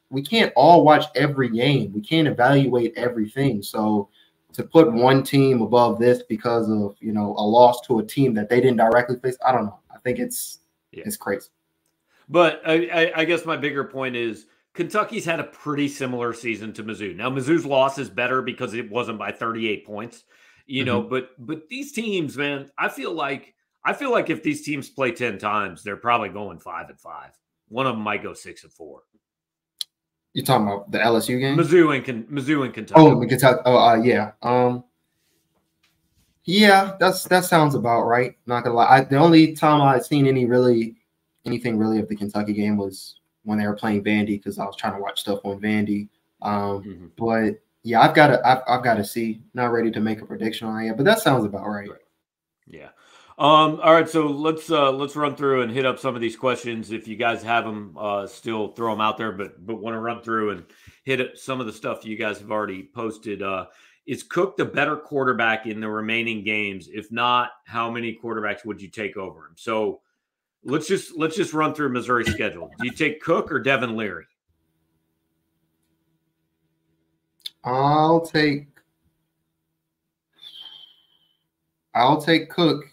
we 0.09 0.21
can't 0.21 0.51
all 0.55 0.83
watch 0.83 1.05
every 1.15 1.49
game. 1.49 1.93
We 1.93 2.01
can't 2.01 2.27
evaluate 2.27 2.93
everything. 2.97 3.61
So 3.61 4.09
to 4.53 4.63
put 4.63 4.91
one 4.91 5.23
team 5.23 5.61
above 5.61 5.99
this 5.99 6.23
because 6.23 6.69
of 6.69 6.95
you 6.99 7.11
know 7.11 7.35
a 7.37 7.45
loss 7.45 7.81
to 7.87 7.99
a 7.99 8.03
team 8.05 8.33
that 8.35 8.49
they 8.49 8.59
didn't 8.59 8.77
directly 8.77 9.17
face, 9.19 9.37
I 9.45 9.51
don't 9.51 9.65
know. 9.65 9.79
I 9.93 9.99
think 9.99 10.19
it's 10.19 10.59
yeah. 10.91 11.03
it's 11.05 11.17
crazy. 11.17 11.49
But 12.27 12.61
I, 12.65 13.11
I, 13.15 13.25
guess 13.25 13.43
my 13.43 13.57
bigger 13.57 13.83
point 13.83 14.15
is 14.15 14.45
Kentucky's 14.75 15.25
had 15.25 15.39
a 15.39 15.45
pretty 15.45 15.87
similar 15.87 16.31
season 16.31 16.73
to 16.73 16.83
Mizzou. 16.83 17.15
Now 17.15 17.29
Mizzou's 17.31 17.65
loss 17.65 17.97
is 17.97 18.07
better 18.07 18.43
because 18.43 18.75
it 18.75 18.89
wasn't 18.89 19.17
by 19.17 19.31
38 19.31 19.83
points, 19.83 20.25
you 20.67 20.83
mm-hmm. 20.83 20.87
know. 20.87 21.01
But 21.01 21.29
but 21.39 21.67
these 21.69 21.91
teams, 21.91 22.37
man, 22.37 22.69
I 22.77 22.89
feel 22.89 23.13
like 23.13 23.55
I 23.83 23.93
feel 23.93 24.11
like 24.11 24.29
if 24.29 24.43
these 24.43 24.61
teams 24.61 24.89
play 24.89 25.11
10 25.11 25.39
times, 25.39 25.83
they're 25.83 25.97
probably 25.97 26.29
going 26.29 26.59
five 26.59 26.89
and 26.89 26.99
five. 26.99 27.31
One 27.69 27.87
of 27.87 27.95
them 27.95 28.03
might 28.03 28.23
go 28.23 28.33
six 28.33 28.63
and 28.63 28.73
four. 28.73 29.01
You 30.33 30.43
talking 30.43 30.67
about 30.67 30.91
the 30.91 30.99
LSU 30.99 31.39
game? 31.39 31.57
Mizzou 31.57 31.95
and 31.95 32.27
Mizzou 32.27 32.63
and 32.63 32.73
Kentucky. 32.73 33.01
Oh, 33.01 33.19
Kentucky. 33.19 33.61
Oh, 33.65 33.77
uh, 33.77 33.95
yeah. 33.95 34.31
Um, 34.43 34.83
yeah, 36.43 36.95
that's 36.99 37.23
that 37.25 37.45
sounds 37.45 37.75
about 37.75 38.03
right. 38.03 38.35
Not 38.45 38.63
gonna 38.63 38.75
lie. 38.75 38.87
I, 38.87 39.01
the 39.01 39.17
only 39.17 39.55
time 39.55 39.81
I've 39.81 40.05
seen 40.05 40.27
any 40.27 40.45
really 40.45 40.95
anything 41.45 41.77
really 41.77 41.99
of 41.99 42.07
the 42.07 42.15
Kentucky 42.15 42.53
game 42.53 42.77
was 42.77 43.19
when 43.43 43.57
they 43.57 43.67
were 43.67 43.75
playing 43.75 44.03
Vandy 44.03 44.27
because 44.27 44.59
I 44.59 44.65
was 44.65 44.75
trying 44.75 44.93
to 44.93 44.99
watch 44.99 45.19
stuff 45.19 45.39
on 45.43 45.59
Vandy. 45.59 46.09
Um, 46.41 46.83
mm-hmm. 46.83 47.07
But 47.17 47.61
yeah, 47.83 48.01
I've 48.01 48.13
got 48.13 48.27
to 48.27 48.47
I've, 48.47 48.61
I've 48.67 48.83
got 48.83 48.95
to 48.95 49.03
see. 49.03 49.41
Not 49.53 49.71
ready 49.71 49.91
to 49.91 49.99
make 49.99 50.21
a 50.21 50.25
prediction 50.25 50.67
on 50.67 50.81
it 50.81 50.87
yet, 50.87 50.97
but 50.97 51.05
that 51.05 51.19
sounds 51.19 51.45
about 51.45 51.67
right. 51.67 51.89
right. 51.89 51.99
Yeah. 52.67 52.89
Um, 53.39 53.79
all 53.81 53.93
right, 53.93 54.09
so 54.09 54.27
let's 54.27 54.69
uh, 54.69 54.91
let's 54.91 55.15
run 55.15 55.33
through 55.33 55.61
and 55.61 55.71
hit 55.71 55.85
up 55.85 55.97
some 55.97 56.13
of 56.13 56.19
these 56.19 56.35
questions. 56.35 56.91
If 56.91 57.07
you 57.07 57.15
guys 57.15 57.41
have 57.41 57.63
them, 57.63 57.95
uh, 57.97 58.27
still 58.27 58.73
throw 58.73 58.91
them 58.91 58.99
out 58.99 59.17
there, 59.17 59.31
but 59.31 59.65
but 59.65 59.77
want 59.77 59.93
to 59.95 59.99
run 59.99 60.21
through 60.21 60.49
and 60.49 60.65
hit 61.05 61.37
some 61.37 61.61
of 61.61 61.65
the 61.65 61.71
stuff 61.71 62.03
you 62.03 62.17
guys 62.17 62.39
have 62.39 62.51
already 62.51 62.89
posted. 62.93 63.41
Uh, 63.41 63.67
is 64.05 64.23
Cook 64.23 64.57
the 64.57 64.65
better 64.65 64.97
quarterback 64.97 65.67
in 65.67 65.79
the 65.79 65.87
remaining 65.87 66.43
games? 66.43 66.89
If 66.91 67.13
not, 67.13 67.51
how 67.65 67.89
many 67.89 68.19
quarterbacks 68.21 68.65
would 68.65 68.81
you 68.81 68.89
take 68.89 69.15
over 69.15 69.45
him? 69.45 69.53
So 69.55 70.01
let's 70.65 70.89
just 70.89 71.17
let's 71.17 71.37
just 71.37 71.53
run 71.53 71.73
through 71.73 71.93
Missouri's 71.93 72.29
schedule. 72.29 72.69
Do 72.77 72.85
you 72.85 72.91
take 72.91 73.21
Cook 73.21 73.53
or 73.53 73.59
Devin 73.59 73.95
Leary? 73.95 74.25
I'll 77.63 78.19
take 78.19 78.67
I'll 81.95 82.21
take 82.21 82.49
Cook. 82.49 82.83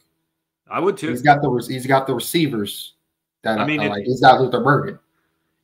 I 0.69 0.81
would 0.81 0.97
too. 0.97 1.11
He's 1.11 1.23
got 1.23 1.43
the 1.43 1.67
he's 1.69 1.87
got 1.87 2.07
the 2.07 2.15
receivers 2.15 2.95
that 3.43 3.59
I 3.59 3.67
mean. 3.67 3.81
I 3.81 3.89
like. 3.89 4.05
He's 4.05 4.21
got 4.21 4.41
Luther 4.41 4.63
Burden. 4.63 4.99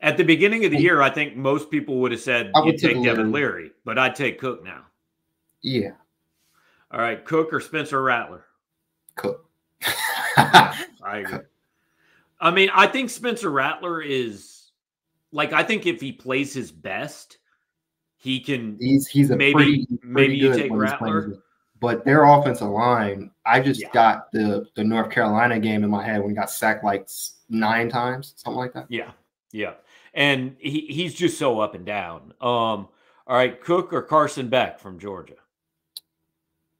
At 0.01 0.17
the 0.17 0.25
beginning 0.25 0.65
of 0.65 0.73
the 0.73 0.79
year, 0.79 1.01
I 1.01 1.11
think 1.11 1.37
most 1.37 1.71
people 1.71 2.01
would 2.01 2.13
have 2.13 2.21
said 2.21 2.51
you'd 2.65 2.79
take 2.79 2.97
Leary. 2.97 3.05
Devin 3.05 3.33
Leary, 3.33 3.71
but 3.85 3.99
I'd 3.99 4.17
take 4.17 4.39
Cook 4.41 4.65
now. 4.65 4.83
Yeah. 5.63 5.93
All 6.91 7.01
right, 7.01 7.25
Cook 7.25 7.53
or 7.53 7.61
Spencer 7.61 8.03
Rattler? 8.03 8.45
Cook. 9.15 9.49
I 10.37 10.77
agree. 11.05 11.39
I 12.41 12.51
mean, 12.51 12.71
I 12.75 12.89
think 12.89 13.11
Spencer 13.11 13.51
Rattler 13.51 14.03
is 14.03 14.71
like 15.31 15.53
I 15.53 15.63
think 15.63 15.87
if 15.87 16.01
he 16.01 16.13
plays 16.13 16.53
his 16.53 16.71
best, 16.73 17.39
he 18.17 18.41
can. 18.41 18.77
He's 18.81 19.07
he's 19.07 19.31
a 19.31 19.37
maybe 19.37 19.53
pretty, 19.53 19.87
pretty 19.87 20.01
maybe 20.05 20.37
you 20.37 20.53
take 20.53 20.73
Rattler. 20.73 21.39
But 21.83 22.05
their 22.05 22.23
offensive 22.23 22.69
line, 22.69 23.33
I 23.45 23.59
just 23.59 23.81
yeah. 23.81 23.91
got 23.93 24.31
the 24.31 24.69
the 24.77 24.85
North 24.85 25.11
Carolina 25.11 25.59
game 25.59 25.83
in 25.83 25.91
my 25.91 26.07
head 26.07 26.21
when 26.21 26.31
he 26.31 26.37
got 26.37 26.49
sacked 26.49 26.85
like 26.85 27.09
nine 27.49 27.89
times, 27.89 28.35
something 28.37 28.57
like 28.57 28.73
that. 28.75 28.87
Yeah, 28.89 29.11
yeah, 29.51 29.75
and 30.15 30.55
he, 30.61 30.83
he's 30.83 31.13
just 31.13 31.39
so 31.39 31.59
up 31.59 31.75
and 31.75 31.85
down. 31.85 32.35
Um, 32.41 32.87
all 33.27 33.37
right, 33.37 33.61
Cook 33.61 33.93
or 33.93 34.01
Carson 34.01 34.49
Beck 34.49 34.79
from 34.79 35.01
Georgia. 35.01 35.35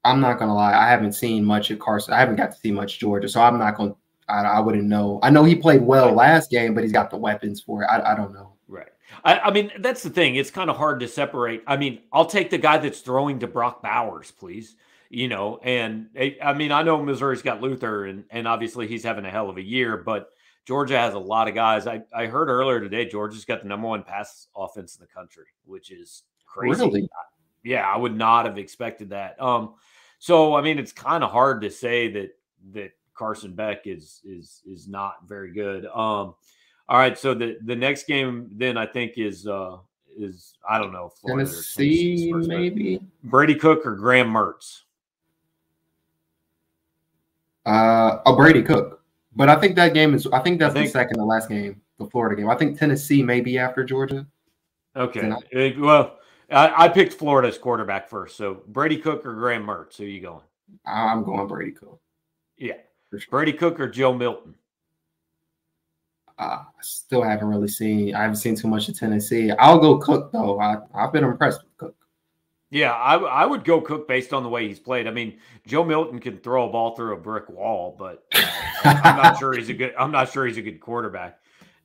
I'm 0.05 0.21
not 0.21 0.39
gonna 0.39 0.55
lie, 0.55 0.73
I 0.73 0.89
haven't 0.89 1.15
seen 1.15 1.45
much 1.45 1.73
of 1.73 1.81
Carson. 1.81 2.15
I 2.15 2.21
haven't 2.21 2.37
got 2.37 2.53
to 2.53 2.57
see 2.57 2.71
much 2.71 3.01
Georgia, 3.01 3.29
so 3.29 3.43
I'm 3.43 3.59
not 3.59 3.77
gonna. 3.77 3.97
I, 4.29 4.43
I 4.43 4.61
wouldn't 4.61 4.85
know. 4.85 5.19
I 5.25 5.31
know 5.31 5.43
he 5.43 5.57
played 5.57 5.83
well 5.83 6.13
last 6.13 6.49
game, 6.49 6.75
but 6.75 6.85
he's 6.85 6.93
got 6.93 7.11
the 7.11 7.17
weapons 7.17 7.61
for 7.61 7.83
it. 7.83 7.87
I, 7.87 8.13
I 8.13 8.15
don't 8.15 8.33
know. 8.33 8.55
Right. 8.69 8.87
I, 9.25 9.39
I 9.41 9.51
mean, 9.51 9.73
that's 9.81 10.05
the 10.05 10.11
thing. 10.11 10.37
It's 10.37 10.53
kind 10.53 10.71
of 10.71 10.77
hard 10.77 11.01
to 11.01 11.09
separate. 11.09 11.65
I 11.67 11.77
mean, 11.77 12.03
I'll 12.13 12.27
take 12.27 12.51
the 12.51 12.59
guy 12.59 12.79
that's 12.79 13.01
throwing 13.01 13.41
to 13.41 13.49
Brock 13.49 13.83
Bowers, 13.83 14.31
please. 14.31 14.77
You 15.15 15.29
know, 15.29 15.59
and 15.63 16.07
I 16.43 16.55
mean, 16.55 16.73
I 16.73 16.83
know 16.83 17.03
Missouri's 17.03 17.43
got 17.43 17.61
Luther, 17.61 18.07
and 18.07 18.25
and 18.31 18.49
obviously 18.49 18.87
he's 18.87 19.05
having 19.05 19.27
a 19.27 19.31
hell 19.31 19.51
of 19.51 19.59
a 19.59 19.63
year, 19.63 19.99
but 19.99 20.31
Georgia 20.65 20.97
has 20.99 21.13
a 21.13 21.19
lot 21.19 21.49
of 21.49 21.55
guys. 21.55 21.87
I, 21.87 22.01
I 22.15 22.25
heard 22.25 22.49
earlier 22.49 22.81
today 22.81 23.05
Georgia's 23.05 23.45
got 23.45 23.61
the 23.61 23.69
number 23.69 23.89
one 23.89 24.05
pass 24.05 24.49
offense 24.57 24.97
in 24.97 25.03
the 25.03 25.13
country, 25.13 25.45
which 25.67 25.91
is 25.91 26.23
crazy. 26.47 26.81
Really? 26.83 27.09
Yeah, 27.63 27.87
I 27.87 27.99
would 27.99 28.17
not 28.17 28.47
have 28.47 28.57
expected 28.57 29.11
that. 29.11 29.39
Um, 29.39 29.75
so 30.19 30.55
I 30.55 30.63
mean, 30.63 30.79
it's 30.79 30.93
kind 30.93 31.23
of 31.23 31.31
hard 31.31 31.61
to 31.61 31.71
say 31.71 32.11
that 32.13 32.31
that 32.73 32.93
Carson 33.13 33.55
Beck 33.55 33.87
is 33.87 34.23
is 34.25 34.63
is 34.65 34.89
not 34.89 35.29
very 35.29 35.53
good. 35.53 35.85
Um, 35.85 36.35
all 36.89 36.99
right, 36.99 37.19
so 37.19 37.35
the 37.35 37.59
the 37.67 37.77
next 37.77 38.07
game 38.07 38.49
then 38.53 38.79
I 38.79 38.87
think 38.87 39.19
is 39.19 39.47
uh 39.47 39.77
is 40.17 40.55
I 40.67 40.79
don't 40.79 40.93
know 40.95 41.11
Florida 41.21 41.51
Tennessee, 41.51 42.31
Tennessee 42.31 42.49
maybe 42.49 43.01
Brady 43.25 43.57
Cook 43.57 43.85
or 43.85 43.95
Graham 43.95 44.33
Mertz. 44.33 44.81
Uh, 47.65 48.19
a 48.27 48.35
Brady 48.35 48.63
Cook, 48.63 49.03
but 49.37 49.49
I 49.49 49.57
think 49.57 49.77
that 49.77 49.95
game 49.95 50.15
is. 50.15 50.27
I 50.33 50.41
think 50.41 50.59
that's 50.59 50.73
I 50.73 50.75
think, 50.75 50.87
the 50.87 50.93
second 50.93 51.19
to 51.19 51.25
last 51.25 51.49
game, 51.49 51.81
the 51.99 52.07
Florida 52.07 52.37
game. 52.37 52.51
I 52.51 52.57
think 52.57 52.79
Tennessee 52.79 53.23
maybe 53.23 53.59
after 53.59 53.85
Georgia. 53.85 54.27
Okay, 54.97 55.33
it, 55.53 55.79
well, 55.79 56.19
I, 56.51 56.85
I, 56.85 56.89
picked 56.89 57.15
Florida's 57.15 57.57
quarterback 57.57 58.09
first, 58.09 58.37
so 58.37 58.63
Brady 58.69 58.99
Cook 58.99 59.25
or 59.25 59.35
Graham 59.35 59.65
Mertz. 59.65 59.97
Who 59.97 60.05
are 60.05 60.09
you 60.09 60.21
going? 60.21 60.43
I'm 60.85 61.25
going 61.25 61.47
Brady 61.47 61.73
Cook. 61.73 62.01
Yeah, 62.59 62.75
sure. 63.11 63.21
Brady 63.31 63.53
Cook 63.53 63.81
or 63.81 63.89
Joe 63.89 64.13
Milton. 64.13 64.55
Uh, 66.39 66.65
I 66.65 66.83
still 66.83 67.23
haven't 67.23 67.49
really 67.49 67.69
seen. 67.69 68.15
I 68.15 68.23
haven't 68.23 68.37
seen 68.37 68.57
too 68.57 68.69
much 68.69 68.89
of 68.89 68.99
Tennessee. 68.99 69.53
I'll 69.53 69.79
go 69.79 69.99
Cook 69.99 70.33
though. 70.33 70.61
I, 70.61 70.79
I've 70.95 71.13
been 71.13 71.25
impressed 71.25 71.63
with. 71.63 71.72
Yeah, 72.73 72.93
I, 72.93 73.17
I 73.17 73.45
would 73.45 73.65
go 73.65 73.83
Cook 73.83 74.09
based 74.09 74.33
on 74.33 74.43
the 74.43 74.49
way 74.49 74.67
he's 74.67 74.79
played. 74.79 75.07
I 75.07 75.11
mean, 75.11 75.39
Joe 75.67 75.85
Milton 75.85 76.19
can 76.19 76.39
throw 76.39 76.67
a 76.67 76.73
ball 76.73 76.97
through 76.97 77.13
a 77.13 77.19
brick 77.19 77.51
wall, 77.51 77.95
but 77.99 78.25
uh, 78.35 78.43
I'm 79.05 79.17
not 79.17 79.39
sure 79.39 79.53
he's 79.53 79.69
a 79.69 79.75
good. 79.75 79.93
I'm 79.99 80.11
not 80.11 80.33
sure 80.33 80.47
he's 80.47 80.57
a 80.57 80.63
good 80.63 80.81
quarterback. 80.81 81.39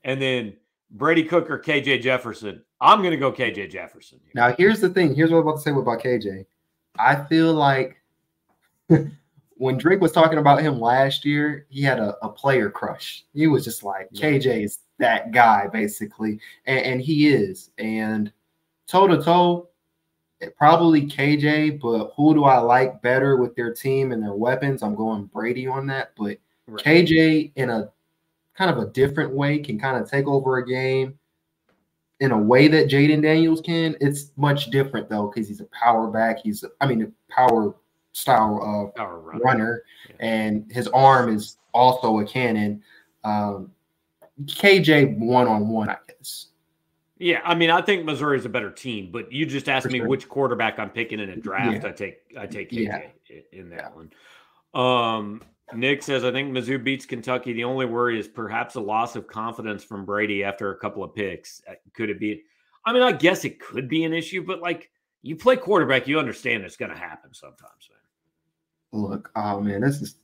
And 0.05 0.21
then 0.21 0.55
Brady 0.91 1.25
Cook 1.25 1.51
or 1.51 1.59
KJ 1.59 2.01
Jefferson. 2.01 2.63
I'm 2.79 2.99
going 2.99 3.11
to 3.11 3.17
go 3.17 3.33
KJ 3.33 3.69
Jefferson. 3.69 4.21
Here. 4.23 4.31
Now, 4.33 4.53
here's 4.53 4.79
the 4.79 4.87
thing. 4.87 5.13
Here's 5.13 5.29
what 5.29 5.39
I'm 5.39 5.47
about 5.47 5.57
to 5.57 5.61
say 5.61 5.71
about 5.71 6.01
KJ. 6.01 6.45
I 6.97 7.15
feel 7.25 7.53
like 7.53 8.01
when 9.57 9.77
Drake 9.77 9.99
was 9.99 10.13
talking 10.13 10.37
about 10.37 10.61
him 10.61 10.79
last 10.79 11.25
year, 11.25 11.65
he 11.67 11.81
had 11.81 11.99
a, 11.99 12.15
a 12.21 12.29
player 12.29 12.69
crush. 12.69 13.25
He 13.33 13.47
was 13.47 13.65
just 13.65 13.83
like, 13.83 14.09
KJ 14.13 14.63
is 14.63 14.79
that 14.99 15.31
guy, 15.31 15.67
basically. 15.67 16.39
And, 16.65 16.79
and 16.79 17.01
he 17.01 17.27
is. 17.27 17.71
And 17.77 18.31
toe 18.87 19.07
to 19.07 19.21
toe, 19.21 19.67
probably 20.57 21.07
KJ, 21.07 21.79
but 21.79 22.13
who 22.15 22.33
do 22.33 22.43
I 22.45 22.57
like 22.59 23.01
better 23.01 23.37
with 23.37 23.55
their 23.55 23.73
team 23.73 24.11
and 24.11 24.21
their 24.21 24.33
weapons? 24.33 24.83
I'm 24.83 24.95
going 24.95 25.25
Brady 25.25 25.67
on 25.67 25.87
that. 25.87 26.11
But 26.17 26.37
right. 26.67 26.83
KJ, 26.83 27.53
in 27.55 27.69
a 27.69 27.89
kind 28.55 28.71
of 28.71 28.77
a 28.77 28.91
different 28.91 29.33
way, 29.33 29.59
can 29.59 29.79
kind 29.79 30.01
of 30.01 30.09
take 30.09 30.27
over 30.27 30.57
a 30.57 30.67
game 30.67 31.17
in 32.19 32.31
a 32.31 32.37
way 32.37 32.67
that 32.67 32.87
Jayden 32.87 33.21
Daniels 33.21 33.61
can. 33.61 33.95
It's 34.01 34.31
much 34.37 34.69
different 34.69 35.09
though, 35.09 35.27
because 35.27 35.47
he's 35.47 35.61
a 35.61 35.65
power 35.65 36.07
back. 36.07 36.39
He's, 36.43 36.63
I 36.81 36.87
mean, 36.87 37.01
a 37.03 37.33
power 37.33 37.75
style 38.13 38.93
uh, 38.97 39.03
runner, 39.05 39.39
runner 39.39 39.83
yeah. 40.09 40.15
and 40.19 40.71
his 40.71 40.87
arm 40.87 41.33
is 41.33 41.57
also 41.73 42.19
a 42.19 42.25
cannon. 42.25 42.81
Um, 43.23 43.71
KJ 44.45 45.17
one 45.17 45.47
on 45.47 45.67
one, 45.69 45.89
I 45.89 45.97
guess. 46.07 46.47
Yeah, 47.19 47.41
I 47.43 47.55
mean, 47.55 47.69
I 47.69 47.81
think 47.81 48.05
Missouri 48.05 48.37
is 48.37 48.45
a 48.45 48.49
better 48.49 48.69
team, 48.69 49.09
but 49.11 49.31
you 49.31 49.45
just 49.45 49.67
asked 49.69 49.87
For 49.87 49.91
me 49.91 49.99
sure. 49.99 50.07
which 50.07 50.29
quarterback 50.29 50.77
I'm 50.77 50.89
picking 50.89 51.19
in 51.19 51.29
a 51.29 51.35
draft. 51.35 51.83
Yeah. 51.83 51.89
I 51.89 51.91
take 51.91 52.19
I 52.39 52.45
take 52.45 52.71
KJ 52.71 53.09
yeah. 53.29 53.37
in 53.51 53.69
that 53.71 53.93
one. 53.95 54.11
Um, 54.73 55.41
Nick 55.73 56.03
says, 56.03 56.23
I 56.23 56.31
think 56.31 56.51
Mizzou 56.51 56.81
beats 56.81 57.05
Kentucky. 57.05 57.53
The 57.53 57.63
only 57.63 57.85
worry 57.85 58.19
is 58.19 58.27
perhaps 58.27 58.75
a 58.75 58.79
loss 58.79 59.15
of 59.15 59.27
confidence 59.27 59.83
from 59.83 60.05
Brady 60.05 60.43
after 60.43 60.71
a 60.71 60.77
couple 60.77 61.03
of 61.03 61.13
picks. 61.13 61.61
Uh, 61.69 61.73
could 61.93 62.09
it 62.09 62.19
be? 62.19 62.43
I 62.85 62.93
mean, 62.93 63.01
I 63.01 63.11
guess 63.11 63.43
it 63.43 63.59
could 63.59 63.89
be 63.89 64.03
an 64.03 64.13
issue, 64.13 64.45
but 64.45 64.61
like 64.61 64.91
you 65.23 65.35
play 65.35 65.57
quarterback, 65.57 66.07
you 66.07 66.19
understand 66.19 66.63
it's 66.63 66.77
going 66.77 66.91
to 66.91 66.97
happen 66.97 67.33
sometimes, 67.33 67.89
man. 67.89 69.01
Look, 69.01 69.31
oh 69.35 69.59
man, 69.59 69.81
this 69.81 70.01
is 70.01 70.15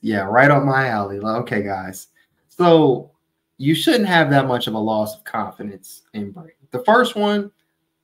yeah, 0.00 0.20
right 0.20 0.50
up 0.50 0.64
my 0.64 0.88
alley. 0.88 1.18
Okay, 1.18 1.62
guys. 1.62 2.08
So 2.48 3.12
you 3.58 3.74
shouldn't 3.74 4.06
have 4.06 4.30
that 4.30 4.46
much 4.46 4.66
of 4.66 4.74
a 4.74 4.78
loss 4.78 5.16
of 5.16 5.24
confidence 5.24 6.02
in 6.14 6.30
Brady. 6.30 6.54
The 6.70 6.84
first 6.84 7.16
one, 7.16 7.50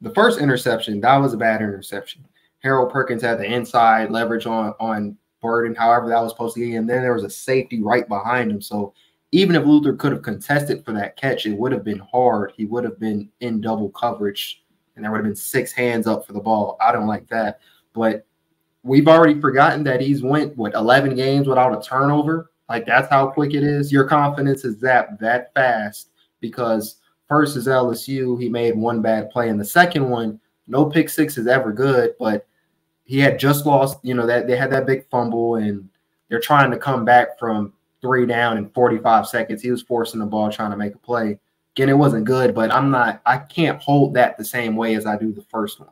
the 0.00 0.10
first 0.10 0.40
interception, 0.40 1.00
that 1.00 1.16
was 1.16 1.32
a 1.32 1.38
bad 1.38 1.62
interception. 1.62 2.26
Harold 2.58 2.92
Perkins 2.92 3.22
had 3.22 3.38
the 3.38 3.44
inside 3.44 4.10
leverage 4.10 4.46
on 4.46 4.74
on 4.80 5.16
Burden, 5.40 5.74
however 5.74 6.08
that 6.08 6.20
was 6.20 6.32
supposed 6.32 6.54
to 6.54 6.60
be, 6.60 6.76
And 6.76 6.88
then 6.88 7.02
there 7.02 7.12
was 7.12 7.22
a 7.22 7.30
safety 7.30 7.82
right 7.82 8.08
behind 8.08 8.50
him. 8.50 8.62
So 8.62 8.94
even 9.30 9.54
if 9.56 9.66
Luther 9.66 9.94
could 9.94 10.12
have 10.12 10.22
contested 10.22 10.84
for 10.84 10.92
that 10.92 11.16
catch, 11.16 11.44
it 11.44 11.52
would 11.52 11.70
have 11.72 11.84
been 11.84 11.98
hard. 11.98 12.52
He 12.56 12.64
would 12.64 12.84
have 12.84 12.98
been 12.98 13.28
in 13.40 13.60
double 13.60 13.90
coverage, 13.90 14.64
and 14.96 15.04
there 15.04 15.12
would 15.12 15.18
have 15.18 15.26
been 15.26 15.36
six 15.36 15.70
hands 15.70 16.06
up 16.06 16.26
for 16.26 16.32
the 16.32 16.40
ball. 16.40 16.78
I 16.80 16.92
don't 16.92 17.06
like 17.06 17.28
that. 17.28 17.60
But 17.92 18.26
we've 18.82 19.08
already 19.08 19.38
forgotten 19.40 19.84
that 19.84 20.00
he's 20.00 20.22
went 20.22 20.56
what 20.56 20.74
11 20.74 21.14
games 21.14 21.46
without 21.46 21.78
a 21.78 21.86
turnover. 21.86 22.50
Like 22.68 22.86
that's 22.86 23.08
how 23.08 23.28
quick 23.28 23.54
it 23.54 23.62
is. 23.62 23.92
Your 23.92 24.04
confidence 24.04 24.64
is 24.64 24.80
that 24.80 25.18
that 25.20 25.52
fast 25.54 26.10
because 26.40 26.96
first 27.28 27.56
is 27.56 27.66
LSU. 27.66 28.40
He 28.40 28.48
made 28.48 28.76
one 28.76 29.02
bad 29.02 29.30
play, 29.30 29.48
and 29.48 29.60
the 29.60 29.64
second 29.64 30.08
one, 30.08 30.40
no 30.66 30.86
pick 30.86 31.08
six 31.08 31.36
is 31.36 31.46
ever 31.46 31.72
good, 31.72 32.14
but 32.18 32.46
he 33.04 33.20
had 33.20 33.38
just 33.38 33.66
lost, 33.66 33.98
you 34.02 34.14
know, 34.14 34.26
that 34.26 34.46
they 34.46 34.56
had 34.56 34.72
that 34.72 34.86
big 34.86 35.08
fumble 35.10 35.56
and 35.56 35.88
they're 36.28 36.40
trying 36.40 36.70
to 36.70 36.78
come 36.78 37.04
back 37.04 37.38
from 37.38 37.72
three 38.00 38.26
down 38.26 38.56
in 38.56 38.68
45 38.70 39.26
seconds. 39.26 39.62
He 39.62 39.70
was 39.70 39.82
forcing 39.82 40.20
the 40.20 40.26
ball, 40.26 40.50
trying 40.50 40.70
to 40.70 40.76
make 40.76 40.94
a 40.94 40.98
play. 40.98 41.38
Again, 41.74 41.88
it 41.88 41.98
wasn't 41.98 42.24
good, 42.24 42.54
but 42.54 42.72
I'm 42.72 42.90
not, 42.90 43.20
I 43.26 43.38
can't 43.38 43.82
hold 43.82 44.14
that 44.14 44.38
the 44.38 44.44
same 44.44 44.76
way 44.76 44.94
as 44.94 45.06
I 45.06 45.18
do 45.18 45.32
the 45.32 45.42
first 45.42 45.80
one. 45.80 45.88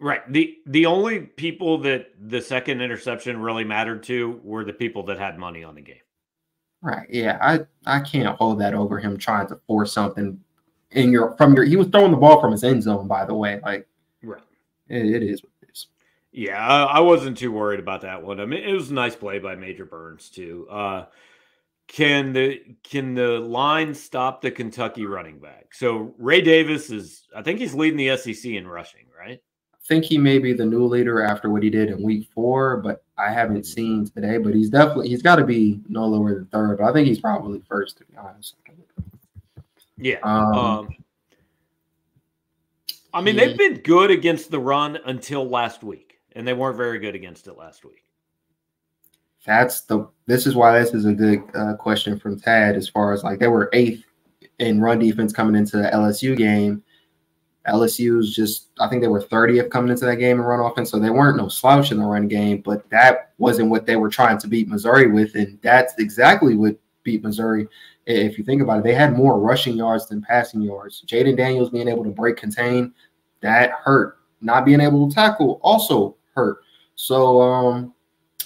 Right. 0.00 0.20
The 0.32 0.58
the 0.66 0.86
only 0.86 1.20
people 1.20 1.78
that 1.78 2.10
the 2.20 2.40
second 2.40 2.80
interception 2.80 3.40
really 3.40 3.64
mattered 3.64 4.04
to 4.04 4.40
were 4.44 4.64
the 4.64 4.72
people 4.72 5.02
that 5.04 5.18
had 5.18 5.38
money 5.38 5.64
on 5.64 5.74
the 5.74 5.80
game. 5.80 5.96
Right. 6.80 7.06
Yeah. 7.10 7.38
I 7.40 7.60
I 7.84 8.00
can't 8.00 8.36
hold 8.36 8.60
that 8.60 8.74
over 8.74 8.98
him 8.98 9.18
trying 9.18 9.48
to 9.48 9.56
force 9.66 9.92
something 9.92 10.38
in 10.92 11.10
your 11.10 11.36
from 11.36 11.54
your 11.54 11.64
he 11.64 11.76
was 11.76 11.88
throwing 11.88 12.12
the 12.12 12.16
ball 12.16 12.40
from 12.40 12.52
his 12.52 12.62
end 12.62 12.82
zone, 12.82 13.08
by 13.08 13.24
the 13.24 13.34
way. 13.34 13.60
Like 13.64 13.88
right. 14.22 14.42
it, 14.88 15.04
it 15.04 15.22
is 15.24 15.42
what 15.42 15.52
it 15.62 15.70
is. 15.72 15.88
Yeah, 16.30 16.64
I 16.64 17.00
wasn't 17.00 17.36
too 17.36 17.50
worried 17.50 17.80
about 17.80 18.02
that 18.02 18.22
one. 18.22 18.38
I 18.38 18.46
mean, 18.46 18.62
it 18.62 18.72
was 18.72 18.90
a 18.90 18.94
nice 18.94 19.16
play 19.16 19.40
by 19.40 19.56
Major 19.56 19.84
Burns 19.84 20.30
too. 20.30 20.68
Uh, 20.70 21.06
can 21.88 22.34
the 22.34 22.60
can 22.84 23.14
the 23.14 23.40
line 23.40 23.94
stop 23.94 24.42
the 24.42 24.50
Kentucky 24.50 25.06
running 25.06 25.40
back? 25.40 25.74
So 25.74 26.14
Ray 26.18 26.42
Davis 26.42 26.90
is, 26.90 27.26
I 27.34 27.42
think 27.42 27.58
he's 27.58 27.74
leading 27.74 27.96
the 27.96 28.16
SEC 28.16 28.44
in 28.44 28.68
rushing, 28.68 29.06
right? 29.18 29.40
I 29.88 29.94
think 29.94 30.04
he 30.04 30.18
may 30.18 30.38
be 30.38 30.52
the 30.52 30.66
new 30.66 30.84
leader 30.84 31.22
after 31.22 31.48
what 31.48 31.62
he 31.62 31.70
did 31.70 31.88
in 31.88 32.02
week 32.02 32.28
four, 32.34 32.76
but 32.76 33.02
I 33.16 33.32
haven't 33.32 33.64
seen 33.64 34.06
today. 34.06 34.36
But 34.36 34.54
he's 34.54 34.68
definitely 34.68 35.08
he's 35.08 35.22
got 35.22 35.36
to 35.36 35.44
be 35.44 35.80
no 35.88 36.04
lower 36.04 36.34
than 36.34 36.44
third. 36.46 36.76
But 36.76 36.90
I 36.90 36.92
think 36.92 37.08
he's 37.08 37.20
probably 37.20 37.62
first 37.66 37.96
to 37.96 38.04
be 38.04 38.14
honest. 38.18 38.56
Yeah. 39.96 40.18
Um, 40.22 40.52
um 40.52 40.88
I 43.14 43.22
mean, 43.22 43.36
they've 43.36 43.56
been 43.56 43.78
good 43.78 44.10
against 44.10 44.50
the 44.50 44.60
run 44.60 44.98
until 45.06 45.48
last 45.48 45.82
week, 45.82 46.18
and 46.32 46.46
they 46.46 46.52
weren't 46.52 46.76
very 46.76 46.98
good 46.98 47.14
against 47.14 47.46
it 47.46 47.56
last 47.56 47.82
week. 47.82 48.04
That's 49.46 49.80
the. 49.82 50.06
This 50.26 50.46
is 50.46 50.54
why 50.54 50.78
this 50.78 50.92
is 50.92 51.06
a 51.06 51.14
good 51.14 51.42
uh, 51.54 51.76
question 51.76 52.18
from 52.18 52.38
Tad. 52.38 52.76
As 52.76 52.90
far 52.90 53.14
as 53.14 53.24
like 53.24 53.38
they 53.38 53.48
were 53.48 53.70
eighth 53.72 54.04
in 54.58 54.82
run 54.82 54.98
defense 54.98 55.32
coming 55.32 55.54
into 55.54 55.78
the 55.78 55.88
LSU 55.88 56.36
game. 56.36 56.82
LSU's 57.68 58.34
just, 58.34 58.68
I 58.80 58.88
think 58.88 59.02
they 59.02 59.08
were 59.08 59.22
30th 59.22 59.70
coming 59.70 59.90
into 59.90 60.06
that 60.06 60.16
game 60.16 60.38
and 60.38 60.48
run 60.48 60.60
offense, 60.60 60.90
so 60.90 60.98
they 60.98 61.10
weren't 61.10 61.36
no 61.36 61.48
slouch 61.48 61.92
in 61.92 61.98
the 61.98 62.06
run 62.06 62.28
game. 62.28 62.62
But 62.62 62.88
that 62.90 63.32
wasn't 63.38 63.70
what 63.70 63.86
they 63.86 63.96
were 63.96 64.08
trying 64.08 64.38
to 64.38 64.48
beat 64.48 64.68
Missouri 64.68 65.10
with, 65.10 65.34
and 65.34 65.58
that's 65.62 65.94
exactly 65.98 66.56
what 66.56 66.78
beat 67.02 67.22
Missouri. 67.22 67.68
If 68.06 68.38
you 68.38 68.44
think 68.44 68.62
about 68.62 68.78
it, 68.78 68.84
they 68.84 68.94
had 68.94 69.16
more 69.16 69.38
rushing 69.38 69.76
yards 69.76 70.06
than 70.06 70.22
passing 70.22 70.62
yards. 70.62 71.04
Jayden 71.06 71.36
Daniels 71.36 71.70
being 71.70 71.88
able 71.88 72.04
to 72.04 72.10
break 72.10 72.36
contain, 72.36 72.92
that 73.40 73.70
hurt. 73.72 74.18
Not 74.40 74.64
being 74.64 74.80
able 74.80 75.08
to 75.08 75.14
tackle 75.14 75.60
also 75.62 76.16
hurt. 76.34 76.58
So 76.94 77.40
um, 77.40 77.94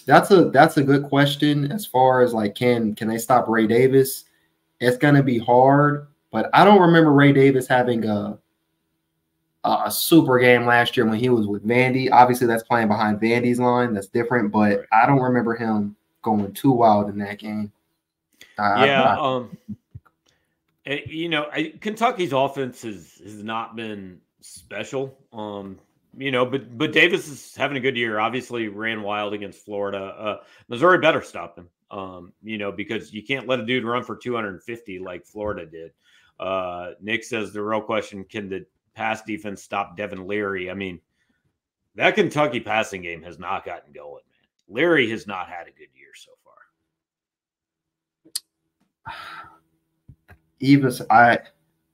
that's 0.07 0.31
a 0.31 0.47
that's 0.51 0.77
a 0.79 0.83
good 0.83 1.05
question 1.05 1.71
as 1.71 1.87
far 1.87 2.23
as 2.23 2.35
like 2.35 2.55
can 2.55 2.95
can 2.95 3.09
they 3.09 3.19
stop 3.19 3.49
Ray 3.49 3.67
Davis? 3.67 4.25
It's 4.81 4.97
gonna 4.97 5.23
be 5.23 5.39
hard, 5.39 6.09
but 6.31 6.51
I 6.53 6.65
don't 6.65 6.81
remember 6.81 7.13
Ray 7.13 7.33
Davis 7.33 7.69
having 7.69 8.05
a 8.07 8.39
a 9.65 9.91
super 9.91 10.39
game 10.39 10.67
last 10.67 10.97
year 10.97 11.07
when 11.07 11.19
he 11.19 11.29
was 11.29 11.47
with 11.47 11.67
Vandy. 11.67 12.11
Obviously, 12.11 12.47
that's 12.47 12.65
playing 12.65 12.89
behind 12.89 13.21
Vandy's 13.21 13.61
line. 13.61 13.95
That's 13.95 14.09
different, 14.09 14.51
but 14.51 14.85
I 14.93 15.07
don't 15.07 15.21
remember 15.21 15.55
him 15.55 15.97
going 16.23 16.53
too 16.53 16.73
wild 16.73 17.09
in 17.09 17.19
that 17.19 17.39
game. 17.39 17.73
yeah, 18.59 19.03
I, 19.03 19.15
I, 19.15 19.37
um, 19.37 19.57
eh, 20.87 21.01
you 21.07 21.29
know, 21.29 21.49
I, 21.53 21.75
Kentucky's 21.81 22.33
offense 22.33 22.83
has 22.83 23.21
has 23.23 23.43
not 23.43 23.77
been 23.77 24.21
special. 24.41 25.17
Um, 25.33 25.79
you 26.17 26.31
know, 26.31 26.45
but 26.45 26.77
but 26.77 26.93
Davis 26.93 27.29
is 27.29 27.55
having 27.55 27.77
a 27.77 27.81
good 27.81 27.97
year. 27.97 28.19
Obviously, 28.19 28.69
ran 28.69 29.03
wild 29.03 29.33
against 29.33 29.65
Florida. 29.65 29.99
Uh, 29.99 30.37
Missouri 30.69 30.99
better 30.99 31.23
stop 31.23 31.57
him. 31.57 31.69
Um, 31.91 32.33
you 32.43 32.59
know, 32.59 32.73
because 32.73 33.13
you 33.13 33.23
can't 33.23 33.47
let 33.47 33.61
a 33.61 33.67
dude 33.67 33.85
run 33.85 34.03
for 34.03 34.17
250 34.17 34.99
like 34.99 35.27
Florida 35.27 35.67
did. 35.67 35.93
Uh, 36.41 36.93
Nick 37.01 37.23
says 37.23 37.53
the 37.53 37.63
real 37.63 37.81
question: 37.81 38.25
Can 38.25 38.49
the 38.49 38.67
pass 38.95 39.23
defense 39.23 39.63
stop 39.63 39.97
Devin 39.97 40.27
Leary? 40.27 40.71
I 40.71 40.75
mean, 40.75 41.01
that 41.95 42.15
Kentucky 42.15 42.61
passing 42.61 43.03
game 43.03 43.23
has 43.23 43.39
not 43.39 43.65
gotten 43.65 43.93
going, 43.93 44.23
man. 44.31 44.75
Leary 44.75 45.11
has 45.11 45.27
not 45.27 45.49
had 45.49 45.67
a 45.67 45.73
good 45.73 45.89
year 45.95 46.13
so 46.15 46.31
far. 49.05 49.15
Even 50.61 50.93
I 51.11 51.39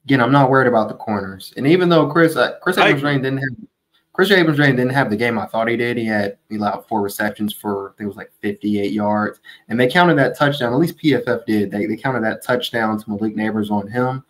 again, 0.05 0.21
I'm 0.21 0.33
not 0.33 0.51
worried 0.51 0.69
about 0.69 0.89
the 0.89 0.95
corners. 0.95 1.53
And 1.57 1.67
even 1.67 1.89
though 1.89 2.07
Chris 2.09 2.37
uh, 2.37 2.59
Kris 2.61 2.79
Abrams-Draine 2.79 3.23
didn't 3.23 3.39
have 3.39 3.69
Kris 4.13 4.31
Abrams-Draine 4.31 4.75
didn't 4.77 4.95
have 4.95 5.11
the 5.11 5.17
game 5.17 5.39
I 5.39 5.47
thought 5.47 5.69
he 5.69 5.77
did. 5.77 5.97
He 5.97 6.05
had 6.05 6.39
he 6.49 6.57
allowed 6.57 6.87
four 6.89 7.03
receptions 7.03 7.55
for 7.55 7.91
I 7.91 7.93
think 7.93 8.07
it 8.07 8.09
was 8.09 8.17
like 8.17 8.33
58 8.41 8.93
yards, 8.93 9.41
and 9.69 9.79
they 9.79 9.89
counted 9.89 10.19
that 10.19 10.37
touchdown. 10.37 10.73
At 10.73 10.79
least 10.79 10.99
PFF 10.99 11.47
did. 11.47 11.71
They 11.71 11.87
they 11.87 11.97
counted 11.97 12.25
that 12.25 12.43
touchdown 12.43 12.99
to 12.99 13.11
Malik 13.11 13.37
Nabers 13.37 13.71
on 13.71 13.89
him. 13.89 14.25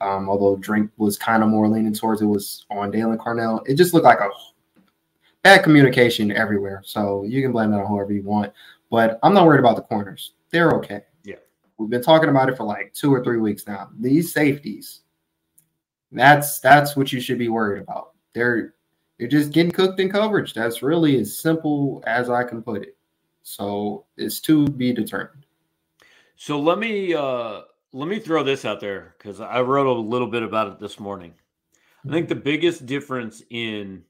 Um, 0.00 0.28
although 0.28 0.56
Drink 0.56 0.90
was 0.98 1.16
kind 1.16 1.42
of 1.42 1.48
more 1.48 1.68
leaning 1.68 1.94
towards 1.94 2.22
it 2.22 2.26
was 2.26 2.66
on 2.70 2.92
Daylan 2.92 3.16
Carnell. 3.16 3.66
It 3.66 3.74
just 3.74 3.94
looked 3.94 4.04
like 4.04 4.20
a 4.20 4.28
bad 5.42 5.62
communication 5.62 6.32
everywhere. 6.32 6.82
So 6.84 7.24
you 7.24 7.40
can 7.40 7.52
blame 7.52 7.70
that 7.70 7.80
on 7.80 7.86
whoever 7.86 8.12
you 8.12 8.22
want. 8.22 8.52
But 8.90 9.18
I'm 9.22 9.32
not 9.32 9.46
worried 9.46 9.60
about 9.60 9.76
the 9.76 9.82
corners. 9.82 10.32
They're 10.50 10.72
okay. 10.72 11.02
Yeah. 11.24 11.36
We've 11.78 11.90
been 11.90 12.02
talking 12.02 12.28
about 12.28 12.48
it 12.48 12.56
for 12.56 12.64
like 12.64 12.92
two 12.94 13.12
or 13.12 13.22
three 13.22 13.38
weeks 13.38 13.66
now. 13.66 13.90
These 13.98 14.32
safeties, 14.32 15.00
that's 16.12 16.60
that's 16.60 16.96
what 16.96 17.12
you 17.12 17.20
should 17.20 17.38
be 17.38 17.48
worried 17.48 17.82
about. 17.82 18.12
They're 18.32 18.74
they're 19.18 19.28
just 19.28 19.52
getting 19.52 19.72
cooked 19.72 19.98
in 19.98 20.10
coverage. 20.10 20.52
That's 20.52 20.82
really 20.82 21.18
as 21.18 21.36
simple 21.36 22.02
as 22.06 22.28
I 22.28 22.44
can 22.44 22.62
put 22.62 22.82
it. 22.82 22.96
So 23.42 24.04
it's 24.16 24.40
to 24.40 24.66
be 24.66 24.92
determined. 24.92 25.46
So 26.36 26.60
let 26.60 26.78
me 26.78 27.14
uh 27.14 27.62
let 27.96 28.08
me 28.08 28.18
throw 28.18 28.42
this 28.42 28.66
out 28.66 28.78
there 28.78 29.14
because 29.16 29.40
I 29.40 29.62
wrote 29.62 29.86
a 29.86 30.00
little 30.00 30.26
bit 30.26 30.42
about 30.42 30.68
it 30.68 30.78
this 30.78 31.00
morning. 31.00 31.32
I 32.04 32.10
think 32.10 32.26
mm-hmm. 32.26 32.34
the 32.34 32.40
biggest 32.42 32.84
difference 32.84 33.42
in 33.48 34.02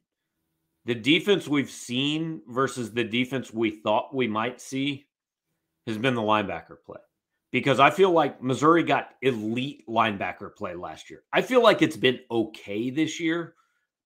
the 0.86 0.94
defense 0.94 1.46
we've 1.46 1.70
seen 1.70 2.42
versus 2.48 2.92
the 2.92 3.04
defense 3.04 3.52
we 3.52 3.70
thought 3.70 4.12
we 4.14 4.26
might 4.26 4.60
see 4.60 5.06
has 5.86 5.98
been 5.98 6.14
the 6.14 6.20
linebacker 6.20 6.76
play 6.84 6.98
because 7.52 7.78
I 7.78 7.90
feel 7.90 8.10
like 8.10 8.42
Missouri 8.42 8.82
got 8.82 9.10
elite 9.22 9.84
linebacker 9.88 10.54
play 10.56 10.74
last 10.74 11.08
year. 11.08 11.22
I 11.32 11.40
feel 11.40 11.62
like 11.62 11.80
it's 11.80 11.96
been 11.96 12.18
okay 12.28 12.90
this 12.90 13.20
year, 13.20 13.54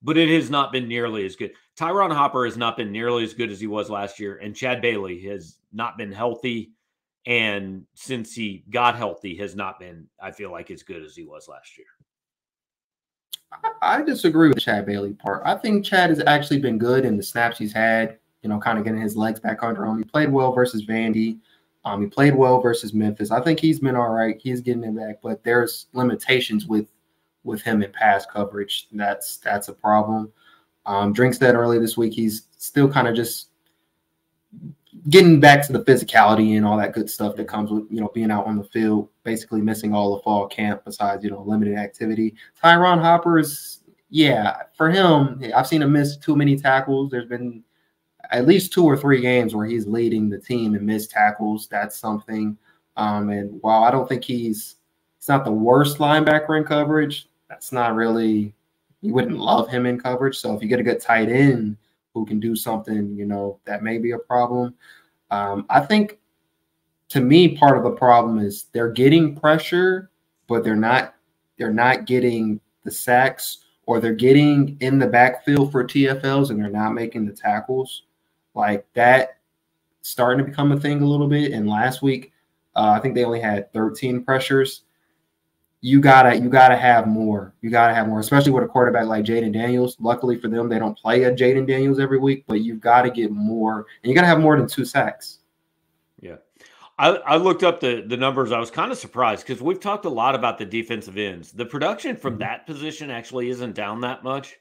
but 0.02 0.18
it 0.18 0.28
has 0.28 0.50
not 0.50 0.72
been 0.72 0.88
nearly 0.88 1.24
as 1.24 1.36
good. 1.36 1.52
Ty'Ron 1.76 2.10
Hopper 2.10 2.44
has 2.44 2.58
not 2.58 2.76
been 2.76 2.92
nearly 2.92 3.24
as 3.24 3.32
good 3.32 3.50
as 3.50 3.60
he 3.60 3.66
was 3.66 3.88
last 3.88 4.20
year, 4.20 4.36
and 4.36 4.54
Chad 4.54 4.82
Bailey 4.82 5.22
has 5.22 5.56
not 5.72 5.96
been 5.96 6.12
healthy. 6.12 6.74
And 7.26 7.84
since 7.94 8.34
he 8.34 8.64
got 8.70 8.96
healthy, 8.96 9.36
has 9.36 9.54
not 9.54 9.78
been, 9.78 10.06
I 10.22 10.30
feel 10.30 10.50
like, 10.50 10.70
as 10.70 10.82
good 10.82 11.02
as 11.02 11.14
he 11.14 11.24
was 11.24 11.48
last 11.48 11.76
year. 11.76 11.86
I 13.82 14.02
disagree 14.02 14.48
with 14.48 14.60
Chad 14.60 14.86
Bailey 14.86 15.12
part. 15.14 15.42
I 15.44 15.56
think 15.56 15.84
Chad 15.84 16.10
has 16.10 16.22
actually 16.26 16.60
been 16.60 16.78
good 16.78 17.04
in 17.04 17.16
the 17.16 17.22
snaps 17.22 17.58
he's 17.58 17.72
had, 17.72 18.18
you 18.42 18.48
know, 18.48 18.58
kind 18.58 18.78
of 18.78 18.84
getting 18.84 19.00
his 19.00 19.16
legs 19.16 19.40
back 19.40 19.62
under 19.62 19.84
him. 19.84 19.98
He 19.98 20.04
played 20.04 20.30
well 20.30 20.52
versus 20.52 20.86
Vandy. 20.86 21.38
Um, 21.84 22.02
he 22.02 22.06
played 22.06 22.34
well 22.34 22.60
versus 22.60 22.94
Memphis. 22.94 23.30
I 23.30 23.40
think 23.40 23.58
he's 23.58 23.80
been 23.80 23.96
all 23.96 24.10
right. 24.10 24.36
He's 24.40 24.60
getting 24.60 24.84
it 24.84 24.96
back, 24.96 25.16
but 25.22 25.42
there's 25.42 25.86
limitations 25.92 26.66
with 26.66 26.88
with 27.42 27.62
him 27.62 27.82
in 27.82 27.90
pass 27.90 28.26
coverage. 28.26 28.88
That's 28.92 29.38
that's 29.38 29.68
a 29.68 29.72
problem. 29.72 30.32
Um, 30.86 31.12
Drink 31.12 31.34
said 31.34 31.54
early 31.54 31.78
this 31.78 31.96
week 31.96 32.12
he's 32.12 32.48
still 32.56 32.90
kind 32.90 33.08
of 33.08 33.14
just 33.14 33.49
getting 35.08 35.40
back 35.40 35.66
to 35.66 35.72
the 35.72 35.84
physicality 35.84 36.56
and 36.56 36.66
all 36.66 36.76
that 36.76 36.92
good 36.92 37.08
stuff 37.08 37.36
that 37.36 37.48
comes 37.48 37.70
with 37.70 37.84
you 37.90 38.00
know 38.00 38.10
being 38.14 38.30
out 38.30 38.46
on 38.46 38.56
the 38.56 38.64
field, 38.64 39.08
basically 39.24 39.60
missing 39.60 39.94
all 39.94 40.16
the 40.16 40.22
fall 40.22 40.46
camp 40.46 40.82
besides 40.84 41.24
you 41.24 41.30
know 41.30 41.42
limited 41.42 41.76
activity. 41.76 42.34
Ty'Ron 42.60 42.98
Hopper 42.98 43.38
is 43.38 43.80
yeah 44.10 44.56
for 44.76 44.90
him. 44.90 45.40
I've 45.54 45.66
seen 45.66 45.82
him 45.82 45.92
miss 45.92 46.16
too 46.16 46.36
many 46.36 46.56
tackles. 46.56 47.10
There's 47.10 47.28
been 47.28 47.62
at 48.30 48.46
least 48.46 48.72
two 48.72 48.84
or 48.84 48.96
three 48.96 49.20
games 49.20 49.54
where 49.54 49.66
he's 49.66 49.86
leading 49.86 50.28
the 50.28 50.38
team 50.38 50.74
in 50.74 50.84
missed 50.84 51.10
tackles. 51.10 51.66
That's 51.68 51.98
something. 51.98 52.56
Um, 52.96 53.30
and 53.30 53.58
while 53.62 53.84
I 53.84 53.90
don't 53.90 54.08
think 54.08 54.24
he's 54.24 54.76
he's 55.18 55.28
not 55.28 55.44
the 55.44 55.52
worst 55.52 55.98
linebacker 55.98 56.58
in 56.58 56.64
coverage, 56.64 57.28
that's 57.48 57.72
not 57.72 57.94
really 57.94 58.54
you 59.00 59.14
wouldn't 59.14 59.38
love 59.38 59.68
him 59.68 59.86
in 59.86 59.98
coverage. 59.98 60.36
So 60.36 60.54
if 60.54 60.62
you 60.62 60.68
get 60.68 60.80
a 60.80 60.84
good 60.84 61.00
tight 61.00 61.30
end 61.30 61.76
who 62.14 62.26
can 62.26 62.40
do 62.40 62.56
something, 62.56 63.16
you 63.16 63.26
know, 63.26 63.58
that 63.64 63.82
may 63.82 63.98
be 63.98 64.12
a 64.12 64.18
problem. 64.18 64.74
Um, 65.30 65.66
I 65.70 65.80
think 65.80 66.18
to 67.10 67.20
me, 67.20 67.56
part 67.56 67.76
of 67.76 67.84
the 67.84 67.90
problem 67.90 68.38
is 68.38 68.66
they're 68.72 68.92
getting 68.92 69.36
pressure, 69.36 70.10
but 70.48 70.64
they're 70.64 70.76
not 70.76 71.14
they're 71.58 71.72
not 71.72 72.06
getting 72.06 72.60
the 72.84 72.90
sacks 72.90 73.58
or 73.86 74.00
they're 74.00 74.14
getting 74.14 74.76
in 74.80 74.98
the 74.98 75.06
backfield 75.06 75.70
for 75.70 75.84
TFLs 75.84 76.50
and 76.50 76.60
they're 76.60 76.70
not 76.70 76.94
making 76.94 77.26
the 77.26 77.32
tackles. 77.32 78.04
Like 78.54 78.86
that 78.94 79.38
starting 80.02 80.44
to 80.44 80.50
become 80.50 80.72
a 80.72 80.80
thing 80.80 81.02
a 81.02 81.06
little 81.06 81.28
bit. 81.28 81.52
And 81.52 81.68
last 81.68 82.02
week, 82.02 82.32
uh, 82.76 82.90
I 82.96 83.00
think 83.00 83.14
they 83.14 83.24
only 83.24 83.40
had 83.40 83.72
13 83.72 84.24
pressures 84.24 84.82
you 85.82 86.00
gotta 86.00 86.36
you 86.36 86.48
gotta 86.48 86.76
have 86.76 87.06
more. 87.06 87.54
You 87.62 87.70
gotta 87.70 87.94
have 87.94 88.06
more, 88.06 88.20
especially 88.20 88.52
with 88.52 88.64
a 88.64 88.68
quarterback 88.68 89.06
like 89.06 89.24
Jayden 89.24 89.52
Daniels. 89.52 89.96
Luckily 89.98 90.38
for 90.38 90.48
them, 90.48 90.68
they 90.68 90.78
don't 90.78 90.96
play 90.96 91.24
a 91.24 91.32
Jayden 91.32 91.66
Daniels 91.66 91.98
every 91.98 92.18
week, 92.18 92.44
but 92.46 92.60
you've 92.60 92.80
got 92.80 93.02
to 93.02 93.10
get 93.10 93.30
more, 93.30 93.86
and 94.02 94.10
you 94.10 94.14
got 94.14 94.22
to 94.22 94.26
have 94.26 94.40
more 94.40 94.56
than 94.56 94.68
two 94.68 94.84
sacks. 94.84 95.38
Yeah, 96.20 96.36
I, 96.98 97.08
I 97.08 97.36
looked 97.36 97.62
up 97.62 97.80
the 97.80 98.04
the 98.06 98.16
numbers. 98.16 98.52
I 98.52 98.58
was 98.58 98.70
kind 98.70 98.92
of 98.92 98.98
surprised 98.98 99.46
because 99.46 99.62
we've 99.62 99.80
talked 99.80 100.04
a 100.04 100.10
lot 100.10 100.34
about 100.34 100.58
the 100.58 100.66
defensive 100.66 101.16
ends. 101.16 101.50
The 101.50 101.66
production 101.66 102.14
from 102.14 102.34
mm-hmm. 102.34 102.40
that 102.40 102.66
position 102.66 103.10
actually 103.10 103.48
isn't 103.48 103.74
down 103.74 104.02
that 104.02 104.22
much, 104.22 104.56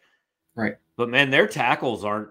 right? 0.55 0.78
But 0.95 1.09
man, 1.09 1.32
their 1.32 1.47
tackles 1.47 2.05
aren't. 2.05 2.30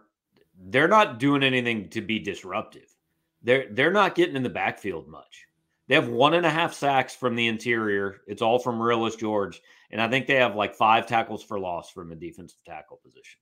They're 0.70 0.89
not 0.89 1.18
doing 1.18 1.43
anything 1.43 1.91
to 1.91 2.01
be 2.01 2.18
disruptive. 2.18 2.95
They're 3.43 3.66
they're 3.70 3.93
not 3.93 4.14
getting 4.14 4.34
in 4.34 4.43
the 4.43 4.49
backfield 4.49 5.09
much. 5.09 5.47
They 5.89 5.95
have 5.95 6.09
one 6.09 6.34
and 6.34 6.47
a 6.47 6.51
half 6.51 6.74
sacks 6.74 7.14
from 7.14 7.34
the 7.34 7.49
interior. 7.49 8.20
It's 8.26 8.43
all 8.43 8.59
from 8.59 8.78
Realus 8.78 9.18
George. 9.18 9.61
And 9.91 10.01
I 10.01 10.09
think 10.09 10.26
they 10.26 10.34
have 10.34 10.55
like 10.55 10.74
five 10.74 11.07
tackles 11.07 11.43
for 11.43 11.59
loss 11.59 11.91
from 11.91 12.12
a 12.12 12.14
defensive 12.14 12.62
tackle 12.66 13.01
position. 13.03 13.41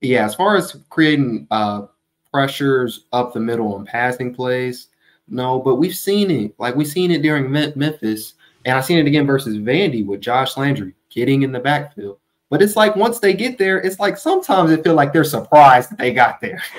Yeah, 0.00 0.24
as 0.24 0.34
far 0.34 0.56
as 0.56 0.76
creating 0.90 1.46
uh, 1.50 1.86
pressures 2.32 3.06
up 3.12 3.32
the 3.32 3.40
middle 3.40 3.76
and 3.76 3.86
passing 3.86 4.34
plays, 4.34 4.88
no, 5.28 5.60
but 5.60 5.76
we've 5.76 5.94
seen 5.94 6.30
it. 6.30 6.54
Like 6.58 6.74
we've 6.74 6.86
seen 6.86 7.10
it 7.10 7.22
during 7.22 7.50
Memphis, 7.50 8.34
and 8.64 8.76
I've 8.76 8.84
seen 8.84 8.98
it 8.98 9.06
again 9.06 9.26
versus 9.26 9.56
Vandy 9.56 10.04
with 10.04 10.20
Josh 10.20 10.56
Landry 10.56 10.94
getting 11.10 11.42
in 11.42 11.52
the 11.52 11.60
backfield. 11.60 12.18
But 12.50 12.60
it's 12.62 12.76
like 12.76 12.96
once 12.96 13.18
they 13.18 13.32
get 13.32 13.56
there, 13.58 13.80
it's 13.80 13.98
like 13.98 14.16
sometimes 14.16 14.70
it 14.70 14.84
feel 14.84 14.94
like 14.94 15.12
they're 15.12 15.24
surprised 15.24 15.90
that 15.90 15.98
they 15.98 16.12
got 16.12 16.40
there. 16.40 16.62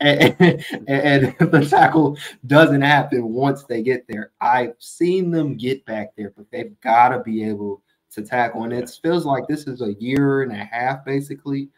and, 0.00 0.36
and, 0.40 0.64
and, 0.88 1.36
the 1.50 1.66
tackle 1.68 2.18
doesn't 2.46 2.82
happen 2.82 3.32
once 3.32 3.64
they 3.64 3.82
get 3.82 4.06
there. 4.08 4.32
I've 4.40 4.74
seen 4.78 5.30
them 5.30 5.56
get 5.56 5.84
back 5.84 6.12
there, 6.16 6.32
but 6.36 6.46
they've 6.50 6.78
got 6.80 7.10
to 7.10 7.20
be 7.20 7.44
able 7.44 7.82
to 8.12 8.22
tackle. 8.22 8.64
And 8.64 8.72
it 8.72 8.90
feels 9.02 9.24
like 9.24 9.46
this 9.46 9.66
is 9.66 9.82
a 9.82 9.94
year 9.94 10.42
and 10.42 10.52
a 10.52 10.64
half 10.64 11.04
basically 11.04 11.68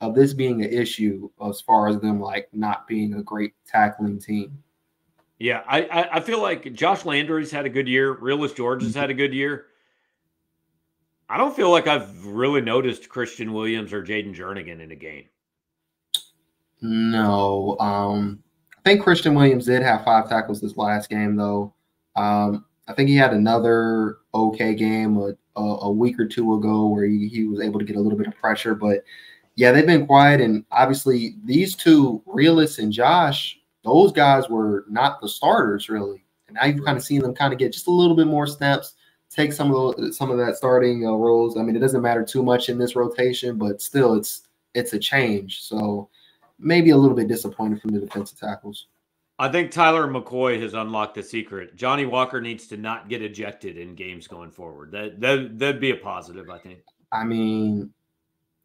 of 0.00 0.14
this 0.14 0.32
being 0.32 0.62
an 0.62 0.72
issue 0.72 1.28
as 1.46 1.60
far 1.60 1.88
as 1.88 2.00
them 2.00 2.20
like 2.20 2.48
not 2.52 2.86
being 2.86 3.14
a 3.14 3.22
great 3.22 3.54
tackling 3.66 4.18
team. 4.18 4.62
Yeah, 5.38 5.62
I 5.66 6.08
I 6.12 6.20
feel 6.20 6.42
like 6.42 6.74
Josh 6.74 7.06
Landry's 7.06 7.50
had 7.50 7.64
a 7.64 7.70
good 7.70 7.88
year. 7.88 8.14
Realus 8.14 8.54
George 8.54 8.82
has 8.82 8.92
mm-hmm. 8.92 9.00
had 9.00 9.10
a 9.10 9.14
good 9.14 9.32
year. 9.32 9.66
I 11.30 11.38
don't 11.38 11.56
feel 11.56 11.70
like 11.70 11.86
I've 11.86 12.26
really 12.26 12.60
noticed 12.60 13.08
Christian 13.08 13.52
Williams 13.52 13.92
or 13.92 14.02
Jayden 14.02 14.34
Jernigan 14.34 14.80
in 14.80 14.90
a 14.90 14.96
game. 14.96 15.26
No, 16.82 17.76
um, 17.78 18.42
I 18.78 18.80
think 18.88 19.02
Christian 19.02 19.34
Williams 19.34 19.66
did 19.66 19.82
have 19.82 20.04
five 20.04 20.28
tackles 20.28 20.60
this 20.60 20.76
last 20.76 21.10
game, 21.10 21.36
though. 21.36 21.74
Um, 22.16 22.64
I 22.88 22.94
think 22.94 23.08
he 23.08 23.16
had 23.16 23.32
another 23.32 24.18
okay 24.34 24.74
game 24.74 25.16
a, 25.18 25.34
a, 25.56 25.62
a 25.62 25.92
week 25.92 26.18
or 26.18 26.26
two 26.26 26.54
ago 26.54 26.86
where 26.86 27.04
he, 27.04 27.28
he 27.28 27.44
was 27.44 27.60
able 27.60 27.78
to 27.78 27.84
get 27.84 27.96
a 27.96 28.00
little 28.00 28.18
bit 28.18 28.26
of 28.26 28.36
pressure, 28.36 28.74
but 28.74 29.04
yeah, 29.56 29.72
they've 29.72 29.86
been 29.86 30.06
quiet. 30.06 30.40
And 30.40 30.64
obviously, 30.70 31.34
these 31.44 31.76
two, 31.76 32.22
Realus 32.26 32.78
and 32.78 32.92
Josh, 32.92 33.60
those 33.84 34.12
guys 34.12 34.48
were 34.48 34.86
not 34.88 35.20
the 35.20 35.28
starters 35.28 35.88
really. 35.88 36.24
And 36.48 36.56
now 36.56 36.66
you've 36.66 36.84
kind 36.84 36.96
of 36.96 37.04
seen 37.04 37.20
them 37.20 37.34
kind 37.34 37.52
of 37.52 37.58
get 37.58 37.72
just 37.72 37.86
a 37.86 37.92
little 37.92 38.16
bit 38.16 38.26
more 38.26 38.46
snaps, 38.46 38.94
take 39.28 39.52
some 39.52 39.72
of 39.72 39.96
the, 39.96 40.12
some 40.12 40.30
of 40.30 40.38
that 40.38 40.56
starting 40.56 41.06
uh, 41.06 41.12
roles. 41.12 41.56
I 41.56 41.62
mean, 41.62 41.76
it 41.76 41.80
doesn't 41.80 42.02
matter 42.02 42.24
too 42.24 42.42
much 42.42 42.68
in 42.68 42.78
this 42.78 42.96
rotation, 42.96 43.58
but 43.58 43.82
still, 43.82 44.14
it's 44.14 44.48
it's 44.74 44.92
a 44.94 44.98
change. 44.98 45.62
So 45.62 46.08
maybe 46.60 46.90
a 46.90 46.96
little 46.96 47.16
bit 47.16 47.28
disappointed 47.28 47.80
from 47.80 47.90
the 47.90 48.00
defensive 48.00 48.38
tackles. 48.38 48.86
I 49.38 49.48
think 49.48 49.70
Tyler 49.70 50.06
McCoy 50.06 50.60
has 50.60 50.74
unlocked 50.74 51.14
the 51.14 51.22
secret. 51.22 51.74
Johnny 51.74 52.04
Walker 52.04 52.42
needs 52.42 52.66
to 52.68 52.76
not 52.76 53.08
get 53.08 53.22
ejected 53.22 53.78
in 53.78 53.94
games 53.94 54.28
going 54.28 54.50
forward. 54.50 54.92
That 54.92 55.18
that 55.20 55.58
that'd 55.58 55.80
be 55.80 55.92
a 55.92 55.96
positive, 55.96 56.50
I 56.50 56.58
think. 56.58 56.80
I 57.10 57.24
mean, 57.24 57.90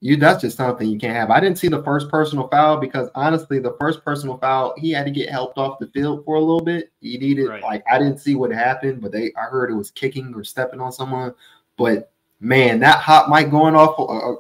you 0.01 0.17
that's 0.17 0.41
just 0.41 0.57
something 0.57 0.89
you 0.89 0.99
can't 0.99 1.15
have. 1.15 1.31
I 1.31 1.39
didn't 1.39 1.57
see 1.59 1.69
the 1.69 1.81
first 1.83 2.09
personal 2.09 2.49
foul 2.49 2.77
because 2.77 3.09
honestly, 3.15 3.59
the 3.59 3.77
first 3.79 4.03
personal 4.03 4.37
foul, 4.37 4.73
he 4.77 4.91
had 4.91 5.05
to 5.05 5.11
get 5.11 5.29
helped 5.29 5.57
off 5.57 5.79
the 5.79 5.87
field 5.87 6.25
for 6.25 6.35
a 6.35 6.41
little 6.41 6.61
bit. 6.61 6.91
He 6.99 7.17
needed 7.17 7.47
right. 7.47 7.63
like 7.63 7.83
I 7.89 7.97
didn't 7.97 8.19
see 8.19 8.35
what 8.35 8.51
happened, 8.51 9.01
but 9.01 9.13
they 9.13 9.31
I 9.37 9.45
heard 9.45 9.71
it 9.71 9.75
was 9.75 9.91
kicking 9.91 10.33
or 10.35 10.43
stepping 10.43 10.81
on 10.81 10.91
someone. 10.91 11.33
But 11.77 12.11
man, 12.41 12.81
that 12.81 12.99
hot 12.99 13.29
mic 13.29 13.49
going 13.49 13.75
off 13.75 13.97
uh, 13.97 14.03
uh 14.03 14.35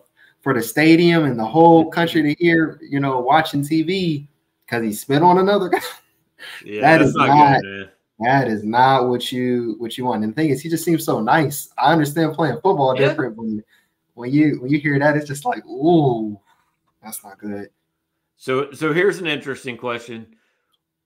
for 0.45 0.53
the 0.53 0.61
stadium 0.61 1.25
and 1.25 1.39
the 1.39 1.45
whole 1.45 1.89
country 1.89 2.21
to 2.21 2.35
hear, 2.35 2.79
you 2.87 2.99
know, 2.99 3.19
watching 3.19 3.63
TV 3.63 4.27
because 4.63 4.83
he 4.83 4.93
spit 4.93 5.23
on 5.23 5.39
another 5.39 5.67
guy. 5.67 5.79
Yeah, 6.63 6.81
that 6.81 7.01
is 7.01 7.15
not, 7.15 7.27
not 7.27 7.61
good, 7.63 7.91
that 8.19 8.47
is 8.47 8.63
not 8.63 9.09
what 9.09 9.31
you 9.31 9.75
what 9.79 9.97
you 9.97 10.05
want. 10.05 10.23
And 10.23 10.31
the 10.31 10.35
thing 10.35 10.51
is, 10.51 10.61
he 10.61 10.69
just 10.69 10.85
seems 10.85 11.03
so 11.03 11.19
nice. 11.19 11.69
I 11.75 11.91
understand 11.91 12.35
playing 12.35 12.59
football 12.61 12.93
yeah. 12.93 13.07
different, 13.07 13.35
but 13.35 13.45
when 14.13 14.31
you 14.31 14.61
when 14.61 14.69
you 14.69 14.77
hear 14.77 14.99
that, 14.99 15.17
it's 15.17 15.27
just 15.27 15.43
like, 15.43 15.65
ooh, 15.65 16.39
that's 17.01 17.23
not 17.23 17.39
good. 17.39 17.69
So 18.37 18.71
so 18.73 18.93
here's 18.93 19.17
an 19.17 19.25
interesting 19.25 19.75
question. 19.75 20.35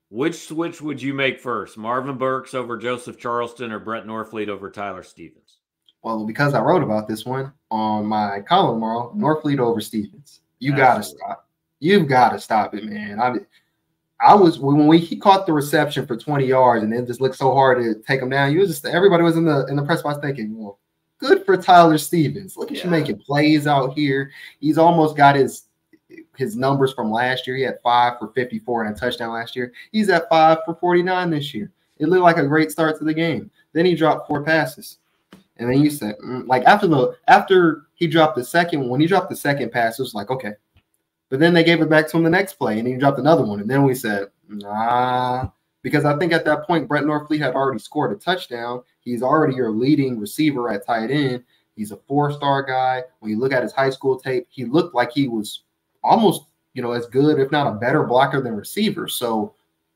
Which 0.10 0.48
switch 0.48 0.82
would 0.82 1.02
you 1.02 1.14
make 1.14 1.40
first? 1.40 1.78
Marvin 1.78 2.18
Burks 2.18 2.54
over 2.54 2.76
Joseph 2.76 3.18
Charleston 3.18 3.72
or 3.72 3.80
Brett 3.80 4.06
Norfleet 4.06 4.50
over 4.50 4.70
Tyler 4.70 5.04
Stephens? 5.04 5.59
Well, 6.02 6.26
because 6.26 6.54
I 6.54 6.62
wrote 6.62 6.84
about 6.84 7.08
this 7.08 7.26
one 7.26 7.52
on 7.72 8.06
my 8.06 8.42
column 8.42 8.76
tomorrow, 8.76 9.10
mm-hmm. 9.10 9.24
Norfleet 9.24 9.60
over 9.60 9.82
Stephens. 9.82 10.42
You 10.60 10.76
gotta 10.76 11.04
stop. 11.04 11.48
You've 11.80 12.08
got 12.08 12.30
to 12.30 12.40
stop 12.40 12.76
it, 12.76 12.84
man. 12.84 13.20
I 13.20 13.36
I 14.22 14.36
was 14.36 14.60
when 14.60 14.86
we 14.88 14.98
he 15.00 15.16
caught 15.16 15.46
the 15.46 15.54
reception 15.54 16.06
for 16.06 16.18
20 16.18 16.46
yards 16.46 16.84
and 16.84 16.94
it 16.94 17.08
just 17.08 17.22
looked 17.22 17.38
so 17.38 17.54
hard 17.54 17.82
to 17.82 17.96
take 18.06 18.22
him 18.22 18.30
down. 18.30 18.52
You 18.52 18.60
was 18.60 18.70
just 18.70 18.86
everybody 18.86 19.24
was 19.24 19.38
in 19.38 19.46
the 19.46 19.66
in 19.68 19.78
the 19.78 19.84
press 19.84 20.02
box 20.02 20.20
thinking, 20.22 20.58
well, 20.58 20.78
good 21.20 21.46
for 21.46 21.56
Tyler 21.56 21.98
Stephens. 21.98 22.58
Look 22.58 22.72
at 22.72 22.78
yeah. 22.78 22.84
you 22.84 22.90
making 22.90 23.20
plays 23.20 23.66
out 23.66 23.94
here. 23.94 24.32
He's 24.60 24.78
almost 24.78 25.16
got 25.16 25.36
his 25.36 25.68
his 26.36 26.58
numbers 26.58 26.92
from 26.94 27.12
last 27.12 27.48
year. 27.48 27.56
He 27.56 27.64
had 27.64 27.80
five 27.82 28.20
for 28.20 28.30
54 28.34 28.86
and 28.86 28.96
a 28.96 29.00
touchdown 29.00 29.32
last 29.32 29.56
year. 29.56 29.72
He's 29.92 30.10
at 30.10 30.28
five 30.28 30.60
for 30.66 30.76
49 30.76 31.30
this 31.30 31.54
year. 31.54 31.72
It 31.98 32.08
looked 32.08 32.24
like 32.24 32.38
a 32.38 32.48
great 32.48 32.72
start 32.72 32.98
to 32.98 33.06
the 33.06 33.14
game. 33.14 33.52
Then 33.74 33.86
he 33.86 33.96
dropped 33.96 34.28
four 34.28 34.44
passes. 34.44 34.98
And 35.60 35.70
then 35.70 35.82
you 35.82 35.90
said, 35.90 36.18
mm, 36.20 36.48
like 36.48 36.64
after 36.64 36.88
the 36.88 37.16
after 37.28 37.84
he 37.94 38.08
dropped 38.08 38.38
the 38.38 38.44
second 38.44 38.88
when 38.88 39.02
he 39.02 39.08
dropped 39.08 39.30
the 39.30 39.36
second 39.36 39.72
pass, 39.72 40.00
it 40.00 40.04
was 40.04 40.16
like, 40.16 40.32
okay. 40.32 40.54
But 41.30 41.40
then 41.40 41.54
they 41.54 41.64
gave 41.64 41.82
it 41.82 41.90
back 41.90 42.08
to 42.08 42.18
him 42.18 42.24
the 42.24 42.30
next 42.30 42.54
play 42.54 42.80
and 42.80 42.88
he 42.88 42.96
dropped 42.96 43.20
another 43.20 43.44
one. 43.44 43.60
And 43.60 43.70
then 43.70 43.84
we 43.84 43.94
said, 43.94 44.30
nah, 44.48 45.50
because 45.84 46.06
I 46.06 46.18
think 46.18 46.34
at 46.34 46.46
that 46.46 46.66
point 46.66 46.88
Brett 46.88 47.04
Norfleet 47.04 47.40
had 47.40 47.54
already 47.54 47.80
scored 47.80 48.12
a 48.12 48.16
touchdown. 48.16 48.82
He's 49.02 49.22
already 49.22 49.56
your 49.56 49.70
leading 49.70 50.20
receiver 50.20 50.72
at 50.72 50.86
tight 50.86 51.12
end. 51.12 51.44
He's 51.76 51.92
a 51.92 52.00
four-star 52.08 52.64
guy. 52.64 53.04
When 53.20 53.32
you 53.32 53.40
look 53.40 53.54
at 53.54 53.64
his 53.64 53.72
high 53.72 53.92
school 53.92 54.20
tape, 54.20 54.48
he 54.50 54.66
looked 54.66 54.96
like 54.96 55.12
he 55.12 55.28
was 55.28 55.64
almost, 56.04 56.46
you 56.74 56.82
know, 56.82 56.92
as 56.92 57.06
good, 57.06 57.40
if 57.40 57.52
not 57.52 57.68
a 57.68 57.80
better 57.80 58.04
blocker 58.04 58.42
than 58.42 58.56
receiver. 58.56 59.08
So 59.08 59.54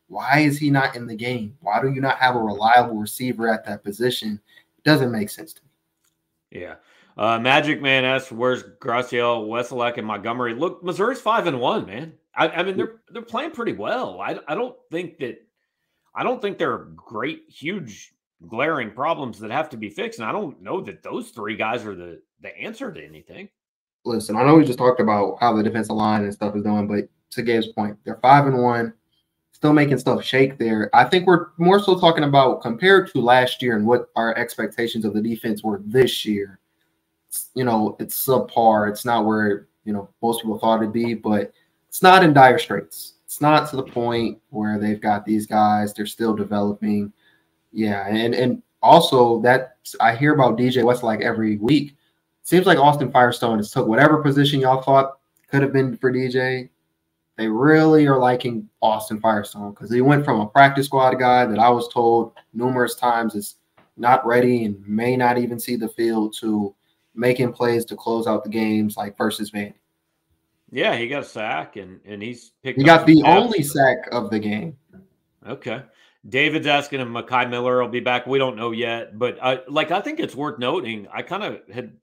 why 0.08 0.40
is 0.40 0.58
he 0.58 0.70
not 0.70 0.96
in 0.96 1.08
the 1.08 1.16
game? 1.16 1.58
Why 1.62 1.82
do 1.82 1.92
you 1.92 2.00
not 2.00 2.20
have 2.20 2.36
a 2.36 2.40
reliable 2.40 2.96
receiver 2.96 3.52
at 3.52 3.66
that 3.66 3.84
position? 3.84 4.40
Doesn't 4.86 5.12
make 5.12 5.30
sense 5.30 5.54
to 5.54 5.62
me. 5.62 6.62
Yeah. 6.62 6.76
Uh, 7.18 7.40
Magic 7.40 7.82
Man 7.82 8.06
asks, 8.06 8.32
"Where's 8.32 8.64
Graciel, 8.64 9.48
Wesolak, 9.48 9.98
and 9.98 10.08
Montgomery?" 10.08 10.56
Look, 10.56 10.84
Missouri's 10.84 11.22
five 11.22 11.48
and 11.48 11.60
one, 11.60 11.86
man. 11.86 12.14
I, 12.36 12.50
I 12.50 12.64
mean, 12.64 12.78
they're 12.78 13.02
they're 13.10 13.22
playing 13.22 13.52
pretty 13.52 13.74
well. 13.74 14.20
I, 14.20 14.40
I 14.48 14.56
don't 14.56 14.76
think 14.92 15.20
that 15.20 15.38
I 16.16 16.24
don't 16.24 16.42
think 16.42 16.58
they're 16.58 16.86
great, 16.96 17.44
huge, 17.48 18.14
glaring 18.48 18.92
problems 18.92 19.40
that 19.40 19.52
have 19.52 19.70
to 19.70 19.78
be 19.78 19.90
fixed. 19.90 20.20
And 20.20 20.28
I 20.28 20.32
don't 20.32 20.62
know 20.62 20.82
that 20.82 21.04
those 21.04 21.30
three 21.30 21.56
guys 21.56 21.86
are 21.86 21.96
the 21.96 22.22
the 22.42 22.56
answer 22.58 22.92
to 22.92 23.06
anything. 23.06 23.50
Listen, 24.06 24.36
I 24.36 24.44
know 24.44 24.56
we 24.56 24.66
just 24.66 24.80
talked 24.80 25.00
about 25.00 25.38
how 25.40 25.54
the 25.54 25.64
defensive 25.64 25.96
line 25.96 26.24
and 26.24 26.34
stuff 26.34 26.56
is 26.56 26.64
doing, 26.64 26.88
but 26.88 27.08
to 27.32 27.42
Gabe's 27.42 27.68
point, 27.68 27.98
they're 28.04 28.20
five 28.22 28.48
and 28.48 28.62
one, 28.62 28.94
still 29.64 29.74
making 29.74 29.98
stuff 29.98 30.24
shake 30.24 30.58
there. 30.58 30.90
I 30.94 31.06
think 31.06 31.26
we're 31.26 31.48
more 31.58 31.80
so 31.80 31.98
talking 31.98 32.26
about 32.26 32.62
compared 32.62 33.10
to 33.14 33.22
last 33.22 33.62
year 33.62 33.78
and 33.78 33.86
what 33.86 34.10
our 34.16 34.36
expectations 34.38 35.06
of 35.06 35.14
the 35.14 35.22
defense 35.22 35.64
were 35.64 35.82
this 35.86 36.26
year. 36.26 36.60
You 37.56 37.64
know, 37.64 37.96
it's 38.00 38.28
subpar. 38.28 38.90
It's 38.90 39.06
not 39.06 39.26
where 39.26 39.68
you 39.86 39.94
know 39.94 40.10
most 40.22 40.42
people 40.42 40.60
thought 40.60 40.82
it'd 40.82 40.92
be, 40.94 41.14
but 41.14 41.54
it's 41.88 42.02
not 42.02 42.24
in 42.24 42.34
dire 42.34 42.60
straits 42.60 43.14
it's 43.34 43.42
not 43.42 43.68
to 43.68 43.76
the 43.76 43.84
point 43.84 44.40
where 44.52 44.78
they've 44.78 45.02
got 45.02 45.26
these 45.26 45.48
guys, 45.48 45.92
they're 45.92 46.06
still 46.06 46.36
developing. 46.36 47.12
Yeah, 47.72 48.06
and 48.08 48.36
and 48.36 48.62
also 48.84 49.42
that 49.42 49.78
I 50.00 50.16
hear 50.16 50.36
about 50.36 50.56
DJ 50.56 50.84
West 50.84 51.02
like 51.02 51.22
every 51.22 51.58
week. 51.58 51.96
Seems 52.44 52.68
like 52.68 52.78
Austin 52.78 53.12
Firestone 53.12 53.58
has 53.58 53.72
took 53.72 53.88
whatever 53.88 54.22
position 54.22 54.60
y'all 54.60 54.84
thought 54.84 55.18
could 55.50 55.64
have 55.64 55.74
been 55.74 55.98
for 55.98 56.12
DJ. 56.12 56.70
They 57.36 57.48
really 57.48 58.08
are 58.08 58.20
liking 58.20 58.70
Austin 58.82 59.20
Firestone 59.20 59.72
because 59.72 59.92
he 59.92 60.02
went 60.02 60.24
from 60.24 60.40
a 60.40 60.48
practice 60.48 60.86
squad 60.86 61.16
guy 61.16 61.46
that 61.46 61.60
I 61.60 61.70
was 61.70 61.88
told 61.88 62.34
numerous 62.54 62.96
times 62.96 63.34
is 63.34 63.56
not 63.98 64.26
ready 64.26 64.66
and 64.66 64.88
may 64.88 65.18
not 65.18 65.38
even 65.38 65.60
see 65.60 65.76
the 65.76 65.90
field 65.90 66.36
to 66.40 66.76
making 67.16 67.54
plays 67.54 67.86
to 67.86 67.96
close 67.96 68.28
out 68.28 68.44
the 68.44 68.50
games 68.50 68.98
like 68.98 69.18
versus 69.18 69.52
Vandy. 69.52 69.74
Yeah, 70.72 70.96
he 70.96 71.08
got 71.08 71.22
a 71.22 71.26
sack 71.26 71.76
and 71.76 72.00
and 72.06 72.22
he's 72.22 72.52
picked. 72.64 72.80
He 72.80 72.84
got 72.84 73.06
the 73.06 73.22
only 73.24 73.62
sack 73.62 74.08
of 74.12 74.30
the 74.32 74.40
game. 74.40 74.76
Okay. 75.48 75.84
David's 76.28 76.68
asking 76.68 77.02
if 77.02 77.08
Mekhi 77.08 77.50
Miller 77.50 77.82
will 77.82 77.90
be 77.90 78.00
back. 78.00 78.26
We 78.26 78.40
don't 78.40 78.56
know 78.56 78.72
yet, 78.72 79.20
but 79.20 79.38
I, 79.44 79.60
like 79.68 79.92
I 79.92 80.02
think 80.02 80.20
it's 80.20 80.36
worth 80.36 80.58
noting. 80.58 81.08
I 81.12 81.22
kind 81.22 81.44
of 81.44 81.60
had 81.72 81.98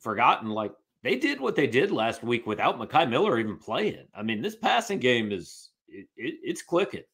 forgotten 0.00 0.50
like 0.50 0.72
they 1.02 1.16
did 1.16 1.40
what 1.40 1.56
they 1.56 1.66
did 1.66 1.90
last 1.90 2.22
week 2.22 2.46
without 2.46 2.78
Mekhi 2.78 3.08
Miller 3.08 3.38
even 3.38 3.56
playing. 3.56 4.06
I 4.14 4.22
mean, 4.22 4.40
this 4.40 4.56
passing 4.56 4.98
game 4.98 5.32
is 5.32 5.70
it, 5.88 6.06
it, 6.16 6.34
it's 6.42 6.62
clicking. 6.62 7.04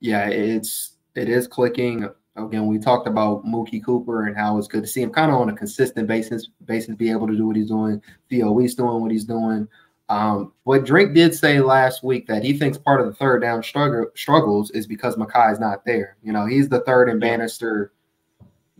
Yeah, 0.00 0.28
it's 0.28 0.96
it 1.14 1.28
is 1.28 1.46
clicking. 1.46 2.08
Again, 2.36 2.66
we 2.66 2.78
talked 2.78 3.06
about 3.06 3.46
Mookie 3.46 3.82
Cooper 3.82 4.26
and 4.26 4.36
how 4.36 4.58
it's 4.58 4.68
good 4.68 4.82
to 4.82 4.88
see 4.88 5.00
him 5.00 5.10
kind 5.10 5.30
of 5.30 5.40
on 5.40 5.48
a 5.48 5.54
consistent 5.54 6.06
basis, 6.06 6.48
basis 6.66 6.94
be 6.94 7.10
able 7.10 7.26
to 7.26 7.34
do 7.34 7.46
what 7.46 7.56
he's 7.56 7.68
doing. 7.68 8.02
Theo 8.28 8.52
Wease 8.52 8.74
doing 8.74 9.00
what 9.00 9.10
he's 9.10 9.24
doing. 9.24 9.66
Um, 10.08 10.52
what 10.64 10.84
Drake 10.84 11.14
did 11.14 11.34
say 11.34 11.60
last 11.60 12.04
week 12.04 12.26
that 12.28 12.44
he 12.44 12.56
thinks 12.56 12.78
part 12.78 13.00
of 13.00 13.06
the 13.06 13.14
third 13.14 13.40
down 13.40 13.62
struggle, 13.62 14.06
struggles 14.14 14.70
is 14.70 14.86
because 14.86 15.16
Mekhi 15.16 15.52
is 15.52 15.58
not 15.58 15.84
there. 15.84 16.16
You 16.22 16.32
know, 16.32 16.46
he's 16.46 16.68
the 16.68 16.80
third 16.80 17.08
and 17.08 17.20
Bannister 17.20 17.92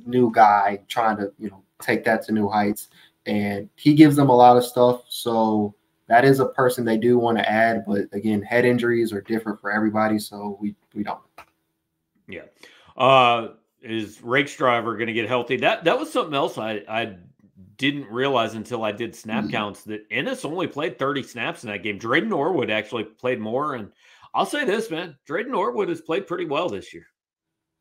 new 0.04 0.30
guy 0.32 0.80
trying 0.86 1.16
to, 1.16 1.32
you 1.38 1.50
know, 1.50 1.64
take 1.80 2.04
that 2.04 2.22
to 2.24 2.32
new 2.32 2.48
heights. 2.48 2.88
And 3.26 3.68
he 3.76 3.94
gives 3.94 4.16
them 4.16 4.28
a 4.28 4.36
lot 4.36 4.56
of 4.56 4.64
stuff. 4.64 5.02
So 5.08 5.74
that 6.08 6.24
is 6.24 6.40
a 6.40 6.46
person 6.46 6.84
they 6.84 6.98
do 6.98 7.18
want 7.18 7.38
to 7.38 7.48
add. 7.48 7.84
But 7.86 8.04
again, 8.12 8.42
head 8.42 8.64
injuries 8.64 9.12
are 9.12 9.20
different 9.20 9.60
for 9.60 9.70
everybody, 9.70 10.18
so 10.18 10.56
we 10.60 10.74
we 10.94 11.02
don't. 11.02 11.20
Yeah. 12.28 12.42
Uh, 12.96 13.48
is 13.82 14.16
driver 14.18 14.96
going 14.96 15.06
to 15.06 15.12
get 15.12 15.28
healthy? 15.28 15.56
That 15.58 15.84
that 15.84 15.98
was 15.98 16.12
something 16.12 16.34
else 16.34 16.58
I 16.58 16.82
I 16.88 17.16
didn't 17.76 18.06
realize 18.10 18.54
until 18.54 18.84
I 18.84 18.92
did 18.92 19.14
snap 19.14 19.44
mm-hmm. 19.44 19.52
counts 19.52 19.82
that 19.84 20.06
Ennis 20.10 20.44
only 20.44 20.66
played 20.66 20.98
30 20.98 21.22
snaps 21.22 21.64
in 21.64 21.70
that 21.70 21.82
game. 21.82 21.98
Dreyden 21.98 22.28
Norwood 22.28 22.70
actually 22.70 23.04
played 23.04 23.38
more. 23.38 23.74
And 23.74 23.92
I'll 24.34 24.46
say 24.46 24.64
this, 24.64 24.90
man, 24.90 25.16
Dreyden 25.28 25.48
Norwood 25.48 25.88
has 25.88 26.00
played 26.00 26.26
pretty 26.26 26.46
well 26.46 26.68
this 26.68 26.94
year. 26.94 27.06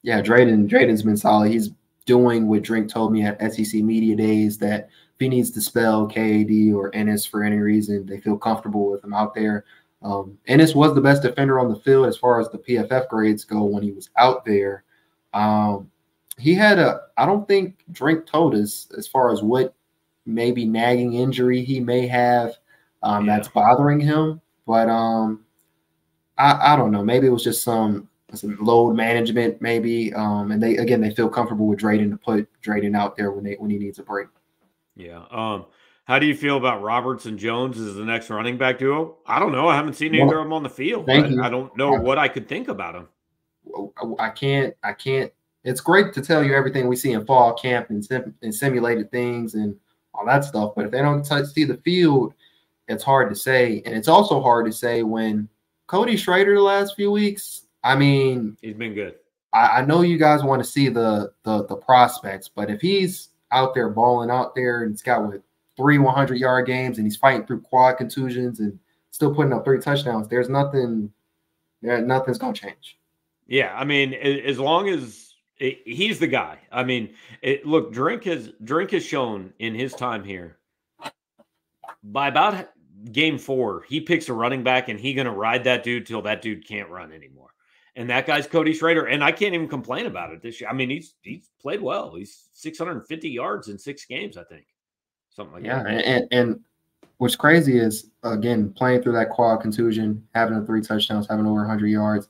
Yeah, 0.04 0.22
Dreyden, 0.22 0.70
Dreyden's 0.70 1.04
been 1.04 1.18
solid. 1.18 1.52
He's 1.52 1.72
doing 2.06 2.48
what 2.48 2.62
Drink 2.62 2.90
told 2.90 3.12
me 3.12 3.24
at 3.24 3.54
SEC 3.54 3.82
Media 3.82 4.16
Days 4.16 4.58
that 4.60 4.90
if 5.16 5.20
he 5.20 5.30
needs 5.30 5.50
to 5.52 5.62
spell 5.62 6.08
KAD 6.08 6.74
or 6.74 6.94
Ennis 6.94 7.26
for 7.26 7.44
any 7.44 7.58
reason, 7.58 8.06
they 8.06 8.20
feel 8.20 8.38
comfortable 8.38 8.92
with 8.92 9.04
him 9.04 9.14
out 9.14 9.34
there. 9.34 9.64
Um, 10.04 10.38
Ennis 10.48 10.76
was 10.76 10.94
the 10.94 11.02
best 11.02 11.22
defender 11.22 11.58
on 11.58 11.70
the 11.70 11.80
field 11.80 12.06
as 12.06 12.18
far 12.18 12.42
as 12.42 12.50
the 12.50 12.58
PFF 12.58 13.08
grades 13.08 13.46
go 13.46 13.64
when 13.64 13.82
he 13.82 13.92
was 13.92 14.10
out 14.18 14.44
there. 14.44 14.84
Um, 15.34 15.90
he 16.38 16.54
had 16.54 16.80
a, 16.80 17.00
I 17.18 17.26
don't 17.26 17.48
think 17.48 17.78
Drink 17.94 18.26
told 18.26 18.56
us 18.56 18.90
as 18.98 19.08
far 19.08 19.32
as 19.32 19.42
what 19.42 19.74
maybe 20.26 20.66
nagging 20.66 21.14
injury 21.14 21.64
he 21.64 21.80
may 21.80 22.08
have 22.08 22.56
um, 23.04 23.26
yeah. 23.26 23.38
that's 23.38 23.48
bothering 23.48 24.02
him. 24.02 24.42
But 24.68 24.90
um, 24.90 25.46
I, 26.38 26.74
I 26.74 26.76
don't 26.76 26.92
know. 26.92 27.04
Maybe 27.04 27.28
it 27.28 27.32
was 27.32 27.44
just 27.44 27.64
some, 27.64 28.10
some 28.34 28.58
load 28.60 28.96
management, 28.96 29.62
maybe. 29.62 30.14
Um, 30.14 30.52
and 30.52 30.62
they 30.62 30.78
again 30.78 31.00
they 31.00 31.12
feel 31.12 31.30
comfortable 31.30 31.68
with 31.68 31.80
Dreyden 31.80 32.12
to 32.12 32.18
put 32.18 32.50
Dreyden 32.62 32.98
out 32.98 33.16
there 33.16 33.32
when 33.32 33.46
they 33.46 33.54
when 33.54 33.70
he 33.70 33.78
needs 33.78 34.00
a 34.00 34.04
break. 34.04 34.28
Yeah. 34.96 35.24
Um, 35.30 35.66
how 36.06 36.20
do 36.20 36.26
you 36.26 36.36
feel 36.36 36.58
about 36.58 36.82
Roberts 36.84 37.26
and 37.26 37.38
Jones 37.38 37.80
as 37.80 37.96
the 37.96 38.06
next 38.06 38.30
running 38.30 38.58
back 38.58 38.78
duo? 38.78 39.18
I 39.26 39.40
don't 39.40 39.52
know. 39.52 39.68
I 39.68 39.76
haven't 39.76 39.96
seen 39.96 40.14
either 40.14 40.26
well, 40.28 40.40
of 40.40 40.46
them 40.46 40.54
on 40.54 40.64
the 40.64 40.70
field. 40.70 41.10
I 41.10 41.50
don't 41.50 41.76
know 41.76 41.94
what 41.94 42.20
I 42.20 42.28
could 42.28 42.48
think 42.48 42.68
about 42.68 42.94
them. 42.94 43.08
I 44.20 44.30
can't. 44.30 44.76
I 44.84 44.94
can't. 44.94 45.32
It's 45.64 45.82
great 45.82 46.14
to 46.14 46.22
tell 46.22 46.44
you 46.44 46.54
everything 46.54 46.88
we 46.88 46.96
see 46.96 47.14
in 47.14 47.26
fall 47.26 47.56
camp 47.56 47.90
and, 47.90 48.06
sim, 48.06 48.36
and 48.44 48.54
simulated 48.54 49.12
things 49.12 49.56
and 49.56 49.76
all 50.14 50.26
that 50.28 50.46
stuff. 50.46 50.74
But 50.76 50.86
if 50.86 50.92
they 50.92 51.02
don't 51.02 51.26
touch, 51.26 51.48
see 51.48 51.64
the 51.64 51.78
field, 51.78 52.36
it's 52.88 53.04
hard 53.04 53.30
to 53.30 53.36
say. 53.36 53.82
And 53.84 53.96
it's 53.96 54.08
also 54.08 54.42
hard 54.42 54.68
to 54.68 54.72
say 54.72 55.02
when 55.02 55.50
Cody 55.88 56.18
Schrader 56.18 56.56
the 56.56 56.62
last 56.62 56.96
few 56.96 57.12
weeks. 57.12 57.64
I 57.84 57.96
mean, 57.96 58.58
he's 58.62 58.76
been 58.76 58.94
good. 58.94 59.16
I, 59.54 59.80
I 59.80 59.86
know 59.86 60.02
you 60.02 60.20
guys 60.20 60.44
want 60.44 60.64
to 60.64 60.70
see 60.70 60.90
the, 60.90 61.32
the 61.44 61.66
the 61.66 61.76
prospects, 61.76 62.48
but 62.48 62.70
if 62.70 62.82
he's 62.82 63.30
out 63.56 63.74
there 63.74 63.90
balling 63.90 64.30
out 64.30 64.54
there 64.54 64.84
and 64.84 64.92
he's 64.92 65.02
got 65.02 65.28
with 65.28 65.42
three 65.78 65.98
100 65.98 66.36
yard 66.36 66.68
games 66.68 66.98
and 66.98 67.08
he's 67.08 67.18
fighting 67.18 67.46
through 67.46 67.62
quad 67.62 67.98
contusions 67.98 68.60
and 68.60 68.78
still 69.12 69.34
putting 69.34 69.54
up 69.54 69.64
three 69.64 69.80
touchdowns, 69.80 70.28
there's 70.28 70.50
nothing. 70.50 71.12
There, 71.82 72.02
nothing's 72.02 72.38
gonna 72.38 72.54
change. 72.54 72.98
Yeah, 73.48 73.74
I 73.76 73.86
mean, 73.86 74.14
as 74.14 74.60
long 74.60 74.90
as 74.90 75.34
it, 75.58 75.80
he's 75.86 76.20
the 76.20 76.28
guy. 76.28 76.60
I 76.72 76.84
mean, 76.84 77.14
it, 77.42 77.66
look, 77.66 77.94
Drink 77.94 78.24
has 78.26 78.52
Drink 78.64 78.92
has 78.92 79.06
shown 79.06 79.54
in 79.60 79.74
his 79.74 79.94
time 79.94 80.24
here. 80.24 80.58
By 82.04 82.28
about 82.28 82.70
game 83.12 83.38
four, 83.38 83.84
he 83.88 84.02
picks 84.02 84.30
a 84.30 84.34
running 84.34 84.64
back 84.64 84.90
and 84.90 85.00
he 85.00 85.14
to 85.14 85.32
ride 85.32 85.64
that 85.64 85.84
dude 85.84 86.06
till 86.06 86.22
that 86.24 86.42
dude 86.42 86.68
can't 86.68 86.90
run 86.90 87.12
anymore. 87.12 87.50
And 87.98 88.10
that 88.10 88.28
guy's 88.28 88.46
Cody 88.46 88.74
Schrader, 88.74 89.06
and 89.06 89.24
I 89.24 89.32
can't 89.32 89.54
even 89.54 89.70
complain 89.70 90.06
about 90.06 90.34
it 90.34 90.42
this 90.42 90.60
year. 90.60 90.70
I 90.70 90.74
mean, 90.74 90.90
he's 90.90 91.16
he's 91.22 91.50
played 91.62 91.82
well. 91.82 92.14
He's 92.16 92.50
650 92.54 93.30
yards 93.30 93.70
in 93.70 93.78
six 93.78 94.06
games, 94.06 94.36
I 94.38 94.44
think, 94.44 94.66
something 95.30 95.56
like 95.56 95.64
yeah, 95.64 95.84
that. 95.84 95.94
Yeah, 95.94 96.00
and, 96.00 96.28
and 96.32 96.60
what's 97.18 97.36
crazy 97.36 97.78
is 97.78 98.12
again 98.24 98.74
playing 98.74 99.02
through 99.02 99.14
that 99.14 99.30
quad 99.30 99.62
contusion, 99.62 100.26
having 100.34 100.60
the 100.60 100.66
three 100.66 100.82
touchdowns, 100.82 101.28
having 101.30 101.46
over 101.46 101.62
100 101.62 101.88
yards. 101.88 102.28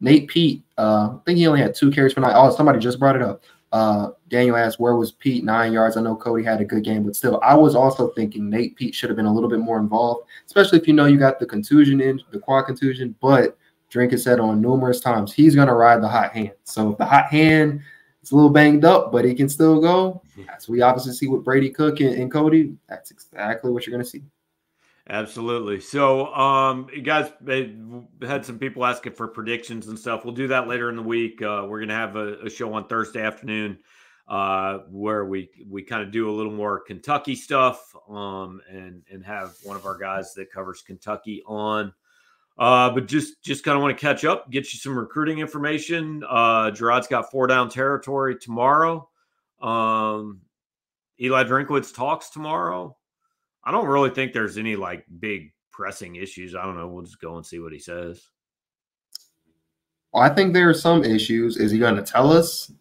Nate 0.00 0.28
Peat, 0.28 0.62
uh, 0.78 1.10
I 1.14 1.18
think 1.26 1.38
he 1.38 1.46
only 1.46 1.60
had 1.60 1.74
two 1.74 1.90
carries 1.90 2.14
for 2.14 2.20
night. 2.20 2.34
Oh, 2.34 2.54
somebody 2.54 2.78
just 2.78 2.98
brought 2.98 3.16
it 3.16 3.22
up. 3.22 3.42
Uh, 3.72 4.10
Daniel 4.28 4.56
asked, 4.56 4.80
where 4.80 4.96
was 4.96 5.12
Peat? 5.12 5.44
Nine 5.44 5.72
yards. 5.72 5.96
I 5.96 6.00
know 6.00 6.16
Cody 6.16 6.42
had 6.42 6.60
a 6.60 6.64
good 6.64 6.82
game, 6.82 7.04
but 7.04 7.14
still, 7.14 7.38
I 7.42 7.54
was 7.54 7.76
also 7.76 8.08
thinking 8.08 8.48
Nate 8.48 8.76
Peat 8.76 8.94
should 8.94 9.10
have 9.10 9.16
been 9.16 9.26
a 9.26 9.32
little 9.32 9.48
bit 9.48 9.60
more 9.60 9.78
involved, 9.78 10.26
especially 10.46 10.78
if 10.78 10.88
you 10.88 10.94
know 10.94 11.06
you 11.06 11.18
got 11.18 11.38
the 11.38 11.46
contusion 11.46 12.00
in, 12.00 12.20
the 12.30 12.38
quad 12.38 12.66
contusion. 12.66 13.14
But 13.20 13.56
Drink 13.90 14.12
has 14.12 14.22
said 14.22 14.40
on 14.40 14.60
numerous 14.60 15.00
times 15.00 15.32
he's 15.32 15.54
going 15.54 15.68
to 15.68 15.74
ride 15.74 16.02
the 16.02 16.08
hot 16.08 16.32
hand. 16.32 16.52
So 16.64 16.92
if 16.92 16.98
the 16.98 17.04
hot 17.04 17.26
hand 17.26 17.82
is 18.22 18.30
a 18.30 18.36
little 18.36 18.50
banged 18.50 18.84
up, 18.84 19.12
but 19.12 19.24
he 19.24 19.34
can 19.34 19.48
still 19.48 19.80
go, 19.80 20.22
as 20.56 20.68
we 20.68 20.80
obviously 20.80 21.12
see 21.12 21.26
with 21.26 21.44
Brady 21.44 21.70
Cook 21.70 22.00
and, 22.00 22.14
and 22.14 22.30
Cody, 22.30 22.76
that's 22.88 23.10
exactly 23.10 23.70
what 23.70 23.86
you're 23.86 23.92
going 23.92 24.04
to 24.04 24.08
see. 24.08 24.22
Absolutely. 25.08 25.80
So, 25.80 26.32
um, 26.34 26.86
you 26.94 27.02
guys 27.02 27.32
had 28.22 28.46
some 28.46 28.60
people 28.60 28.86
asking 28.86 29.14
for 29.14 29.26
predictions 29.26 29.88
and 29.88 29.98
stuff. 29.98 30.24
We'll 30.24 30.34
do 30.34 30.46
that 30.48 30.68
later 30.68 30.88
in 30.88 30.94
the 30.94 31.02
week. 31.02 31.42
Uh, 31.42 31.66
we're 31.68 31.80
going 31.80 31.88
to 31.88 31.94
have 31.96 32.14
a, 32.14 32.38
a, 32.44 32.50
show 32.50 32.72
on 32.74 32.86
Thursday 32.86 33.20
afternoon 33.20 33.78
uh, 34.28 34.78
where 34.88 35.24
we 35.24 35.50
we 35.68 35.82
kind 35.82 36.02
of 36.02 36.12
do 36.12 36.30
a 36.30 36.32
little 36.32 36.52
more 36.52 36.78
Kentucky 36.78 37.34
stuff 37.34 37.92
um, 38.08 38.60
and 38.70 39.02
and 39.10 39.24
have 39.24 39.56
one 39.64 39.76
of 39.76 39.84
our 39.84 39.98
guys 39.98 40.32
that 40.34 40.52
covers 40.52 40.80
Kentucky 40.80 41.42
on. 41.44 41.92
Uh, 42.58 42.90
but 42.90 43.06
just 43.06 43.42
just 43.42 43.64
kind 43.64 43.76
of 43.76 43.82
want 43.82 43.96
to 43.96 44.00
catch 44.00 44.24
up, 44.24 44.50
get 44.50 44.72
you 44.72 44.78
some 44.78 44.98
recruiting 44.98 45.38
information. 45.38 46.22
Uh, 46.28 46.70
Gerard's 46.70 47.06
got 47.06 47.30
four 47.30 47.46
down 47.46 47.70
territory 47.70 48.36
tomorrow. 48.36 49.08
Um, 49.62 50.40
Eli 51.20 51.44
Drinkwitz 51.44 51.94
talks 51.94 52.30
tomorrow. 52.30 52.96
I 53.64 53.72
don't 53.72 53.86
really 53.86 54.10
think 54.10 54.32
there's 54.32 54.58
any 54.58 54.76
like 54.76 55.04
big 55.20 55.52
pressing 55.70 56.16
issues. 56.16 56.54
I 56.54 56.62
don't 56.64 56.76
know. 56.76 56.88
We'll 56.88 57.04
just 57.04 57.20
go 57.20 57.36
and 57.36 57.46
see 57.46 57.58
what 57.58 57.72
he 57.72 57.78
says. 57.78 58.22
Well, 60.12 60.22
I 60.22 60.28
think 60.28 60.52
there 60.52 60.68
are 60.68 60.74
some 60.74 61.04
issues. 61.04 61.56
Is 61.56 61.70
he 61.70 61.78
going 61.78 61.96
to 61.96 62.02
tell 62.02 62.32
us? 62.32 62.72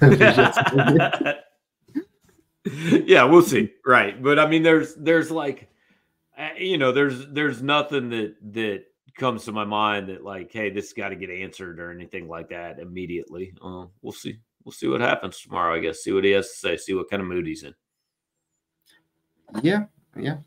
yeah, 2.64 3.24
we'll 3.24 3.42
see. 3.42 3.72
Right, 3.84 4.22
but 4.22 4.38
I 4.38 4.46
mean, 4.46 4.62
there's 4.62 4.94
there's 4.94 5.30
like, 5.30 5.68
eh, 6.36 6.58
you 6.58 6.76
know, 6.76 6.92
there's 6.92 7.26
there's 7.28 7.62
nothing 7.62 8.10
that 8.10 8.34
that 8.52 8.84
comes 9.20 9.44
to 9.44 9.52
my 9.52 9.64
mind 9.64 10.08
that 10.08 10.24
like, 10.24 10.50
hey, 10.50 10.70
this 10.70 10.94
got 10.94 11.10
to 11.10 11.16
get 11.16 11.30
answered 11.30 11.78
or 11.78 11.92
anything 11.92 12.26
like 12.26 12.48
that 12.48 12.80
immediately. 12.80 13.52
Uh, 13.62 13.84
we'll 14.02 14.12
see. 14.12 14.38
We'll 14.64 14.72
see 14.72 14.88
what 14.88 15.00
happens 15.00 15.38
tomorrow. 15.40 15.76
I 15.76 15.78
guess 15.78 16.02
see 16.02 16.12
what 16.12 16.24
he 16.24 16.32
has 16.32 16.48
to 16.48 16.56
say. 16.56 16.76
See 16.76 16.94
what 16.94 17.08
kind 17.08 17.22
of 17.22 17.28
mood 17.28 17.46
he's 17.46 17.62
in. 17.62 17.74
Yeah, 19.62 19.84
yeah. 20.18 20.38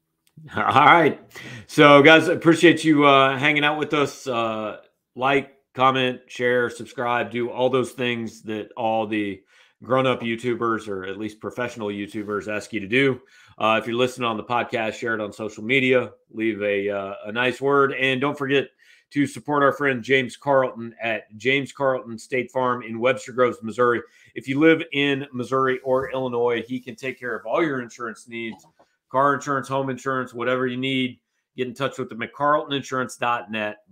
All 0.56 0.62
right. 0.62 1.20
So, 1.66 2.02
guys, 2.02 2.28
appreciate 2.28 2.84
you 2.84 3.04
uh, 3.04 3.36
hanging 3.36 3.64
out 3.64 3.78
with 3.78 3.92
us. 3.92 4.26
Uh, 4.26 4.78
like, 5.14 5.56
comment, 5.74 6.20
share, 6.28 6.70
subscribe, 6.70 7.30
do 7.30 7.50
all 7.50 7.68
those 7.68 7.92
things 7.92 8.42
that 8.42 8.70
all 8.76 9.06
the 9.06 9.40
grown 9.82 10.06
up 10.06 10.20
YouTubers 10.20 10.88
or 10.88 11.04
at 11.04 11.18
least 11.18 11.40
professional 11.40 11.88
YouTubers 11.88 12.54
ask 12.54 12.72
you 12.72 12.80
to 12.80 12.88
do. 12.88 13.20
Uh, 13.60 13.78
if 13.78 13.86
you're 13.86 13.94
listening 13.94 14.26
on 14.26 14.38
the 14.38 14.42
podcast, 14.42 14.94
share 14.94 15.14
it 15.14 15.20
on 15.20 15.30
social 15.30 15.62
media, 15.62 16.10
leave 16.30 16.62
a, 16.62 16.88
uh, 16.88 17.14
a 17.26 17.32
nice 17.32 17.60
word, 17.60 17.92
and 17.92 18.18
don't 18.18 18.38
forget 18.38 18.68
to 19.10 19.26
support 19.26 19.62
our 19.62 19.72
friend 19.72 20.02
James 20.02 20.34
Carlton 20.34 20.94
at 21.02 21.24
James 21.36 21.70
Carlton 21.70 22.18
State 22.18 22.50
Farm 22.50 22.82
in 22.82 22.98
Webster 22.98 23.32
Groves, 23.32 23.58
Missouri. 23.62 24.00
If 24.34 24.48
you 24.48 24.58
live 24.58 24.82
in 24.92 25.26
Missouri 25.34 25.78
or 25.80 26.10
Illinois, 26.10 26.62
he 26.66 26.80
can 26.80 26.96
take 26.96 27.20
care 27.20 27.36
of 27.36 27.44
all 27.44 27.62
your 27.62 27.82
insurance 27.82 28.26
needs 28.26 28.64
car 29.10 29.34
insurance, 29.34 29.68
home 29.68 29.90
insurance, 29.90 30.32
whatever 30.32 30.66
you 30.66 30.76
need. 30.76 31.18
Get 31.56 31.66
in 31.66 31.74
touch 31.74 31.98
with 31.98 32.08
them 32.08 32.22
at 32.22 32.32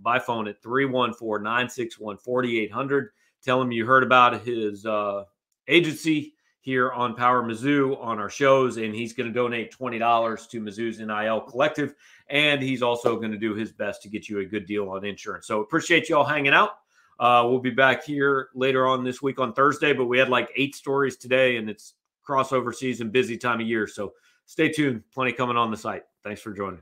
by 0.01 0.19
phone 0.19 0.47
at 0.47 0.63
314 0.63 1.43
961 1.43 2.17
4800. 2.17 3.09
Tell 3.43 3.61
him 3.61 3.71
you 3.71 3.85
heard 3.85 4.03
about 4.03 4.41
his 4.43 4.85
uh, 4.85 5.25
agency 5.67 6.33
here 6.61 6.91
on 6.91 7.15
Power 7.15 7.43
Mizzou 7.43 8.01
on 8.03 8.19
our 8.19 8.29
shows, 8.29 8.77
and 8.77 8.93
he's 8.93 9.13
going 9.13 9.27
to 9.27 9.33
donate 9.33 9.75
$20 9.75 10.49
to 10.49 10.61
Mizzou's 10.61 10.99
NIL 10.99 11.41
Collective. 11.41 11.95
And 12.29 12.61
he's 12.61 12.81
also 12.81 13.15
going 13.15 13.31
to 13.31 13.37
do 13.37 13.53
his 13.53 13.71
best 13.71 14.01
to 14.03 14.09
get 14.09 14.27
you 14.27 14.39
a 14.39 14.45
good 14.45 14.65
deal 14.65 14.89
on 14.89 15.05
insurance. 15.05 15.47
So 15.47 15.61
appreciate 15.61 16.09
you 16.09 16.17
all 16.17 16.25
hanging 16.25 16.53
out. 16.53 16.71
Uh, 17.19 17.45
we'll 17.45 17.59
be 17.59 17.69
back 17.69 18.03
here 18.03 18.49
later 18.55 18.87
on 18.87 19.03
this 19.03 19.21
week 19.21 19.39
on 19.39 19.53
Thursday, 19.53 19.93
but 19.93 20.05
we 20.05 20.17
had 20.17 20.29
like 20.29 20.49
eight 20.55 20.75
stories 20.75 21.17
today, 21.17 21.57
and 21.57 21.69
it's 21.69 21.95
crossover 22.27 22.73
season, 22.73 23.09
busy 23.09 23.37
time 23.37 23.59
of 23.59 23.67
year. 23.67 23.87
So 23.87 24.13
stay 24.45 24.69
tuned. 24.69 25.03
Plenty 25.13 25.33
coming 25.33 25.57
on 25.57 25.71
the 25.71 25.77
site. 25.77 26.03
Thanks 26.23 26.41
for 26.41 26.53
joining. 26.53 26.81